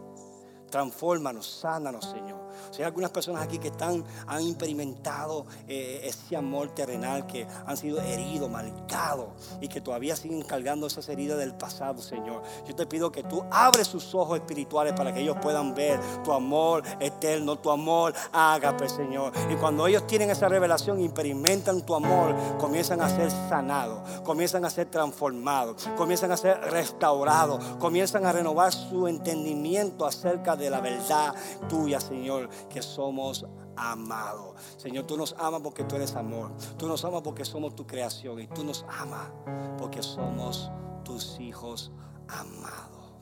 Transfórmanos, 0.69 1.59
sánanos, 1.59 2.05
Señor. 2.05 2.42
Si 2.71 2.81
hay 2.81 2.85
algunas 2.85 3.11
personas 3.11 3.43
aquí 3.43 3.59
que 3.59 3.69
están, 3.69 4.03
han 4.27 4.47
experimentado 4.47 5.45
eh, 5.67 6.01
ese 6.03 6.35
amor 6.35 6.69
terrenal, 6.71 7.25
que 7.25 7.47
han 7.65 7.77
sido 7.77 8.01
heridos, 8.01 8.49
marcados 8.49 9.27
y 9.61 9.67
que 9.67 9.81
todavía 9.81 10.15
siguen 10.15 10.41
cargando 10.43 10.87
esas 10.87 11.07
heridas 11.09 11.37
del 11.37 11.53
pasado, 11.53 12.01
Señor. 12.01 12.41
Yo 12.67 12.75
te 12.75 12.85
pido 12.85 13.11
que 13.11 13.23
tú 13.23 13.43
abres 13.51 13.87
sus 13.87 14.13
ojos 14.15 14.39
espirituales 14.39 14.93
para 14.93 15.13
que 15.13 15.21
ellos 15.21 15.37
puedan 15.41 15.73
ver 15.73 15.99
tu 16.23 16.31
amor 16.31 16.83
eterno, 16.99 17.57
tu 17.57 17.71
amor 17.71 18.13
ágape, 18.31 18.89
Señor. 18.89 19.31
Y 19.49 19.55
cuando 19.55 19.87
ellos 19.87 20.05
tienen 20.07 20.29
esa 20.29 20.49
revelación 20.49 20.99
experimentan 21.13 21.81
tu 21.85 21.95
amor, 21.95 22.35
comienzan 22.59 23.01
a 23.01 23.09
ser 23.09 23.29
sanados, 23.49 24.21
comienzan 24.21 24.65
a 24.65 24.69
ser 24.69 24.89
transformados, 24.89 25.87
comienzan 25.95 26.31
a 26.31 26.37
ser 26.37 26.59
restaurados, 26.71 27.63
comienzan 27.79 28.25
a 28.25 28.31
renovar 28.31 28.73
su 28.73 29.07
entendimiento 29.07 30.05
acerca 30.05 30.55
de 30.55 30.69
la 30.69 30.81
verdad 30.81 31.33
tuya, 31.69 31.99
Señor, 31.99 32.42
que 32.69 32.81
somos 32.81 33.45
amados. 33.75 34.55
Señor, 34.77 35.05
tú 35.05 35.17
nos 35.17 35.35
amas 35.37 35.61
porque 35.61 35.83
tú 35.83 35.95
eres 35.95 36.15
amor. 36.15 36.51
Tú 36.77 36.87
nos 36.87 37.03
amas 37.05 37.21
porque 37.21 37.45
somos 37.45 37.75
tu 37.75 37.85
creación. 37.85 38.39
Y 38.39 38.47
tú 38.47 38.63
nos 38.63 38.85
amas 38.89 39.31
porque 39.77 40.01
somos 40.03 40.71
tus 41.03 41.39
hijos 41.39 41.91
amados. 42.27 43.13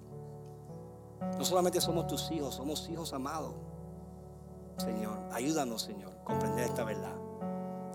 No 1.38 1.45
solamente 1.45 1.80
somos 1.82 2.07
tus 2.07 2.32
hijos, 2.32 2.55
somos 2.55 2.89
hijos 2.89 3.13
amados. 3.13 3.53
Señor, 4.78 5.17
ayúdanos, 5.32 5.84
Señor, 5.84 6.11
a 6.22 6.24
comprender 6.24 6.65
esta 6.65 6.84
verdad. 6.84 7.15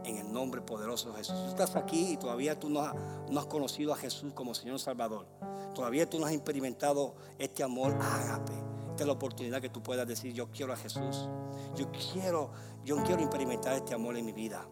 En 0.04 0.18
el 0.18 0.32
nombre 0.32 0.60
poderoso 0.60 1.10
de 1.10 1.18
Jesús. 1.18 1.36
Tú 1.42 1.48
estás 1.50 1.74
aquí 1.74 2.12
y 2.12 2.16
todavía 2.16 2.58
tú 2.58 2.70
no 2.70 2.80
has, 2.80 2.94
no 3.28 3.40
has 3.40 3.46
conocido 3.46 3.92
a 3.92 3.96
Jesús 3.96 4.32
como 4.32 4.54
Señor 4.54 4.78
Salvador. 4.78 5.26
Todavía 5.74 6.08
tú 6.08 6.20
no 6.20 6.26
has 6.26 6.32
experimentado 6.32 7.14
este 7.38 7.64
amor 7.64 7.98
ágape 8.00 8.75
la 9.04 9.12
oportunidad 9.12 9.60
que 9.60 9.68
tú 9.68 9.82
puedas 9.82 10.06
decir, 10.06 10.32
yo 10.32 10.50
quiero 10.50 10.72
a 10.72 10.76
Jesús. 10.76 11.28
Yo 11.74 11.90
quiero, 12.12 12.50
yo 12.84 13.02
quiero 13.04 13.22
experimentar 13.22 13.74
este 13.74 13.94
amor 13.94 14.16
en 14.16 14.24
mi 14.24 14.32
vida. 14.32 14.66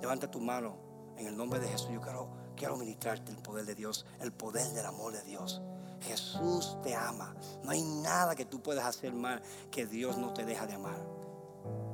Levanta 0.00 0.30
tu 0.30 0.40
mano 0.40 0.76
en 1.16 1.26
el 1.26 1.36
nombre 1.36 1.60
de 1.60 1.68
Jesús. 1.68 1.90
Yo 1.92 2.00
quiero, 2.00 2.30
quiero 2.56 2.76
ministrarte 2.76 3.30
el 3.30 3.38
poder 3.38 3.66
de 3.66 3.74
Dios, 3.74 4.06
el 4.20 4.32
poder 4.32 4.66
del 4.72 4.86
amor 4.86 5.12
de 5.12 5.22
Dios. 5.22 5.62
Jesús 6.00 6.76
te 6.82 6.94
ama. 6.94 7.34
No 7.62 7.70
hay 7.70 7.82
nada 7.82 8.34
que 8.34 8.44
tú 8.44 8.62
puedas 8.62 8.84
hacer 8.84 9.12
mal 9.12 9.42
que 9.70 9.86
Dios 9.86 10.18
no 10.18 10.32
te 10.32 10.44
deja 10.44 10.66
de 10.66 10.74
amar. 10.74 11.06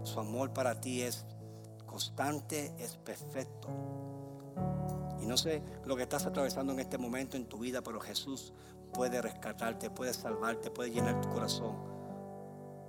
Su 0.03 0.19
amor 0.19 0.53
para 0.53 0.81
ti 0.81 1.03
es 1.03 1.25
constante, 1.87 2.75
es 2.79 2.97
perfecto. 2.97 3.69
Y 5.21 5.27
no 5.27 5.37
sé 5.37 5.63
lo 5.85 5.95
que 5.97 6.03
estás 6.03 6.27
atravesando 6.27 6.73
en 6.73 6.81
este 6.81 6.99
momento 6.99 7.37
en 7.37 7.47
tu 7.47 7.59
vida, 7.59 7.83
pero 7.83 8.01
Jesús 8.01 8.53
puede 8.93 9.20
rescatarte, 9.20 9.90
puede 9.90 10.12
salvarte, 10.14 10.70
puede 10.70 10.90
llenar 10.90 11.20
tu 11.20 11.28
corazón 11.30 11.76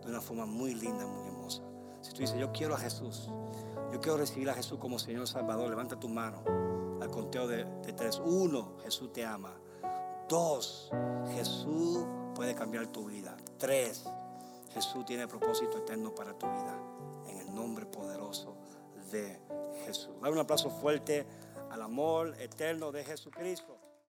de 0.04 0.10
una 0.10 0.22
forma 0.22 0.46
muy 0.46 0.74
linda, 0.74 1.06
muy 1.06 1.28
hermosa. 1.28 1.64
Si 2.02 2.12
tú 2.12 2.20
dices, 2.20 2.38
yo 2.38 2.52
quiero 2.52 2.76
a 2.76 2.78
Jesús, 2.78 3.30
yo 3.92 4.02
quiero 4.02 4.18
recibir 4.18 4.50
a 4.50 4.54
Jesús 4.54 4.78
como 4.80 5.00
Señor 5.00 5.28
Salvador, 5.28 5.70
levanta 5.70 6.00
tu 6.00 6.10
mano 6.10 6.44
al 7.02 7.10
conteo 7.10 7.48
de, 7.48 7.66
tres. 7.96 8.22
Uno, 8.24 8.78
Jesús 8.84 9.14
te 9.14 9.26
ama. 9.26 9.54
Dos, 10.28 10.92
Jesús 11.34 12.06
puede 12.36 12.56
cambiar 12.56 12.88
tu 12.88 13.06
vida. 13.06 13.36
Tres, 13.58 14.06
Jesús 14.74 15.06
tiene 15.06 15.28
propósito 15.28 15.78
eterno 15.78 16.14
para 16.14 16.34
tu 16.38 16.46
vida. 16.48 16.78
En 17.28 17.38
el 17.40 17.54
nombre 17.54 17.86
poderoso 17.86 18.56
de 19.12 19.40
Jesús. 19.86 20.10
Dar 20.22 20.32
un 20.32 20.40
aplauso 20.40 20.70
fuerte 20.70 21.26
al 21.72 21.82
amor 21.82 22.36
eterno 22.40 22.92
de 22.92 23.04
Jesucristo. 23.04 23.73